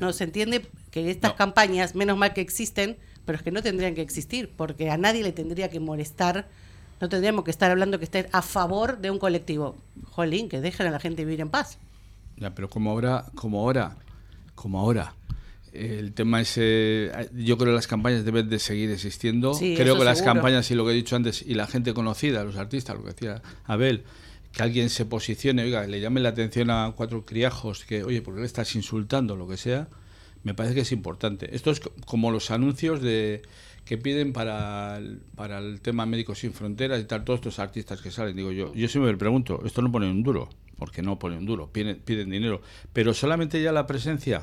No 0.00 0.12
se 0.12 0.24
entiende 0.24 0.66
que 0.90 1.10
estas 1.10 1.32
No. 1.32 1.36
campañas, 1.36 1.94
menos 1.94 2.16
mal 2.16 2.32
que 2.32 2.40
existen, 2.40 2.96
pero 3.24 3.36
es 3.36 3.42
que 3.42 3.50
no 3.50 3.62
tendrían 3.62 3.94
que 3.94 4.02
existir, 4.02 4.50
porque 4.56 4.90
a 4.90 4.96
nadie 4.96 5.22
le 5.22 5.32
tendría 5.32 5.68
que 5.68 5.80
molestar. 5.80 6.46
No 7.00 7.08
tendríamos 7.08 7.44
que 7.44 7.50
estar 7.50 7.70
hablando 7.70 7.98
que 7.98 8.04
esté 8.04 8.28
a 8.32 8.42
favor 8.42 8.98
de 8.98 9.10
un 9.10 9.18
colectivo. 9.18 9.76
Jolín, 10.10 10.48
que 10.48 10.60
dejen 10.60 10.86
a 10.86 10.90
la 10.90 11.00
gente 11.00 11.24
vivir 11.24 11.40
en 11.40 11.50
paz. 11.50 11.78
Ya, 12.36 12.54
pero 12.54 12.68
como 12.70 12.90
ahora, 12.90 13.26
como 13.34 13.60
ahora, 13.60 13.96
como 14.54 14.80
ahora, 14.80 15.14
el 15.72 16.12
tema 16.12 16.40
es, 16.40 16.54
eh, 16.56 17.28
yo 17.34 17.58
creo 17.58 17.72
que 17.72 17.76
las 17.76 17.88
campañas 17.88 18.24
deben 18.24 18.48
de 18.48 18.58
seguir 18.58 18.90
existiendo. 18.90 19.54
Sí, 19.54 19.74
creo 19.76 19.98
que 19.98 20.04
las 20.04 20.18
seguro. 20.18 20.34
campañas 20.34 20.70
y 20.70 20.74
lo 20.74 20.84
que 20.84 20.92
he 20.92 20.94
dicho 20.94 21.16
antes 21.16 21.42
y 21.42 21.54
la 21.54 21.66
gente 21.66 21.92
conocida, 21.94 22.44
los 22.44 22.56
artistas, 22.56 22.96
lo 22.96 23.02
que 23.02 23.10
decía 23.10 23.42
Abel, 23.64 24.04
que 24.52 24.62
alguien 24.62 24.88
se 24.88 25.04
posicione, 25.04 25.64
oiga, 25.64 25.86
le 25.86 26.00
llame 26.00 26.20
la 26.20 26.28
atención 26.28 26.70
a 26.70 26.92
cuatro 26.96 27.24
criajos 27.26 27.84
que, 27.84 28.04
oye, 28.04 28.22
¿por 28.22 28.34
qué 28.34 28.40
le 28.40 28.46
estás 28.46 28.74
insultando? 28.76 29.34
Lo 29.34 29.48
que 29.48 29.56
sea, 29.56 29.88
me 30.44 30.54
parece 30.54 30.74
que 30.74 30.82
es 30.82 30.92
importante. 30.92 31.54
Esto 31.56 31.70
es 31.70 31.80
co- 31.80 31.92
como 32.06 32.30
los 32.30 32.50
anuncios 32.50 33.00
de 33.02 33.42
que 33.84 33.98
piden 33.98 34.32
para 34.32 34.96
el, 34.98 35.20
para 35.34 35.58
el 35.58 35.80
tema 35.80 36.06
Médicos 36.06 36.38
Sin 36.38 36.52
Fronteras 36.52 37.00
y 37.02 37.04
tal, 37.04 37.24
todos 37.24 37.38
estos 37.38 37.58
artistas 37.58 38.00
que 38.00 38.10
salen. 38.10 38.36
Digo 38.36 38.52
yo, 38.52 38.72
yo 38.74 38.88
siempre 38.88 39.12
me 39.12 39.18
pregunto, 39.18 39.60
esto 39.66 39.82
no 39.82 39.90
pone 39.92 40.08
un 40.10 40.22
duro, 40.22 40.48
porque 40.78 41.02
no 41.02 41.18
pone 41.18 41.36
un 41.36 41.44
duro, 41.46 41.70
piden, 41.72 42.02
dinero, 42.30 42.62
pero 42.92 43.12
solamente 43.12 43.60
ya 43.62 43.72
la 43.72 43.86
presencia 43.86 44.42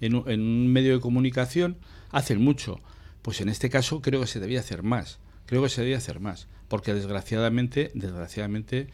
en 0.00 0.16
un, 0.16 0.28
en 0.30 0.40
un 0.40 0.68
medio 0.72 0.94
de 0.94 1.00
comunicación 1.00 1.76
hacen 2.10 2.40
mucho. 2.42 2.80
Pues 3.22 3.40
en 3.40 3.48
este 3.48 3.70
caso 3.70 4.02
creo 4.02 4.20
que 4.22 4.26
se 4.26 4.40
debía 4.40 4.60
hacer 4.60 4.82
más, 4.82 5.18
creo 5.46 5.62
que 5.62 5.68
se 5.68 5.80
debía 5.82 5.96
hacer 5.98 6.18
más, 6.20 6.48
porque 6.68 6.92
desgraciadamente, 6.94 7.90
desgraciadamente, 7.94 8.88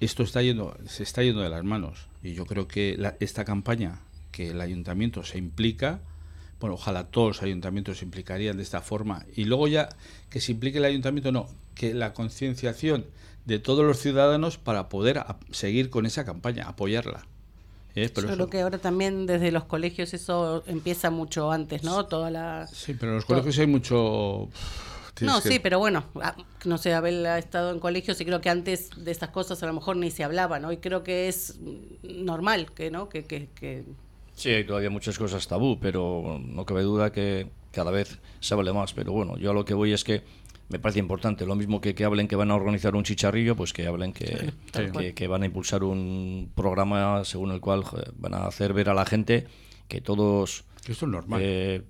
esto 0.00 0.22
está 0.22 0.42
yendo, 0.42 0.76
se 0.86 1.02
está 1.02 1.22
yendo 1.24 1.40
de 1.42 1.50
las 1.50 1.64
manos. 1.64 2.06
Y 2.22 2.34
yo 2.34 2.46
creo 2.46 2.68
que 2.68 2.94
la- 2.96 3.16
esta 3.20 3.44
campaña, 3.44 3.98
que 4.32 4.50
el 4.50 4.60
ayuntamiento 4.60 5.22
se 5.24 5.38
implica, 5.38 6.00
bueno, 6.60 6.74
ojalá 6.74 7.04
todos 7.04 7.28
los 7.36 7.42
ayuntamientos 7.42 7.98
se 7.98 8.04
implicarían 8.04 8.56
de 8.56 8.62
esta 8.62 8.80
forma. 8.80 9.24
Y 9.36 9.44
luego 9.44 9.68
ya 9.68 9.88
que 10.30 10.40
se 10.40 10.52
implique 10.52 10.78
el 10.78 10.84
ayuntamiento, 10.84 11.30
no, 11.32 11.48
que 11.74 11.94
la 11.94 12.12
concienciación 12.14 13.06
de 13.44 13.58
todos 13.58 13.84
los 13.84 13.98
ciudadanos 13.98 14.58
para 14.58 14.88
poder 14.88 15.22
seguir 15.52 15.88
con 15.90 16.04
esa 16.06 16.24
campaña, 16.24 16.68
apoyarla. 16.68 17.26
¿Eh? 17.94 18.10
Pero 18.14 18.26
Yo 18.28 18.34
eso- 18.34 18.36
creo 18.36 18.50
que 18.50 18.60
ahora 18.60 18.78
también 18.78 19.26
desde 19.26 19.50
los 19.50 19.64
colegios 19.64 20.12
eso 20.14 20.62
empieza 20.66 21.10
mucho 21.10 21.50
antes, 21.50 21.82
¿no? 21.82 22.06
Toda 22.06 22.30
la... 22.30 22.66
Sí, 22.66 22.94
pero 22.94 23.12
en 23.12 23.16
los 23.16 23.24
colegios 23.24 23.58
hay 23.58 23.66
mucho... 23.66 24.48
tienes 25.14 25.34
No, 25.34 25.42
que- 25.42 25.48
sí, 25.48 25.58
pero 25.58 25.78
bueno, 25.78 26.04
ah, 26.22 26.36
no 26.64 26.76
sé, 26.78 26.92
Abel 26.94 27.24
ha 27.26 27.38
estado 27.38 27.72
en 27.72 27.80
colegios 27.80 28.20
y 28.20 28.24
creo 28.24 28.40
que 28.40 28.50
antes 28.50 28.90
de 28.96 29.10
estas 29.10 29.30
cosas 29.30 29.62
a 29.62 29.66
lo 29.66 29.72
mejor 29.72 29.96
ni 29.96 30.10
se 30.10 30.22
hablaba, 30.22 30.58
¿no? 30.60 30.70
Y 30.70 30.76
creo 30.76 31.02
que 31.02 31.28
es 31.28 31.58
normal 32.02 32.72
que, 32.72 32.90
¿no? 32.90 33.08
Que, 33.08 33.24
que, 33.24 33.48
que- 33.54 33.84
Sí, 34.38 34.50
hay 34.50 34.64
todavía 34.64 34.88
muchas 34.90 35.18
cosas 35.18 35.46
tabú, 35.48 35.78
pero 35.80 36.40
no 36.42 36.64
cabe 36.64 36.82
duda 36.82 37.10
que 37.12 37.48
cada 37.72 37.90
vez 37.90 38.18
se 38.40 38.54
hable 38.54 38.72
más. 38.72 38.92
Pero 38.94 39.12
bueno, 39.12 39.36
yo 39.36 39.50
a 39.50 39.54
lo 39.54 39.64
que 39.64 39.74
voy 39.74 39.92
es 39.92 40.04
que 40.04 40.22
me 40.68 40.78
parece 40.78 40.98
importante. 41.00 41.44
Lo 41.46 41.56
mismo 41.56 41.80
que, 41.80 41.94
que 41.94 42.04
hablen 42.04 42.28
que 42.28 42.36
van 42.36 42.50
a 42.50 42.54
organizar 42.54 42.94
un 42.94 43.02
chicharrillo, 43.02 43.56
pues 43.56 43.72
que 43.72 43.86
hablen 43.86 44.12
que, 44.12 44.52
que- 45.14 45.26
van 45.28 45.42
a 45.42 45.46
impulsar 45.46 45.82
un 45.82 46.50
programa 46.54 47.24
según 47.24 47.50
el 47.52 47.60
cual 47.60 47.82
van 48.16 48.34
a 48.34 48.46
hacer 48.46 48.72
ver 48.74 48.88
a 48.90 48.94
la 48.94 49.04
gente 49.06 49.46
que 49.88 50.00
todos 50.00 50.64
Que 50.84 50.92
esto 50.92 51.06
es 51.06 51.12
normal. 51.12 51.40
eh, 51.42 51.82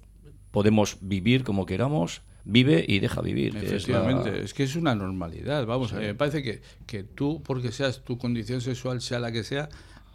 podemos 0.50 0.96
vivir 1.02 1.44
como 1.44 1.66
queramos, 1.66 2.22
vive 2.44 2.84
y 2.86 3.00
deja 3.00 3.20
vivir. 3.20 3.52
que 3.52 3.58
es 3.58 3.64
la- 3.88 3.98
Efectivamente, 3.98 4.42
es, 4.44 4.54
que 4.54 4.62
es 4.62 4.74
una 4.76 4.94
normalidad. 4.94 5.66
Vamos, 5.66 5.92
a 5.92 5.96
ver, 5.98 6.06
me 6.06 6.14
parece 6.14 6.42
que, 6.42 6.62
que 6.86 7.02
tú, 7.02 7.42
porque 7.44 7.72
seas 7.72 8.02
tu 8.04 8.16
condición 8.16 8.60
sexual, 8.60 9.00
sea 9.02 9.18
la 9.20 9.32
que 9.32 9.44
sea, 9.44 9.68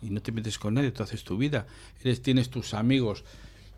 y 0.04 0.10
no 0.10 0.22
te 0.22 0.32
metes 0.32 0.58
con 0.60 0.74
nadie, 0.76 0.92
tú 0.92 1.04
haces 1.04 1.24
tu 1.24 1.38
vida. 1.38 1.66
Eres, 2.02 2.22
tienes 2.22 2.50
tus 2.50 2.74
amigos 2.74 3.24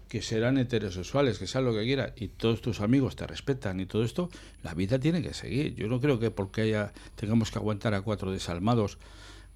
que 0.10 0.22
serán 0.22 0.58
heterosexuales, 0.58 1.40
que 1.40 1.48
sean 1.48 1.66
lo 1.66 1.74
que 1.74 1.84
quieran, 1.84 2.14
y 2.16 2.28
todos 2.28 2.62
tus 2.62 2.80
amigos 2.82 3.16
te 3.16 3.26
respetan 3.26 3.80
y 3.80 3.86
todo 3.86 4.04
esto, 4.04 4.30
la 4.64 4.74
vida 4.74 5.00
tiene 5.00 5.22
que 5.22 5.34
seguir. 5.34 5.76
Yo 5.76 5.88
no 5.88 6.00
creo 6.00 6.20
que 6.20 6.30
porque 6.32 6.62
haya, 6.62 6.94
tengamos 7.16 7.50
que 7.52 7.58
aguantar 7.60 7.94
a 7.96 8.02
cuatro 8.02 8.32
desalmados, 8.32 8.98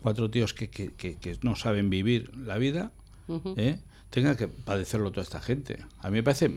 cuatro 0.01 0.29
tíos 0.29 0.53
que, 0.53 0.69
que, 0.69 0.93
que- 0.93 1.17
que 1.17 1.37
no 1.43 1.55
saben 1.55 1.89
vivir 1.89 2.35
la 2.35 2.57
vida, 2.57 2.91
¿eh? 3.57 3.79
tenga 4.09 4.35
que 4.35 4.47
padecerlo 4.47 5.11
toda 5.11 5.21
esta 5.23 5.39
gente. 5.39 5.85
A 5.99 6.09
mí 6.09 6.15
me 6.17 6.23
parece, 6.23 6.49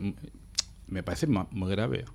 me 0.87 1.03
parece 1.03 1.27
ma- 1.27 1.47
muy 1.51 1.69
grave. 1.69 2.05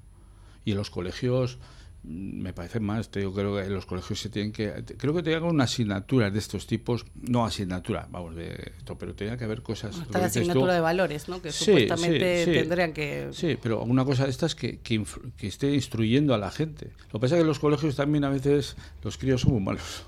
Y 0.64 0.72
en 0.72 0.76
los 0.78 0.90
colegios 0.90 1.58
me 2.04 2.52
parece 2.52 2.80
más, 2.80 3.10
te 3.10 3.20
digo, 3.20 3.34
creo 3.34 3.56
que 3.56 3.64
en 3.64 3.74
los 3.74 3.84
colegios 3.84 4.20
se 4.20 4.30
tienen 4.30 4.52
que, 4.52 4.72
creo 4.96 5.12
que 5.14 5.22
tengan 5.22 5.44
una 5.44 5.64
asignatura 5.64 6.30
de 6.30 6.38
estos 6.38 6.66
tipos, 6.66 7.04
no 7.14 7.44
asignatura, 7.44 8.08
vamos, 8.10 8.34
de 8.36 8.72
esto, 8.78 8.96
pero 8.96 9.14
tenía 9.14 9.36
que 9.36 9.44
haber 9.44 9.62
cosas. 9.62 9.96
que 10.10 10.18
la 10.18 10.26
asignatura 10.26 10.74
de 10.74 10.80
valores, 10.80 11.28
¿no? 11.28 11.42
Que 11.42 11.52
Sí, 11.52 11.64
supuestamente 11.66 12.44
sí, 12.44 12.52
sí. 12.52 12.58
tendrían 12.58 12.92
que... 12.92 13.28
Sí, 13.32 13.58
pero 13.60 13.82
una 13.82 14.04
cosa 14.04 14.24
de 14.24 14.30
estas 14.30 14.54
que, 14.54 14.78
que, 14.78 15.04
que 15.36 15.46
esté 15.48 15.74
instruyendo 15.74 16.34
a 16.34 16.38
la 16.38 16.50
gente. 16.50 16.92
Lo 17.12 17.18
que 17.18 17.20
pasa 17.20 17.34
es 17.34 17.38
que 17.38 17.40
en 17.42 17.46
los 17.48 17.58
colegios 17.58 17.96
también 17.96 18.24
a 18.24 18.30
veces 18.30 18.76
los 19.02 19.18
críos 19.18 19.40
son 19.42 19.52
muy 19.52 19.60
malos. 19.60 20.04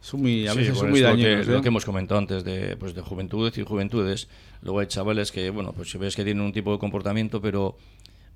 Son 0.00 0.20
muy, 0.20 0.46
a 0.46 0.54
veces 0.54 0.76
son 0.76 0.90
muy 0.90 1.00
dañinos. 1.00 1.46
que, 1.46 1.52
¿eh? 1.52 1.54
lo 1.54 1.62
que 1.62 1.68
hemos 1.68 1.84
comentado 1.84 2.18
antes 2.18 2.44
de, 2.44 2.76
pues, 2.76 2.94
de 2.94 3.02
juventudes 3.02 3.56
y 3.58 3.64
juventudes. 3.64 4.28
Luego 4.62 4.80
hay 4.80 4.86
chavales 4.86 5.32
que, 5.32 5.50
bueno, 5.50 5.72
pues 5.72 5.90
si 5.90 5.98
ves 5.98 6.14
que 6.14 6.24
tienen 6.24 6.42
un 6.42 6.52
tipo 6.52 6.72
de 6.72 6.78
comportamiento, 6.78 7.40
pero 7.40 7.76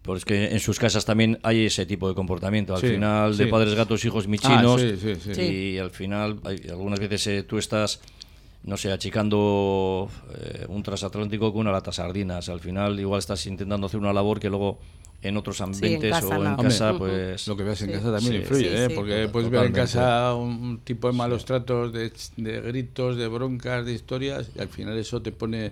pues 0.02 0.24
que 0.24 0.50
en 0.52 0.58
sus 0.60 0.78
casas 0.78 1.04
también 1.04 1.38
hay 1.42 1.66
ese 1.66 1.86
tipo 1.86 2.08
de 2.08 2.14
comportamiento. 2.14 2.74
Al 2.74 2.80
Sí, 2.80 2.88
final, 2.88 3.36
de 3.36 3.46
padres 3.46 3.74
gatos, 3.74 4.04
hijos 4.04 4.24
Ah, 4.26 4.28
michinos. 4.28 4.80
sí, 4.80 4.96
sí, 4.96 5.34
sí. 5.34 5.40
Y 5.42 5.78
al 5.78 5.90
final, 5.90 6.40
hay- 6.44 6.62
algunas 6.68 6.98
veces 6.98 7.26
eh, 7.28 7.42
tú 7.44 7.58
estás, 7.58 8.00
no 8.64 8.76
sé, 8.76 8.90
achicando 8.92 10.08
eh, 10.34 10.66
un 10.68 10.82
transatlántico 10.82 11.52
con 11.52 11.62
una 11.62 11.72
lata 11.72 11.92
sardinas. 11.92 12.48
Al 12.48 12.60
final, 12.60 12.98
igual 12.98 13.18
estás 13.20 13.46
intentando 13.46 13.86
hacer 13.86 14.00
una 14.00 14.12
labor 14.12 14.40
que 14.40 14.48
luego 14.50 14.78
en 15.22 15.36
otros 15.36 15.60
ambientes 15.60 16.10
casa 16.10 16.26
o 16.26 16.34
en 16.44 16.50
no. 16.50 16.56
casa, 16.56 16.90
Hombre, 16.92 17.28
pues. 17.30 17.46
Lo 17.46 17.56
que 17.56 17.62
veas 17.62 17.80
en 17.82 17.88
Sí. 17.90 17.92
casa 17.94 18.10
también 18.12 18.32
Sí. 18.32 18.38
influye, 18.38 18.68
Sí, 18.70 18.74
¿eh? 18.74 18.86
sí. 18.88 18.94
porque 18.96 19.28
puedes 19.30 19.50
ver 19.50 19.66
en 19.66 19.72
casa 19.72 20.34
un, 20.34 20.50
un 20.50 20.78
tipo 20.80 21.06
de 21.06 21.12
malos 21.16 21.44
tratos, 21.44 21.92
de, 21.92 22.12
ch- 22.12 22.32
de 22.36 22.60
gritos, 22.60 23.16
de 23.16 23.28
broncas, 23.28 23.86
de 23.86 23.92
historias, 23.92 24.50
y 24.56 24.60
al 24.60 24.66
final 24.68 24.98
eso 24.98 25.22
te 25.22 25.30
pone, 25.30 25.70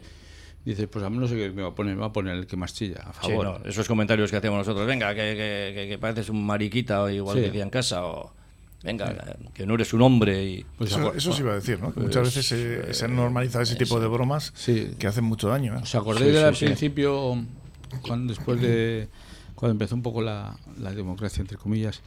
dices, 0.65 0.87
pues 0.91 1.05
a 1.05 1.11
mí 1.11 1.19
no 1.19 1.27
sé 1.27 1.37
qué 1.37 1.51
me 1.51 1.63
va 1.63 1.69
a 1.69 1.75
poner, 1.75 1.95
me 1.95 2.01
va 2.03 2.09
a 2.09 2.13
poner 2.13 2.37
el 2.37 2.47
que 2.47 2.57
más 2.57 2.75
chilla, 2.75 3.01
a 3.07 3.13
Sí, 3.25 3.31
favor. 3.33 3.61
no, 3.61 3.69
esos 3.69 3.87
comentarios 3.89 4.31
que 4.31 4.37
hacemos 4.37 4.59
nosotros, 4.59 4.87
venga, 4.87 5.15
que, 5.15 5.21
que, 5.35 5.73
que- 5.75 5.89
que 5.89 5.99
pareces 5.99 6.29
un 6.29 6.45
mariquita, 6.45 7.03
o 7.03 7.09
igual 7.11 7.37
Sí. 7.37 7.41
que 7.43 7.47
decía 7.49 7.63
en 7.63 7.71
casa, 7.71 8.05
o 8.05 8.33
venga, 8.83 9.37
que 9.55 9.67
no 9.67 9.75
eres 9.75 9.93
un 9.93 10.03
hombre. 10.03 10.45
y 10.45 10.67
Pues 10.79 10.91
Eso, 10.93 11.13
eso 11.15 11.33
sí 11.33 11.41
iba 11.43 11.53
a 11.53 11.57
decir, 11.57 11.81
¿no? 11.81 11.93
Que 11.95 12.01
muchas 12.01 12.23
veces 12.25 12.47
se, 12.47 12.95
se 12.95 13.05
han 13.05 13.17
normalizado 13.17 13.63
ese 13.63 13.77
tipo 13.77 13.99
de 14.01 14.07
bromas 14.07 14.53
Sí. 14.55 14.93
que 14.99 15.07
hacen 15.07 15.25
mucho 15.25 15.49
daño. 15.49 15.77
¿eh? 15.77 15.81
¿Os 15.83 15.95
acordáis 15.95 16.27
Sí, 16.27 16.33
del 16.43 16.55
sí, 16.55 16.59
sí. 16.61 16.65
principio, 16.67 17.43
cuando 18.03 18.33
después 18.33 18.61
de 18.61 19.09
cuando 19.55 19.73
empezó 19.73 19.95
un 19.95 20.03
poco 20.03 20.23
la, 20.23 20.57
la 20.79 20.93
democracia 20.95 21.43
entre 21.43 21.59
comillas, 21.59 22.01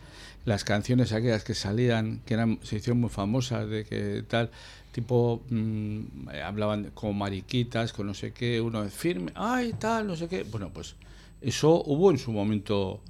las 0.45 0.63
canciones 0.63 1.13
aquellas 1.13 1.43
que 1.43 1.53
salían, 1.53 2.19
que 2.25 2.33
eran 2.33 2.57
se 2.63 2.77
hicieron 2.77 2.99
muy 2.99 3.09
famosas 3.11 3.69
de 3.69 3.85
que 3.85 4.23
tal 4.27 4.49
tipo 4.93 5.43
mm, 5.49 6.29
eh, 6.31 6.41
hablaban 6.41 6.91
como 6.93 7.13
mariquitas, 7.13 7.91
con 7.91 8.07
no 8.07 8.13
sé 8.13 8.31
qué, 8.31 8.61
uno 8.61 8.83
de 8.83 8.89
firme, 8.89 9.33
ay 9.35 9.73
tal, 9.73 10.07
no 10.07 10.15
sé 10.15 10.29
qué. 10.29 10.43
Bueno, 10.43 10.71
pues 10.71 10.95
eso 11.41 11.83
hubo 11.85 12.11
en 12.11 12.17
su 12.17 12.31
momento 12.31 13.01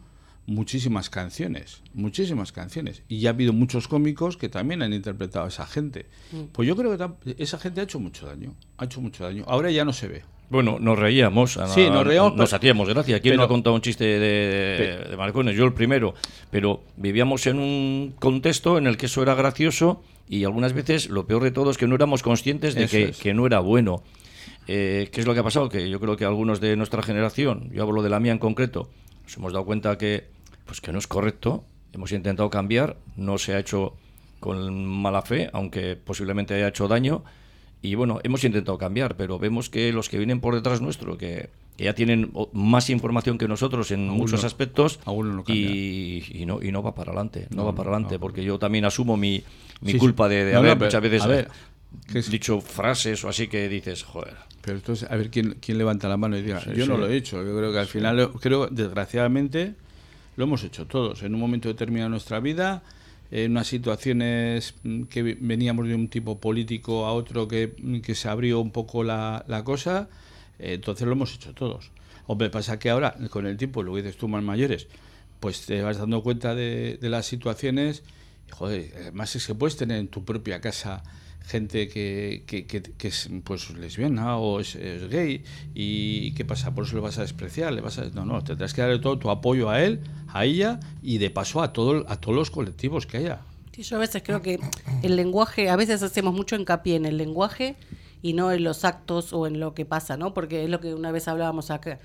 muchísimas 0.47 1.09
canciones, 1.09 1.81
muchísimas 1.93 2.51
canciones. 2.51 3.03
Y 3.07 3.19
ya 3.19 3.29
ha 3.29 3.33
habido 3.33 3.53
muchos 3.53 3.87
cómicos 3.87 4.37
que 4.37 4.49
también 4.49 4.81
han 4.81 4.93
interpretado 4.93 5.45
a 5.45 5.49
esa 5.49 5.67
gente. 5.67 6.07
Pues 6.53 6.67
yo 6.67 6.75
creo 6.75 6.97
que 6.97 7.35
esa 7.37 7.59
gente 7.59 7.81
ha 7.81 7.83
hecho 7.83 7.99
mucho 7.99 8.25
daño, 8.25 8.55
ha 8.77 8.85
hecho 8.85 9.01
mucho 9.01 9.25
daño. 9.25 9.43
Ahora 9.47 9.69
ya 9.69 9.85
no 9.85 9.93
se 9.93 10.07
ve. 10.07 10.23
Bueno, 10.53 10.77
nos 10.79 10.97
reíamos. 10.99 11.57
a- 11.57 11.67
Sí, 11.67 11.89
nos 11.89 12.05
reíamos, 12.05 12.35
Nos 12.35 12.53
hacíamos 12.53 12.87
gracia. 12.87 13.19
¿Quién 13.19 13.33
no 13.35 13.39
pero- 13.39 13.45
ha 13.45 13.47
contado 13.47 13.75
un 13.75 13.81
chiste 13.81 14.05
de, 14.05 14.19
de, 14.19 15.09
de 15.09 15.17
Marcones? 15.17 15.55
Yo 15.55 15.65
el 15.65 15.73
primero. 15.73 16.13
Pero 16.51 16.81
vivíamos 16.95 17.47
en 17.47 17.57
un 17.57 18.13
contexto 18.19 18.77
en 18.77 18.85
el 18.85 18.95
que 18.95 19.07
eso 19.07 19.23
era 19.23 19.33
gracioso 19.33 20.03
y 20.29 20.43
algunas 20.43 20.73
veces 20.73 21.09
lo 21.09 21.25
peor 21.25 21.43
de 21.43 21.49
todo 21.49 21.71
es 21.71 21.77
que 21.79 21.87
no 21.87 21.95
éramos 21.95 22.21
conscientes 22.21 22.75
de 22.75 22.83
Eso 22.83 22.91
que, 22.91 23.03
es. 23.05 23.17
que 23.17 23.33
no 23.33 23.47
era 23.47 23.59
bueno. 23.61 24.03
Eh, 24.67 25.09
¿Qué 25.11 25.21
es 25.21 25.25
lo 25.27 25.33
que 25.33 25.39
ha 25.39 25.43
pasado? 25.43 25.69
Que 25.69 25.89
yo 25.89 25.99
creo 25.99 26.15
que 26.15 26.23
algunos 26.25 26.61
de 26.61 26.75
nuestra 26.77 27.01
generación, 27.01 27.69
yo 27.73 27.81
hablo 27.81 28.03
de 28.03 28.09
la 28.11 28.19
mía 28.19 28.31
en 28.31 28.37
concreto, 28.37 28.89
nos 29.23 29.35
hemos 29.35 29.53
dado 29.53 29.65
cuenta 29.65 29.97
que, 29.97 30.25
pues 30.65 30.79
que 30.81 30.93
no 30.93 30.99
es 30.99 31.07
correcto. 31.07 31.63
Hemos 31.93 32.11
intentado 32.11 32.49
cambiar, 32.51 32.95
no 33.17 33.37
se 33.39 33.55
ha 33.55 33.59
hecho 33.59 33.95
con 34.39 34.85
mala 34.85 35.21
fe, 35.23 35.49
aunque 35.51 35.95
posiblemente 35.95 36.53
haya 36.53 36.67
hecho 36.67 36.87
daño. 36.87 37.23
Y 37.83 37.93
bueno, 37.95 38.19
hemos 38.23 38.43
intentado 38.45 38.77
cambiar, 38.79 39.15
pero 39.17 39.37
vemos 39.37 39.69
que 39.69 39.91
los 39.93 40.09
que 40.09 40.17
vienen 40.17 40.39
por 40.39 40.55
detrás 40.55 40.81
nuestro, 40.81 41.17
que 41.17 41.49
que 41.75 41.85
ya 41.85 41.95
tienen 41.95 42.31
más 42.53 42.91
información 42.91 43.39
que 43.39 43.47
nosotros 43.47 43.89
en 43.89 44.07
Aún 44.07 44.19
muchos 44.19 44.41
no- 44.41 44.47
aspectos 44.47 44.99
aún 45.05 45.35
no 45.35 45.43
cambia. 45.43 45.69
y, 45.71 46.23
y 46.31 46.45
no, 46.45 46.61
y 46.61 46.71
no 46.71 46.83
va 46.83 46.93
para 46.93 47.09
adelante, 47.11 47.47
no, 47.49 47.57
No, 47.57 47.65
va 47.65 47.73
para 47.73 47.89
adelante, 47.89 48.19
porque 48.19 48.43
yo 48.43 48.59
también 48.59 48.85
asumo 48.85 49.17
mi, 49.17 49.41
mi 49.81 49.93
Sí, 49.93 49.97
culpa 49.97 50.29
de, 50.29 50.45
de 50.45 50.55
haber 50.55 50.77
muchas 50.77 51.01
veces 51.01 51.23
a 51.23 51.27
ver, 51.27 51.47
que 52.11 52.19
es- 52.19 52.29
dicho 52.29 52.61
frases 52.61 53.23
o 53.25 53.27
así 53.29 53.47
que 53.47 53.67
dices, 53.69 54.03
joder. 54.03 54.35
Pero 54.61 54.77
entonces, 54.77 55.09
a 55.09 55.15
ver 55.15 55.31
quién, 55.31 55.57
quién 55.59 55.79
levanta 55.79 56.07
la 56.07 56.15
mano 56.15 56.37
y 56.37 56.43
diga, 56.43 56.61
Sí, 56.61 56.69
yo 56.75 56.85
no 56.85 56.95
lo 56.95 57.07
he 57.09 57.17
hecho. 57.17 57.43
Yo 57.43 57.57
creo 57.57 57.71
que 57.73 57.79
al 57.79 57.87
final, 57.87 58.29
creo, 58.39 58.67
desgraciadamente, 58.67 59.73
lo 60.37 60.43
hemos 60.43 60.63
hecho 60.63 60.85
todos. 60.85 61.23
En 61.23 61.33
un 61.33 61.39
momento 61.41 61.69
determinado 61.69 62.05
de 62.09 62.11
nuestra 62.11 62.39
vida, 62.39 62.83
en 63.33 63.51
unas 63.51 63.65
situaciones 63.65 64.75
mm, 64.83 65.03
que 65.05 65.23
veníamos 65.23 65.87
de 65.87 65.95
un 65.95 66.07
tipo 66.07 66.39
político 66.39 67.07
a 67.07 67.13
otro 67.13 67.47
que, 67.47 67.73
mm, 67.81 68.01
que 68.01 68.13
se 68.13 68.29
abrió 68.29 68.59
un 68.59 68.69
poco 68.69 69.03
la, 69.03 69.43
la 69.47 69.63
cosa, 69.63 70.07
eh, 70.59 70.73
entonces 70.75 71.07
lo 71.07 71.13
hemos 71.13 71.33
hecho 71.33 71.53
todos. 71.55 71.91
Hombre, 72.27 72.51
pasa 72.51 72.77
que 72.77 72.91
ahora, 72.91 73.15
con 73.31 73.47
el 73.47 73.57
tiempo, 73.57 73.81
lo 73.81 73.95
que 73.95 74.03
dices 74.03 74.17
tú 74.17 74.27
más 74.27 74.43
mayores, 74.43 74.87
pues 75.39 75.65
te 75.65 75.81
vas 75.81 75.97
dando 75.97 76.21
cuenta 76.21 76.53
de, 76.53 76.99
de 77.01 77.09
las 77.09 77.25
situaciones. 77.25 78.03
Joder, 78.51 78.93
además 78.95 79.35
es 79.35 79.47
que 79.47 79.55
puedes 79.55 79.77
tener 79.77 79.97
en 79.97 80.09
tu 80.09 80.23
propia 80.23 80.61
casa 80.61 81.03
gente 81.45 81.87
que, 81.89 82.43
que, 82.47 82.65
que- 82.65 82.81
que 82.81 83.07
es 83.09 83.29
pues 83.43 83.69
lesbiana 83.71 84.37
o 84.37 84.59
es, 84.59 84.75
es 84.75 85.09
gay 85.09 85.43
y 85.75 86.31
qué 86.33 86.45
pasa 86.45 86.73
por 86.73 86.85
eso 86.85 86.95
le 86.95 87.01
vas 87.01 87.17
a 87.17 87.21
despreciar 87.21 87.73
le 87.73 87.81
vas 87.81 87.97
a 87.99 88.05
no 88.05 88.25
no 88.25 88.43
tendrás 88.43 88.73
que 88.73 88.81
darle 88.81 88.99
todo 88.99 89.19
tu 89.19 89.29
apoyo 89.29 89.69
a 89.69 89.81
él 89.81 89.99
a 90.29 90.45
ella 90.45 90.79
y 91.01 91.17
de 91.17 91.29
paso 91.29 91.61
a 91.61 91.73
todo 91.73 92.05
a 92.07 92.15
todos 92.17 92.35
los 92.35 92.49
colectivos 92.51 93.05
que 93.05 93.17
haya 93.17 93.41
Sí, 93.75 93.81
yo 93.81 93.97
a 93.97 93.99
veces 93.99 94.21
creo 94.23 94.43
que 94.43 94.59
el 95.01 95.15
lenguaje, 95.15 95.71
a 95.71 95.75
veces 95.75 96.03
hacemos 96.03 96.35
mucho 96.35 96.55
hincapié 96.55 96.95
en 96.95 97.05
el 97.07 97.17
lenguaje 97.17 97.75
y 98.21 98.33
no 98.33 98.51
en 98.51 98.63
los 98.63 98.85
actos 98.85 99.33
o 99.33 99.47
en 99.47 99.59
lo 99.59 99.73
que 99.73 99.83
pasa, 99.83 100.15
¿no? 100.15 100.31
Porque 100.35 100.63
es 100.63 100.69
lo 100.69 100.79
que 100.79 100.93
una 100.93 101.11
vez 101.11 101.27
hablábamos 101.27 101.71
acá. 101.71 101.97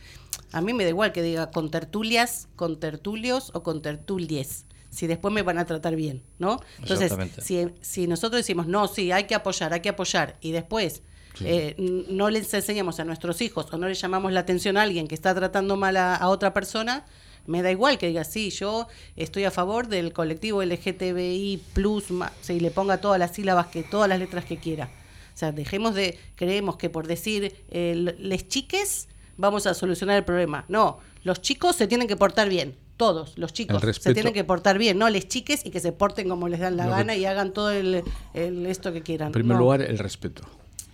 A 0.50 0.62
mí 0.62 0.72
me 0.72 0.84
da 0.84 0.88
igual 0.88 1.12
que 1.12 1.20
diga 1.22 1.50
con 1.50 1.70
tertulias, 1.70 2.48
con 2.56 2.80
tertulios 2.80 3.50
o 3.52 3.62
con 3.62 3.82
tertulies, 3.82 4.64
si 4.90 5.06
después 5.06 5.32
me 5.34 5.42
van 5.42 5.58
a 5.58 5.64
tratar 5.66 5.94
bien, 5.96 6.22
¿no? 6.38 6.60
Entonces, 6.82 7.10
si, 7.42 7.66
si 7.80 8.06
nosotros 8.06 8.38
decimos, 8.40 8.66
no, 8.66 8.88
sí, 8.88 9.12
hay 9.12 9.24
que 9.24 9.34
apoyar, 9.34 9.72
hay 9.72 9.80
que 9.80 9.90
apoyar, 9.90 10.36
y 10.40 10.52
después 10.52 11.02
eh, 11.46 11.74
no 12.08 12.30
les 12.30 12.52
enseñamos 12.54 12.98
a 12.98 13.04
nuestros 13.04 13.40
hijos 13.42 13.66
o 13.72 13.78
no 13.78 13.86
le 13.88 13.94
llamamos 13.94 14.32
la 14.32 14.40
atención 14.40 14.76
a 14.76 14.82
alguien 14.82 15.06
que 15.06 15.14
está 15.14 15.34
tratando 15.34 15.76
mal 15.76 15.96
a, 15.96 16.16
a 16.16 16.28
otra 16.28 16.52
persona, 16.54 17.04
me 17.46 17.62
da 17.62 17.70
igual 17.70 17.96
que 17.96 18.08
diga, 18.08 18.24
sí, 18.24 18.50
yo 18.50 18.88
estoy 19.16 19.44
a 19.44 19.50
favor 19.50 19.88
del 19.88 20.12
colectivo 20.12 20.62
LGTBI, 20.62 21.60
ma- 22.10 22.32
y 22.48 22.60
le 22.60 22.70
ponga 22.70 23.00
todas 23.00 23.18
las 23.18 23.32
sílabas, 23.34 23.68
que 23.68 23.82
todas 23.82 24.08
las 24.08 24.18
letras 24.18 24.44
que 24.44 24.58
quiera. 24.58 24.90
O 25.34 25.38
sea, 25.38 25.52
dejemos 25.52 25.94
de, 25.94 26.18
creemos 26.34 26.76
que 26.76 26.90
por 26.90 27.06
decir 27.06 27.54
eh, 27.70 27.94
les 28.18 28.48
chiques 28.48 29.08
vamos 29.36 29.66
a 29.66 29.74
solucionar 29.74 30.16
el 30.16 30.24
problema. 30.24 30.64
No, 30.68 30.98
los 31.22 31.40
chicos 31.40 31.76
se 31.76 31.86
tienen 31.86 32.08
que 32.08 32.16
portar 32.16 32.48
bien. 32.48 32.74
Todos, 32.98 33.38
los 33.38 33.52
chicos, 33.54 33.80
se 34.00 34.12
tienen 34.12 34.34
que 34.34 34.44
portar 34.44 34.76
bien, 34.76 34.98
no 34.98 35.08
les 35.08 35.26
chiques 35.28 35.64
y 35.64 35.70
que 35.70 35.80
se 35.80 35.92
porten 35.92 36.28
como 36.28 36.48
les 36.48 36.60
dan 36.60 36.76
la 36.76 36.84
que- 36.84 36.90
gana 36.90 37.14
y 37.16 37.24
hagan 37.24 37.52
todo 37.54 37.70
el, 37.70 38.02
el 38.34 38.66
esto 38.66 38.92
que 38.92 39.00
quieran. 39.02 39.28
en 39.28 39.32
primer 39.32 39.54
No. 39.56 39.62
lugar 39.62 39.80
el 39.82 39.98
respeto 39.98 40.42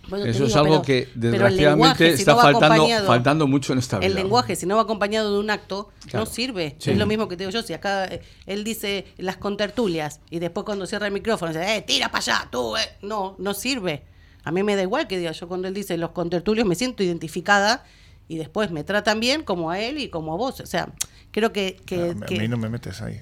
Bueno, 0.07 0.23
eso 0.25 0.45
es 0.45 0.55
algo 0.55 0.69
pero- 0.73 0.81
que 0.83 1.09
desgraciadamente 1.15 1.63
lenguaje, 2.03 2.15
si 2.15 2.21
está 2.21 2.33
no 2.35 2.41
faltando 2.41 2.87
faltando 3.07 3.47
mucho 3.47 3.73
en 3.73 3.79
esta 3.79 3.97
vida 3.97 4.05
El 4.07 4.13
lenguaje, 4.13 4.55
si 4.55 4.67
no 4.67 4.75
va 4.75 4.83
acompañado 4.83 5.33
de 5.33 5.39
un 5.39 5.49
acto, 5.49 5.89
Claro. 6.07 6.25
no 6.25 6.31
sirve. 6.31 6.75
Sí. 6.77 6.91
Es 6.91 6.97
lo 6.99 7.07
mismo 7.07 7.27
que 7.27 7.37
te 7.37 7.43
digo 7.43 7.51
yo. 7.51 7.63
Si 7.63 7.73
acá 7.73 8.05
eh, 8.05 8.21
él 8.45 8.63
dice 8.63 9.05
las 9.17 9.37
contertulias 9.37 10.19
y 10.29 10.37
después 10.37 10.63
cuando 10.63 10.85
cierra 10.85 11.07
el 11.07 11.11
micrófono 11.13 11.51
dice, 11.53 11.75
eh, 11.75 11.81
tira 11.81 12.09
para 12.11 12.19
allá, 12.19 12.47
tú, 12.51 12.77
eh. 12.77 12.81
No, 13.01 13.35
no 13.39 13.55
sirve. 13.55 14.03
A 14.43 14.51
mí 14.51 14.61
me 14.61 14.75
da 14.75 14.83
igual 14.83 15.07
que 15.07 15.17
diga 15.17 15.31
yo 15.31 15.47
cuando 15.47 15.67
él 15.67 15.73
dice 15.73 15.97
los 15.97 16.11
contertulios 16.11 16.67
me 16.67 16.75
siento 16.75 17.01
identificada 17.01 17.83
y 18.27 18.37
después 18.37 18.71
me 18.71 18.83
tratan 18.83 19.19
bien 19.19 19.43
como 19.43 19.69
a 19.71 19.79
él 19.79 19.99
y 19.99 20.09
como 20.09 20.33
a 20.33 20.37
vos. 20.37 20.59
O 20.59 20.65
sea, 20.65 20.93
creo 21.31 21.51
que, 21.53 21.77
que, 21.85 21.95
a, 22.11 22.13
mí- 22.13 22.21
a 22.23 22.25
que 22.25 22.39
mí 22.39 22.47
no 22.47 22.57
me 22.57 22.69
metes 22.69 23.01
ahí. 23.01 23.21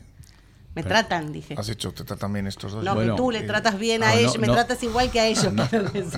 Me 0.75 0.83
tratan, 0.83 1.31
dije. 1.31 1.55
Has 1.57 1.67
dicho, 1.67 1.91
te 1.93 2.03
tratan 2.03 2.33
bien 2.33 2.47
estos 2.47 2.71
dos. 2.71 2.83
No, 2.83 2.95
Bueno, 2.95 3.15
que 3.15 3.17
tú 3.21 3.31
le 3.31 3.39
eh, 3.39 3.43
tratas 3.43 3.77
bien 3.77 4.03
ah, 4.03 4.09
a 4.09 4.13
no, 4.13 4.19
ellos, 4.19 4.37
me 4.39 4.47
no. 4.47 4.53
tratas 4.53 4.81
igual 4.83 5.11
que 5.11 5.19
a 5.19 5.27
ellos. 5.27 5.49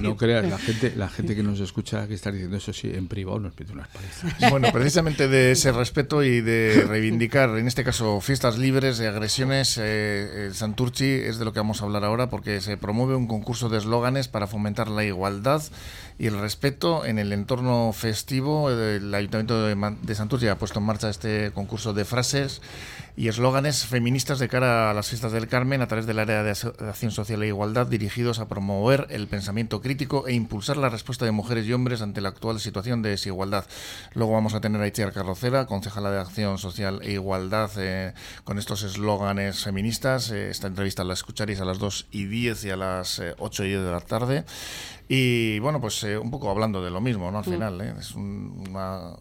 no 0.01 0.15
creas 0.17 0.45
la 0.49 0.57
gente 0.65 0.93
la 0.95 1.09
gente 1.09 1.35
que 1.35 1.43
nos 1.43 1.59
escucha 1.59 2.07
que 2.07 2.13
está 2.13 2.31
diciendo 2.31 2.57
eso 2.57 2.71
sí 2.73 2.89
en 2.93 3.07
privado 3.07 3.39
nos 3.39 3.53
pide 3.53 3.73
unas 3.73 3.87
palizas 3.89 4.49
Bueno, 4.49 4.69
precisamente 4.71 5.27
de 5.27 5.51
ese 5.51 5.71
respeto 5.71 6.23
y 6.23 6.41
de 6.41 6.85
reivindicar, 6.87 7.49
en 7.57 7.67
este 7.67 7.83
caso, 7.83 8.21
fiestas 8.21 8.57
libres 8.57 8.97
de 8.97 9.07
agresiones, 9.07 9.77
eh, 9.77 10.45
el 10.47 10.55
Santurchi 10.55 11.05
es 11.05 11.37
de 11.37 11.45
lo 11.45 11.53
que 11.53 11.59
vamos 11.59 11.81
a 11.81 11.85
hablar 11.85 12.03
ahora 12.05 12.29
porque 12.29 12.61
se 12.61 12.77
promueve 12.77 13.15
un 13.15 13.27
concurso 13.27 13.69
de 13.69 13.77
eslóganes 13.77 14.27
para 14.27 14.47
fomentar 14.47 14.87
la 14.89 15.03
igualdad 15.03 15.61
y 16.17 16.27
el 16.27 16.39
respeto 16.39 17.05
en 17.05 17.19
el 17.19 17.33
entorno 17.33 17.91
festivo. 17.93 18.69
El 18.69 19.13
Ayuntamiento 19.13 19.63
de, 19.63 19.75
de 20.01 20.15
Santurchi 20.15 20.47
ha 20.47 20.57
puesto 20.57 20.79
en 20.79 20.85
marcha 20.85 21.09
este 21.09 21.51
concurso 21.51 21.93
de 21.93 22.05
frases 22.05 22.61
y 23.17 23.27
eslóganes 23.27 23.85
feministas 23.85 24.39
de 24.39 24.44
cara 24.47 24.89
a 24.91 24.93
las 24.93 25.07
fiestas 25.09 25.31
del 25.31 25.47
Carmen 25.47 25.81
a 25.81 25.87
través 25.87 26.05
del 26.05 26.19
área 26.19 26.43
de 26.43 26.53
de 26.53 26.89
acción 26.89 27.11
social 27.11 27.41
e 27.43 27.47
igualdad 27.47 27.87
dirigidos 27.87 28.39
a 28.39 28.47
promover 28.47 29.07
el 29.09 29.27
pensamiento 29.27 29.81
crítico 29.81 30.27
e 30.27 30.33
impulsar 30.33 30.77
la 30.77 30.89
respuesta 30.89 31.25
de 31.25 31.31
mujeres 31.31 31.65
y 31.67 31.73
hombres 31.73 32.01
ante 32.01 32.21
la 32.21 32.29
actual 32.29 32.59
situación 32.59 33.01
de 33.01 33.09
desigualdad. 33.09 33.65
Luego 34.13 34.33
vamos 34.33 34.53
a 34.53 34.61
tener 34.61 34.81
a 34.81 34.87
Itziar 34.87 35.11
Carrocera, 35.13 35.65
concejala 35.65 36.11
de 36.11 36.19
Acción 36.19 36.57
Social 36.57 36.99
e 37.03 37.11
Igualdad, 37.13 37.71
eh, 37.77 38.13
con 38.43 38.57
estos 38.59 38.83
eslóganes 38.83 39.63
feministas. 39.63 40.31
Eh, 40.31 40.49
esta 40.49 40.67
entrevista 40.67 41.03
la 41.03 41.13
escucharéis 41.13 41.59
a 41.61 41.65
las 41.65 41.79
2 41.79 42.07
y 42.11 42.25
10 42.25 42.65
y 42.65 42.69
a 42.71 42.77
las 42.77 43.19
eh, 43.19 43.33
8 43.39 43.63
y 43.65 43.67
10 43.69 43.81
de 43.83 43.91
la 43.91 44.01
tarde. 44.01 44.45
Y 45.07 45.59
bueno, 45.59 45.79
pues 45.79 46.03
eh, 46.03 46.17
un 46.17 46.31
poco 46.31 46.49
hablando 46.49 46.83
de 46.83 46.89
lo 46.89 46.99
mismo, 46.99 47.29
¿no? 47.31 47.37
Al 47.39 47.43
final, 47.45 47.79
¿eh? 47.81 47.93
es 47.99 48.15
un- 48.15 48.65
una, 48.69 49.11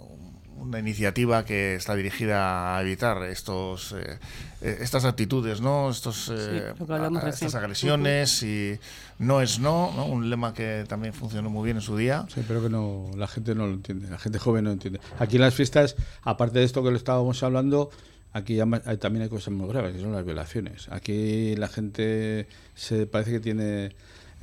una 0.64 0.78
iniciativa 0.78 1.44
que 1.44 1.74
está 1.76 1.94
dirigida 1.94 2.76
a 2.76 2.82
evitar 2.82 3.22
estos 3.24 3.92
eh, 3.92 4.18
eh, 4.62 4.78
estas 4.80 5.04
actitudes, 5.04 5.60
¿no? 5.60 5.90
Estos 5.90 6.30
eh, 6.34 6.72
a- 7.16 7.28
estas 7.28 7.54
agresiones 7.54 8.42
y 8.42 8.78
no 9.18 9.40
es 9.40 9.58
no, 9.58 9.92
¿no? 9.94 10.06
Un 10.06 10.30
lema 10.30 10.54
que 10.54 10.84
también 10.88 11.12
funcionó 11.14 11.50
muy 11.50 11.64
bien 11.64 11.76
en 11.76 11.82
su 11.82 11.96
día. 11.96 12.26
Sí, 12.34 12.42
pero 12.46 12.62
que 12.62 12.68
no, 12.70 13.10
la 13.16 13.26
gente 13.28 13.54
no 13.54 13.66
lo 13.66 13.74
entiende, 13.74 14.08
la 14.10 14.18
gente 14.18 14.38
joven 14.38 14.64
no 14.64 14.70
lo 14.70 14.74
entiende. 14.74 15.00
Aquí 15.18 15.36
en 15.36 15.42
las 15.42 15.54
fiestas, 15.54 15.96
aparte 16.22 16.58
de 16.58 16.64
esto 16.64 16.82
que 16.82 16.90
lo 16.90 16.96
estábamos 16.96 17.42
hablando, 17.42 17.90
aquí 18.32 18.58
hay- 18.60 18.96
también 18.98 19.22
hay 19.22 19.28
cosas 19.28 19.52
muy 19.54 19.68
graves, 19.68 19.94
que 19.94 20.00
son 20.00 20.12
las 20.12 20.24
violaciones. 20.24 20.88
Aquí 20.90 21.54
la 21.56 21.68
gente 21.68 22.48
se 22.74 23.06
parece 23.06 23.30
que 23.32 23.40
tiene 23.40 23.94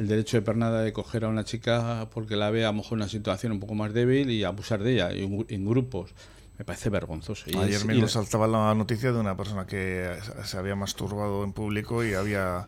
el 0.02 0.08
derecho 0.08 0.38
de 0.38 0.42
pernada 0.42 0.82
de 0.82 0.92
coger 0.94 1.26
a 1.26 1.28
una 1.30 1.44
chica 1.46 2.08
porque 2.14 2.36
la 2.36 2.50
ve 2.50 2.66
a 2.66 2.70
lo 2.70 2.74
mejor 2.78 2.94
en 2.94 3.04
una 3.04 3.08
situación 3.10 3.52
un 3.52 3.60
poco 3.60 3.76
más 3.76 3.94
débil 3.94 4.30
y 4.32 4.44
abusar 4.44 4.82
de 4.82 4.94
ella 4.94 5.14
y 5.14 5.24
en, 5.50 5.66
grupos. 5.66 6.12
Me 6.58 6.66
parece 6.66 6.90
vergonzoso. 6.90 7.50
Y 7.50 7.56
Ayer 7.58 7.86
mismo 7.86 8.08
saltaba 8.08 8.48
la 8.48 8.74
noticia 8.76 9.12
de 9.12 9.20
una 9.20 9.38
persona 9.38 9.66
que 9.66 10.12
se 10.44 10.58
había 10.58 10.76
masturbado 10.76 11.44
en 11.44 11.54
público 11.54 12.04
y 12.04 12.14
había 12.14 12.68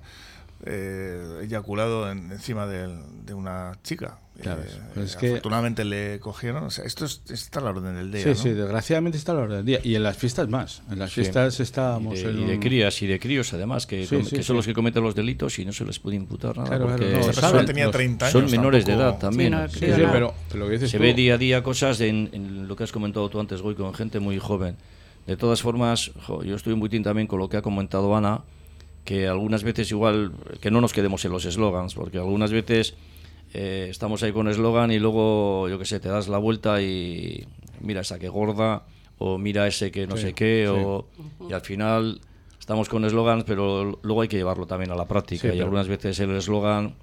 eh, 0.66 1.40
eyaculado 1.44 2.10
en- 2.12 2.32
encima 2.32 2.66
de, 2.68 3.34
una 3.34 3.74
chica. 3.84 4.20
Claro, 4.42 4.62
Eh, 4.64 4.66
pues 4.96 5.12
es 5.12 5.16
que- 5.16 5.28
afortunadamente 5.30 5.86
le 5.86 6.20
cogieron. 6.20 6.64
O 6.64 6.70
sea, 6.72 6.84
esto 6.86 7.06
es- 7.06 7.22
está 7.30 7.60
a 7.60 7.64
la 7.64 7.70
orden 7.70 7.96
del 7.96 8.12
día. 8.12 8.24
Sí, 8.24 8.30
¿no? 8.30 8.36
sí, 8.36 8.50
desgraciadamente 8.50 9.18
está 9.18 9.32
a 9.32 9.36
la 9.36 9.42
orden 9.42 9.58
del 9.58 9.66
día. 9.66 9.80
Y 9.84 9.94
en 9.96 10.02
las 10.04 10.18
fiestas 10.18 10.50
más. 10.50 10.82
En 10.92 10.98
las 11.00 11.12
Sí. 11.12 11.22
fiestas 11.22 11.60
estábamos 11.60 12.20
Y 12.20 12.24
de, 12.24 12.30
en 12.32 12.40
y 12.40 12.46
de 12.46 12.54
un- 12.56 12.60
crías 12.60 13.02
y 13.04 13.08
de 13.08 13.20
críos 13.20 13.54
además, 13.54 13.86
que, 13.86 14.06
Sí, 14.08 14.16
com- 14.16 14.26
sí, 14.26 14.36
que 14.38 14.44
son 14.44 14.56
los 14.56 14.66
que 14.66 14.74
cometen 14.74 15.04
los 15.04 15.14
delitos 15.14 15.60
y 15.60 15.66
no 15.66 15.72
se 15.72 15.86
les 15.86 16.00
puede 16.00 16.16
imputar 16.18 16.58
nada. 16.58 16.68
Claro, 16.68 16.86
claro, 16.88 16.98
porque 17.00 17.14
no, 17.18 17.26
persona 17.26 17.48
saben, 17.50 17.66
tenía 17.68 17.86
los- 17.86 17.94
30 17.94 18.26
años. 18.26 18.34
son 18.34 18.52
menores 18.52 18.86
de 18.86 18.92
tampoco- 18.94 19.10
edad 19.12 19.20
también. 19.20 19.54
Sí, 19.70 19.86
no, 19.88 19.98
no. 20.08 20.12
pero, 20.12 20.34
pero 20.50 20.60
lo 20.62 20.66
que 20.66 20.72
dices 20.74 20.92
se 20.92 20.98
tú- 20.98 21.04
ve 21.04 21.14
día 21.14 21.36
a 21.36 21.38
día 21.38 21.62
cosas 21.64 22.02
en, 22.02 22.30
en 22.34 22.68
lo 22.68 22.76
que 22.76 22.84
has 22.84 22.92
comentado 22.92 23.30
tú 23.30 23.40
antes, 23.40 23.62
Goy, 23.62 23.76
con 23.76 23.94
gente 23.94 24.20
muy 24.20 24.40
joven. 24.40 24.76
De 25.28 25.38
todas 25.38 25.62
formas, 25.62 26.12
jo, 26.26 26.44
yo 26.44 26.56
estoy 26.56 26.76
muy 26.76 26.90
tin 26.90 27.04
también 27.04 27.28
con 27.28 27.38
lo 27.40 27.48
que 27.50 27.56
ha 27.58 27.62
comentado 27.62 28.14
Ana, 28.16 28.42
que 29.06 29.28
algunas 29.28 29.64
veces 29.64 29.92
igual, 29.92 30.32
que 30.60 30.72
no 30.72 30.82
nos 30.82 30.92
quedemos 30.92 31.24
en 31.24 31.32
los 31.32 31.46
eslogans, 31.46 31.94
porque 31.94 32.18
algunas 32.18 32.52
veces 32.52 32.96
eh, 33.54 33.88
estamos 33.90 34.24
ahí 34.24 34.32
con 34.32 34.48
eslogan 34.48 34.92
y 34.92 35.00
luego, 35.00 35.70
yo 35.70 35.78
qué 35.80 35.86
sé, 35.86 36.00
te 36.00 36.10
das 36.10 36.28
la 36.28 36.38
vuelta 36.38 36.82
y 36.82 37.46
mira 37.82 38.02
esa 38.02 38.20
que 38.20 38.30
gorda, 38.30 38.84
o 39.20 39.38
mira 39.38 39.68
ese 39.68 39.92
que 39.92 40.08
no 40.08 40.16
Sí, 40.18 40.24
sé 40.24 40.34
qué, 40.34 40.66
sí. 40.68 40.74
o, 40.76 41.06
y 41.50 41.54
al 41.54 41.62
final 41.62 42.20
estamos 42.60 42.90
con 42.90 43.06
eslogans, 43.06 43.44
pero 43.46 44.00
luego 44.04 44.22
hay 44.22 44.28
que 44.28 44.38
llevarlo 44.38 44.66
también 44.66 44.92
a 44.92 44.96
la 44.96 45.06
práctica. 45.06 45.52
Sí, 45.52 45.58
y 45.58 45.60
algunas 45.62 45.88
veces 45.88 46.20
el 46.20 46.32
eslogan 46.36 46.96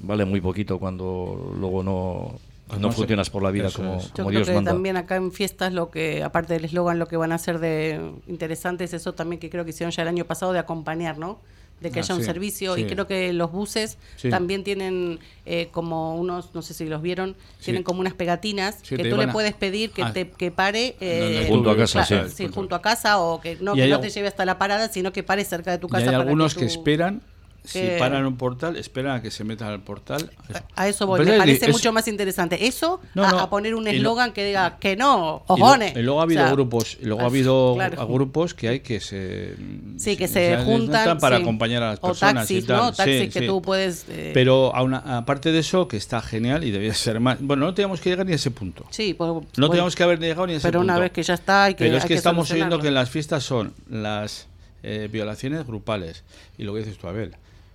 vale 0.00 0.24
muy 0.24 0.40
poquito 0.40 0.78
cuando 0.78 1.54
luego 1.58 1.82
no, 1.82 2.38
no 2.78 2.92
funcionas 2.92 3.30
por 3.30 3.42
la 3.42 3.50
vida 3.50 3.68
Eso 3.68 3.78
como, 3.78 3.94
es. 3.96 4.08
Yo 4.08 4.12
como 4.14 4.28
creo 4.28 4.38
Dios 4.40 4.48
que 4.48 4.54
manda. 4.56 4.72
también 4.72 4.96
acá 4.96 5.16
en 5.16 5.32
fiestas 5.32 5.72
lo 5.72 5.90
que, 5.90 6.22
aparte 6.22 6.54
del 6.54 6.64
eslogan, 6.66 6.98
lo 6.98 7.06
que 7.06 7.16
van 7.16 7.32
a 7.32 7.36
hacer 7.36 7.60
de 7.60 8.00
interesante 8.26 8.84
es 8.84 8.92
eso 8.92 9.14
también 9.14 9.40
que 9.40 9.48
creo 9.50 9.64
que 9.64 9.70
hicieron 9.70 9.92
ya 9.92 10.02
el 10.02 10.08
año 10.08 10.24
pasado 10.26 10.52
de 10.52 10.58
acompañar, 10.58 11.16
¿no? 11.18 11.38
De 11.84 11.90
que 11.90 12.00
Ah, 12.00 12.02
haya 12.02 12.14
un 12.14 12.20
sí, 12.22 12.26
servicio 12.26 12.78
y 12.78 12.84
creo 12.86 13.06
que 13.06 13.32
los 13.34 13.52
buses 13.52 13.98
Sí. 14.16 14.30
también 14.30 14.64
tienen 14.64 15.20
eh, 15.44 15.68
como 15.70 16.16
unos, 16.16 16.54
no 16.54 16.62
sé 16.62 16.72
si 16.72 16.86
los 16.86 17.02
vieron, 17.02 17.36
tienen 17.62 17.82
como 17.82 18.00
unas 18.00 18.14
pegatinas 18.14 18.76
que 18.82 18.96
tú 19.10 19.18
le 19.18 19.24
a- 19.24 19.32
puedes 19.32 19.52
pedir 19.52 19.90
que 19.90 20.02
Ah. 20.02 20.12
te 20.14 20.30
que 20.30 20.50
pare 20.50 20.96
eh, 21.00 21.44
Junto 21.46 21.70
a 21.70 21.76
casa, 21.76 22.06
claro, 22.06 22.28
sí. 22.30 22.48
junto 22.48 22.74
a 22.74 22.80
casa 22.80 23.20
o 23.20 23.38
que 23.42 23.58
no, 23.60 23.72
Y 23.74 23.76
que 23.76 23.82
hay 23.82 23.90
no 23.90 24.00
te 24.00 24.08
lleve 24.08 24.28
hasta 24.28 24.46
la 24.46 24.56
parada, 24.58 24.88
sino 24.88 25.12
que 25.12 25.22
pare 25.22 25.44
cerca 25.44 25.70
de 25.70 25.76
tu 25.78 25.88
Y 25.88 25.90
casa. 25.90 26.04
hay 26.04 26.06
para 26.12 26.22
algunos 26.22 26.54
tú- 26.54 26.60
que 26.60 26.66
esperan 26.66 27.20
si 27.64 27.80
Que- 27.80 27.96
paran 27.98 28.26
un 28.26 28.36
portal, 28.36 28.76
esperan 28.76 29.16
a 29.16 29.22
que 29.22 29.30
se 29.30 29.42
metan 29.42 29.68
al 29.68 29.80
portal. 29.82 30.30
A 30.76 30.86
eso 30.86 31.06
voy, 31.06 31.20
Pero 31.20 31.32
me 31.32 31.38
parece 31.38 31.64
es- 31.66 31.72
mucho 31.72 31.92
más 31.94 32.06
interesante. 32.08 32.66
Eso 32.66 33.00
No, 33.14 33.24
a, 33.24 33.30
no, 33.30 33.38
a 33.40 33.48
poner 33.48 33.74
un 33.74 33.88
eslogan 33.88 34.32
que 34.34 34.44
diga 34.44 34.76
que 34.78 34.96
no, 34.96 35.42
ojones. 35.46 35.96
Y, 35.96 36.02
luego 36.02 36.20
ha 36.20 36.24
habido 36.24 36.42
O 36.42 36.44
sea, 36.44 36.52
grupos, 36.52 36.98
y 37.00 37.06
luego 37.06 37.22
ha 37.22 37.26
habido 37.26 37.72
claro. 37.74 38.06
grupos 38.06 38.52
que 38.52 38.68
hay 38.68 38.80
que 38.80 39.00
se 39.00 39.54
Sí, 39.96 40.16
que 40.18 40.28
se 40.28 40.58
juntan 40.58 41.16
para 41.18 41.36
sí. 41.38 41.42
acompañar 41.42 41.82
a 41.82 41.90
las 41.92 41.98
O 42.02 42.08
personas 42.08 42.34
taxis, 42.34 42.64
y 42.64 42.66
tal. 42.66 42.76
¿no? 42.76 42.92
Taxis 42.92 43.20
Sí, 43.22 43.28
que 43.30 43.40
sí. 43.40 43.46
tú 43.46 43.62
puedes, 43.62 44.04
eh, 44.10 44.32
Pero 44.34 44.76
a- 44.76 45.16
aparte 45.16 45.50
de 45.50 45.60
eso, 45.60 45.88
que 45.88 45.96
está 45.96 46.20
genial 46.20 46.64
y 46.64 46.70
debía 46.70 46.92
ser 46.92 47.18
más. 47.18 47.38
Bueno, 47.40 47.64
no 47.64 47.72
teníamos 47.72 48.00
que 48.00 48.10
llegar 48.10 48.26
ni 48.26 48.32
a 48.32 48.36
ese 48.36 48.50
punto. 48.50 48.84
Sí, 48.90 49.14
pues, 49.14 49.28
No 49.28 49.32
bueno, 49.40 49.70
teníamos 49.70 49.96
que 49.96 50.02
haber 50.02 50.18
llegado 50.20 50.46
ni 50.46 50.52
a 50.52 50.56
ese 50.58 50.68
Pero 50.68 50.80
punto. 50.80 50.92
una 50.92 51.00
vez 51.00 51.12
que 51.12 51.22
ya 51.22 51.32
está, 51.34 51.64
hay 51.64 51.74
que 51.74 51.84
Pero 51.84 51.96
es 51.96 52.02
hay 52.02 52.08
que, 52.08 52.14
que 52.14 52.18
estamos 52.18 52.50
oyendo 52.50 52.78
que 52.78 52.88
en 52.88 52.94
las 52.94 53.08
fiestas 53.08 53.42
son 53.42 53.72
las 53.88 54.48
eh, 54.86 55.08
violaciones 55.10 55.66
grupales. 55.66 56.24
Y 56.58 56.64
lo 56.64 56.74
que 56.74 56.80
dices 56.80 56.98
tú, 56.98 57.08
Abel, 57.08 57.34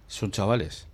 son 0.10 0.32
chavales 0.32 0.88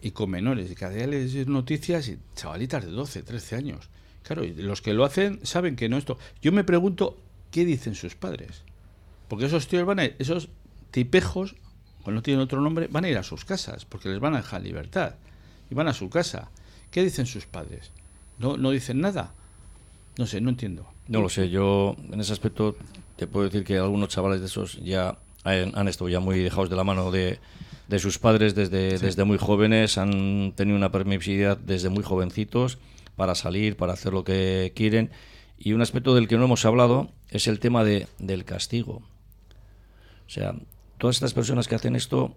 y 0.00 0.12
con 0.12 0.30
menores. 0.30 0.70
Y 0.70 0.74
cada 0.74 0.92
día 0.92 1.06
les 1.08 1.48
noticias 1.48 2.08
y 2.08 2.18
chavalitas 2.36 2.84
de 2.84 2.92
12, 2.92 3.22
13 3.24 3.56
años. 3.56 3.88
Claro, 4.22 4.44
y 4.44 4.52
los 4.54 4.80
que 4.80 4.94
lo 4.94 5.04
hacen 5.04 5.40
saben 5.44 5.74
que 5.74 5.88
no 5.88 5.96
esto. 5.96 6.18
Yo 6.40 6.52
me 6.52 6.62
pregunto, 6.62 7.18
¿qué 7.50 7.64
dicen 7.64 7.96
sus 7.96 8.14
padres? 8.14 8.62
Porque 9.26 9.46
esos 9.46 9.66
tíos 9.66 9.84
van 9.84 9.98
a 9.98 10.04
esos 10.04 10.48
tipejos, 10.92 11.56
cuando 12.02 12.18
no 12.18 12.22
tienen 12.22 12.42
otro 12.42 12.60
nombre, 12.60 12.86
van 12.88 13.04
a 13.04 13.08
ir 13.08 13.18
a 13.18 13.22
sus 13.22 13.44
casas, 13.44 13.84
porque 13.84 14.08
les 14.08 14.20
van 14.20 14.34
a 14.34 14.38
dejar 14.38 14.62
libertad. 14.62 15.16
Y 15.70 15.74
van 15.74 15.88
a 15.88 15.94
su 15.94 16.10
casa. 16.10 16.50
¿Qué 16.90 17.02
dicen 17.02 17.26
sus 17.26 17.46
padres? 17.46 17.90
¿No, 18.38 18.56
no 18.56 18.70
dicen 18.70 19.00
nada? 19.00 19.32
No 20.18 20.26
sé, 20.26 20.40
no 20.40 20.50
entiendo. 20.50 20.86
No 21.08 21.22
lo 21.22 21.30
sé, 21.30 21.48
yo 21.48 21.96
en 22.12 22.20
ese 22.20 22.32
aspecto 22.32 22.76
te 23.16 23.26
puedo 23.26 23.46
decir 23.46 23.64
que 23.64 23.78
algunos 23.78 24.10
chavales 24.10 24.40
de 24.40 24.46
esos 24.46 24.78
ya 24.84 25.18
han, 25.42 25.76
han 25.76 25.88
estado 25.88 26.10
ya 26.10 26.20
muy 26.20 26.38
dejados 26.40 26.68
de 26.68 26.76
la 26.76 26.84
mano 26.84 27.10
de, 27.10 27.40
de 27.88 27.98
sus 27.98 28.18
padres 28.18 28.54
desde, 28.54 28.98
Sí. 28.98 29.04
desde 29.06 29.24
muy 29.24 29.38
jóvenes, 29.38 29.98
han 29.98 30.52
tenido 30.56 30.76
una 30.76 30.92
permisividad 30.92 31.56
desde 31.58 31.88
muy 31.88 32.02
jovencitos 32.02 32.78
para 33.16 33.34
salir, 33.34 33.76
para 33.76 33.92
hacer 33.92 34.12
lo 34.12 34.24
que 34.24 34.72
quieren. 34.74 35.10
Y 35.58 35.74
un 35.74 35.82
aspecto 35.82 36.14
del 36.14 36.28
que 36.28 36.36
no 36.36 36.44
hemos 36.44 36.64
hablado 36.64 37.10
es 37.30 37.46
el 37.46 37.60
tema 37.60 37.84
de, 37.84 38.06
del 38.18 38.44
castigo. 38.44 39.02
O 40.26 40.30
sea, 40.30 40.54
todas 40.98 41.16
estas 41.16 41.34
personas 41.34 41.68
que 41.68 41.74
hacen 41.74 41.94
esto, 41.96 42.36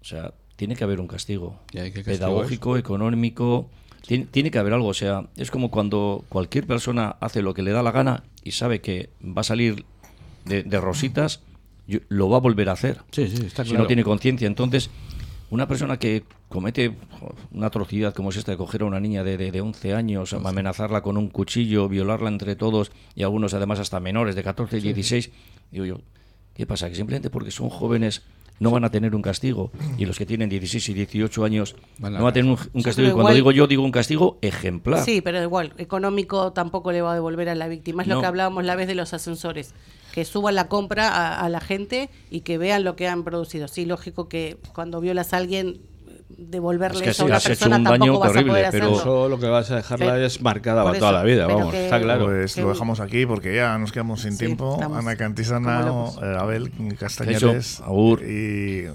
o 0.00 0.04
sea, 0.04 0.34
tiene 0.56 0.74
que 0.74 0.84
haber 0.84 1.00
un 1.00 1.06
castigo. 1.06 1.60
¿Y 1.72 1.78
hay 1.78 1.90
qué 1.92 2.02
castigo 2.02 2.18
pedagógico, 2.18 2.76
económico. 2.76 3.68
Tiene, 4.06 4.24
tiene 4.26 4.50
que 4.50 4.58
haber 4.58 4.72
algo. 4.72 4.88
O 4.88 4.94
sea, 4.94 5.28
es 5.36 5.50
como 5.50 5.70
cuando 5.70 6.24
cualquier 6.28 6.66
persona 6.66 7.16
hace 7.20 7.42
lo 7.42 7.52
que 7.54 7.62
le 7.62 7.72
da 7.72 7.82
la 7.82 7.90
gana 7.92 8.24
y 8.42 8.52
sabe 8.52 8.80
que 8.80 9.10
va 9.22 9.40
a 9.40 9.44
salir 9.44 9.84
de, 10.44 10.62
de 10.62 10.80
rositas, 10.80 11.42
yo- 11.86 12.00
lo 12.08 12.28
va 12.28 12.36
a 12.38 12.40
volver 12.40 12.68
a 12.68 12.72
hacer. 12.72 12.98
Sí, 13.10 13.28
sí, 13.28 13.44
está 13.46 13.64
si 13.64 13.72
no 13.74 13.86
tiene 13.86 14.02
conciencia. 14.04 14.46
Entonces, 14.46 14.90
una 15.50 15.68
persona 15.68 15.98
que 15.98 16.24
comete 16.48 16.96
una 17.52 17.68
atrocidad 17.68 18.14
como 18.14 18.30
es 18.30 18.36
esta 18.36 18.52
de 18.52 18.58
coger 18.58 18.82
a 18.82 18.84
una 18.86 19.00
niña 19.00 19.22
de, 19.24 19.36
de, 19.36 19.52
de 19.52 19.60
11 19.60 19.94
años, 19.94 20.32
amenazarla 20.32 21.02
con 21.02 21.16
un 21.16 21.28
cuchillo, 21.28 21.88
violarla 21.88 22.28
entre 22.28 22.56
todos 22.56 22.90
y 23.14 23.22
algunos 23.22 23.54
además 23.54 23.78
hasta 23.78 24.00
menores 24.00 24.34
de 24.34 24.42
14 24.42 24.78
y 24.78 24.80
Sí. 24.80 24.86
16, 24.92 25.30
digo 25.70 25.84
yo, 25.84 26.00
¿qué 26.54 26.66
pasa? 26.66 26.88
Que 26.88 26.96
simplemente 26.96 27.30
porque 27.30 27.50
son 27.50 27.68
jóvenes 27.68 28.22
no 28.58 28.70
van 28.70 28.84
a 28.84 28.90
tener 28.90 29.14
un 29.14 29.20
castigo 29.20 29.70
y 29.98 30.06
los 30.06 30.16
que 30.16 30.24
tienen 30.24 30.48
16 30.48 30.88
y 30.88 30.94
18 30.94 31.44
años 31.44 31.76
Van 31.98 32.14
a 32.14 32.18
no 32.18 32.24
van 32.24 32.30
a 32.30 32.32
tener 32.32 32.50
un, 32.72 32.82
castigo. 32.82 33.08
Y 33.08 33.10
cuando 33.12 33.20
igual- 33.30 33.34
digo 33.34 33.52
yo, 33.52 33.66
digo 33.66 33.82
un 33.84 33.92
castigo 33.92 34.38
ejemplar. 34.40 35.04
Sí, 35.04 35.20
pero 35.20 35.42
igual, 35.42 35.74
económico 35.76 36.52
tampoco 36.54 36.90
le 36.90 37.02
va 37.02 37.12
a 37.12 37.14
devolver 37.14 37.50
a 37.50 37.54
la 37.54 37.68
víctima. 37.68 38.02
Es 38.02 38.08
lo 38.08 38.18
que 38.20 38.26
hablábamos 38.26 38.64
la 38.64 38.74
vez 38.74 38.86
de 38.88 38.94
los 38.94 39.12
ascensores. 39.12 39.74
Que 40.16 40.24
suban 40.24 40.54
la 40.54 40.68
compra 40.68 41.10
a, 41.10 41.44
a 41.44 41.50
la 41.50 41.60
gente 41.60 42.08
y 42.30 42.40
que 42.40 42.56
vean 42.56 42.84
lo 42.84 42.96
que 42.96 43.06
han 43.06 43.22
producido. 43.22 43.68
Sí, 43.68 43.84
lógico 43.84 44.30
que 44.30 44.56
cuando 44.72 45.02
violas 45.02 45.34
a 45.34 45.36
alguien, 45.36 45.82
devolverle 46.38 46.98
Es 46.98 47.02
que 47.02 47.10
eso 47.10 47.22
a 47.22 47.26
sí, 47.26 47.28
una 47.30 47.36
has 47.38 47.44
hecho 47.46 47.48
persona 47.50 47.76
un 47.78 47.84
tampoco 47.84 48.04
daño 48.06 48.18
vas 48.20 48.32
terrible, 48.32 48.50
a 48.50 48.52
poder 48.52 48.70
pero- 48.70 48.84
hacerlo. 48.96 49.00
Eso 49.00 49.28
lo 49.30 49.38
que 49.40 49.46
vas 49.46 49.70
a 49.70 49.76
dejarla 49.76 50.06
Pero- 50.12 50.26
es 50.26 50.40
marcada 50.42 50.84
para 50.84 50.98
toda 50.98 51.12
la 51.12 51.22
vida, 51.22 51.46
pero 51.46 51.58
vamos, 51.58 51.72
que- 51.74 51.84
está 51.84 52.00
claro. 52.00 52.26
Pues 52.26 52.54
Que- 52.54 52.60
lo 52.62 52.68
dejamos 52.68 53.00
aquí 53.00 53.24
porque 53.26 53.54
ya 53.56 53.78
nos 53.78 53.90
quedamos 53.92 54.20
sin 54.20 54.32
Sí, 54.32 54.38
tiempo. 54.38 54.74
estamos 54.74 54.98
Ana 55.56 55.80
locos. 55.86 56.18
eh, 56.22 56.36
Abel 56.38 56.72
Castañares 56.98 57.80
Agur. 57.80 58.22
y. 58.22 58.86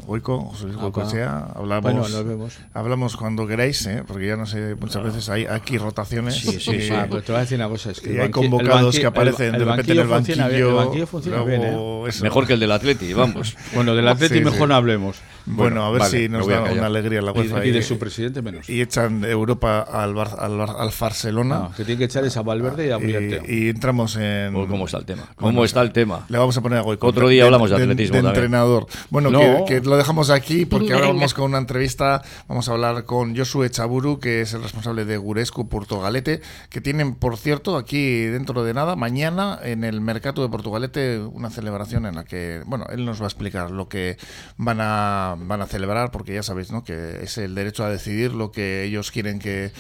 Echea. 1.07 1.47
Hablamos, 1.55 1.81
Bueno, 1.83 1.99
nos 2.07 2.25
vemos. 2.25 2.59
hablamos 2.73 3.17
cuando 3.17 3.47
queráis, 3.47 3.85
¿eh? 3.87 4.03
porque 4.07 4.27
ya 4.27 4.35
no 4.37 4.45
sé, 4.45 4.75
muchas 4.79 5.03
veces 5.03 5.29
hay 5.29 5.45
aquí 5.45 5.77
rotaciones. 5.77 6.35
Sí, 6.35 6.59
sí, 6.59 6.71
y- 6.75 6.81
sí. 6.81 6.89
Ah, 6.93 7.07
pero 7.09 7.23
te 7.23 7.31
voy 7.31 7.39
a 7.39 7.41
decir 7.41 7.57
una 7.57 7.69
cosa, 7.69 7.91
es 7.91 7.99
que 8.01 8.13
y 8.13 8.17
hay 8.19 8.29
convocados 8.29 8.99
que 8.99 9.05
aparecen 9.05 9.55
el- 9.55 9.59
de 9.59 9.65
repente 9.65 9.91
en 9.93 9.97
el 9.99 10.07
banquillo 10.07 10.15
funciona 10.15 10.47
bien, 10.47 10.61
banquillo. 10.61 10.69
el 10.79 10.85
banquillo 10.85 11.07
funciona 11.07 11.37
luego 11.37 12.03
bien, 12.03 12.13
¿eh? 12.13 12.21
Mejor 12.23 12.47
que 12.47 12.53
el 12.53 12.59
del 12.59 12.71
Atleti, 12.71 13.13
vamos. 13.13 13.55
Bueno, 13.73 13.95
del 13.95 14.07
Atleti 14.07 14.41
mejor 14.41 14.67
no 14.69 14.75
hablemos. 14.75 15.17
Bueno, 15.45 15.85
a 15.85 15.91
ver 15.91 16.03
si 16.03 16.29
nos 16.29 16.47
a 16.47 16.51
da 16.51 16.71
una 16.71 16.85
alegría 16.85 17.21
la 17.21 17.30
Y- 17.35 17.39
UEFA. 17.39 17.65
Y, 17.65 17.71
de 17.71 17.81
su 17.81 17.97
presidente 17.99 18.41
menos. 18.41 18.69
y 18.69 18.81
echan 18.81 19.23
Europa 19.25 19.81
al, 19.81 20.13
Bar- 20.13 20.35
al, 20.39 20.57
Bar- 20.57 20.75
al 20.77 20.91
Barcelona. 20.99 21.59
No, 21.59 21.71
que 21.75 21.83
tiene 21.85 21.99
que 21.99 22.05
echar 22.05 22.23
es 22.25 22.37
a 22.37 22.41
Valverde 22.41 22.87
y 22.87 22.91
a 22.91 22.97
y, 22.99 23.65
y 23.65 23.69
entramos 23.69 24.15
en. 24.15 24.53
¿Cómo 24.53 24.85
está 24.85 24.97
el 24.97 25.05
tema? 25.05 25.23
¿Cómo 25.35 25.51
Bueno, 25.51 25.63
está 25.65 25.81
el 25.81 25.91
tema? 25.91 26.25
Le 26.29 26.37
vamos 26.37 26.55
a 26.57 26.61
poner 26.61 26.79
a 26.79 26.81
Goico. 26.81 27.07
Otro 27.07 27.27
día 27.27 27.45
hablamos 27.45 27.69
de 27.69 27.75
atletismo 27.77 28.15
De, 28.17 28.21
también. 28.23 28.43
entrenador. 28.45 28.87
Bueno, 29.09 29.29
No. 29.31 29.65
que, 29.65 29.81
que 29.81 29.87
lo 29.87 29.97
dejamos 29.97 30.29
aquí 30.29 30.65
porque 30.65 30.93
ahora 30.93 31.07
vamos 31.07 31.33
con 31.33 31.45
una 31.45 31.57
entrevista. 31.57 32.21
Vamos 32.47 32.69
a 32.69 32.73
hablar 32.73 33.03
con 33.05 33.35
Josué 33.35 33.69
Chaburu, 33.69 34.19
que 34.19 34.41
es 34.41 34.53
el 34.53 34.61
responsable 34.63 35.05
de 35.05 35.17
Gurescu 35.17 35.67
Portugalete, 35.69 36.41
que 36.69 36.81
tienen, 36.81 37.15
por 37.15 37.37
cierto, 37.37 37.77
aquí 37.77 38.23
dentro 38.25 38.63
de 38.63 38.73
nada, 38.73 38.95
mañana 38.95 39.59
en 39.63 39.83
el 39.83 40.01
mercado 40.01 40.41
de 40.43 40.49
Portugalete, 40.49 41.19
una 41.19 41.49
celebración 41.49 42.05
en 42.05 42.15
la 42.15 42.23
que, 42.23 42.61
bueno, 42.65 42.85
él 42.89 43.05
nos 43.05 43.19
va 43.19 43.25
a 43.25 43.27
explicar 43.27 43.71
lo 43.71 43.87
que 43.87 44.17
van 44.57 44.79
a, 44.81 45.35
van 45.39 45.61
a 45.61 45.65
celebrar, 45.67 46.11
porque 46.11 46.33
ya 46.33 46.43
sabéis, 46.43 46.71
¿no? 46.71 46.83
Que 46.83 47.20
es 47.21 47.37
el 47.37 47.55
derecho 47.55 47.83
a 47.83 47.89
decidir 47.89 48.33
lo 48.33 48.51
que 48.51 48.83
ellos 48.83 49.11
quieren 49.11 49.39
que 49.39 49.71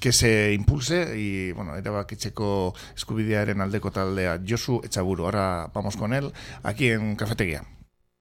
que 0.00 0.12
se 0.12 0.52
impulse 0.52 1.18
y 1.18 1.52
bueno, 1.52 1.74
erabakitzeko 1.74 2.74
eskubidearen 2.94 3.60
aldeko 3.60 3.90
taldea 3.90 4.38
Josu 4.46 4.82
Echaburu. 4.84 5.24
Ahora 5.24 5.70
vamos 5.72 5.96
con 5.96 6.12
él 6.12 6.32
aquí 6.62 6.90
en 6.90 7.16
Cafetería. 7.16 7.64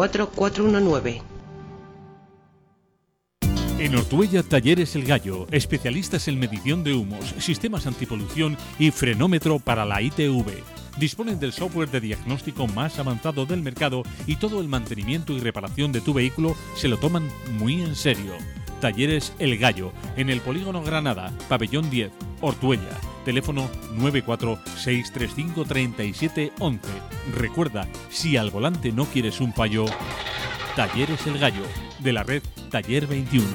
616-994-419. 0.00 1.22
En 3.78 3.96
Ortuella 3.96 4.42
Talleres 4.42 4.94
El 4.94 5.04
Gallo, 5.06 5.46
especialistas 5.50 6.28
en 6.28 6.38
medición 6.38 6.84
de 6.84 6.92
humos, 6.92 7.34
sistemas 7.38 7.86
antipolución 7.86 8.58
y 8.78 8.90
frenómetro 8.90 9.58
para 9.58 9.86
la 9.86 10.02
ITV. 10.02 10.44
Disponen 10.98 11.40
del 11.40 11.52
software 11.52 11.90
de 11.90 12.00
diagnóstico 12.00 12.66
más 12.66 12.98
avanzado 12.98 13.46
del 13.46 13.62
mercado 13.62 14.02
y 14.26 14.36
todo 14.36 14.60
el 14.60 14.68
mantenimiento 14.68 15.32
y 15.32 15.40
reparación 15.40 15.92
de 15.92 16.02
tu 16.02 16.12
vehículo 16.12 16.56
se 16.76 16.88
lo 16.88 16.98
toman 16.98 17.26
muy 17.52 17.80
en 17.80 17.94
serio. 17.94 18.34
Talleres 18.82 19.32
El 19.38 19.56
Gallo, 19.56 19.92
en 20.16 20.28
el 20.28 20.42
Polígono 20.42 20.82
Granada, 20.82 21.32
Pabellón 21.48 21.88
10, 21.88 22.10
Ortuella. 22.42 23.09
Teléfono 23.24 23.68
946353711. 23.96 26.80
Recuerda, 27.36 27.88
si 28.08 28.36
al 28.36 28.50
volante 28.50 28.92
no 28.92 29.06
quieres 29.06 29.40
un 29.40 29.52
fallo, 29.52 29.86
Talleres 30.76 31.26
El 31.26 31.38
Gallo, 31.38 31.64
de 31.98 32.12
la 32.12 32.22
red 32.22 32.42
Taller 32.70 33.06
21. 33.06 33.46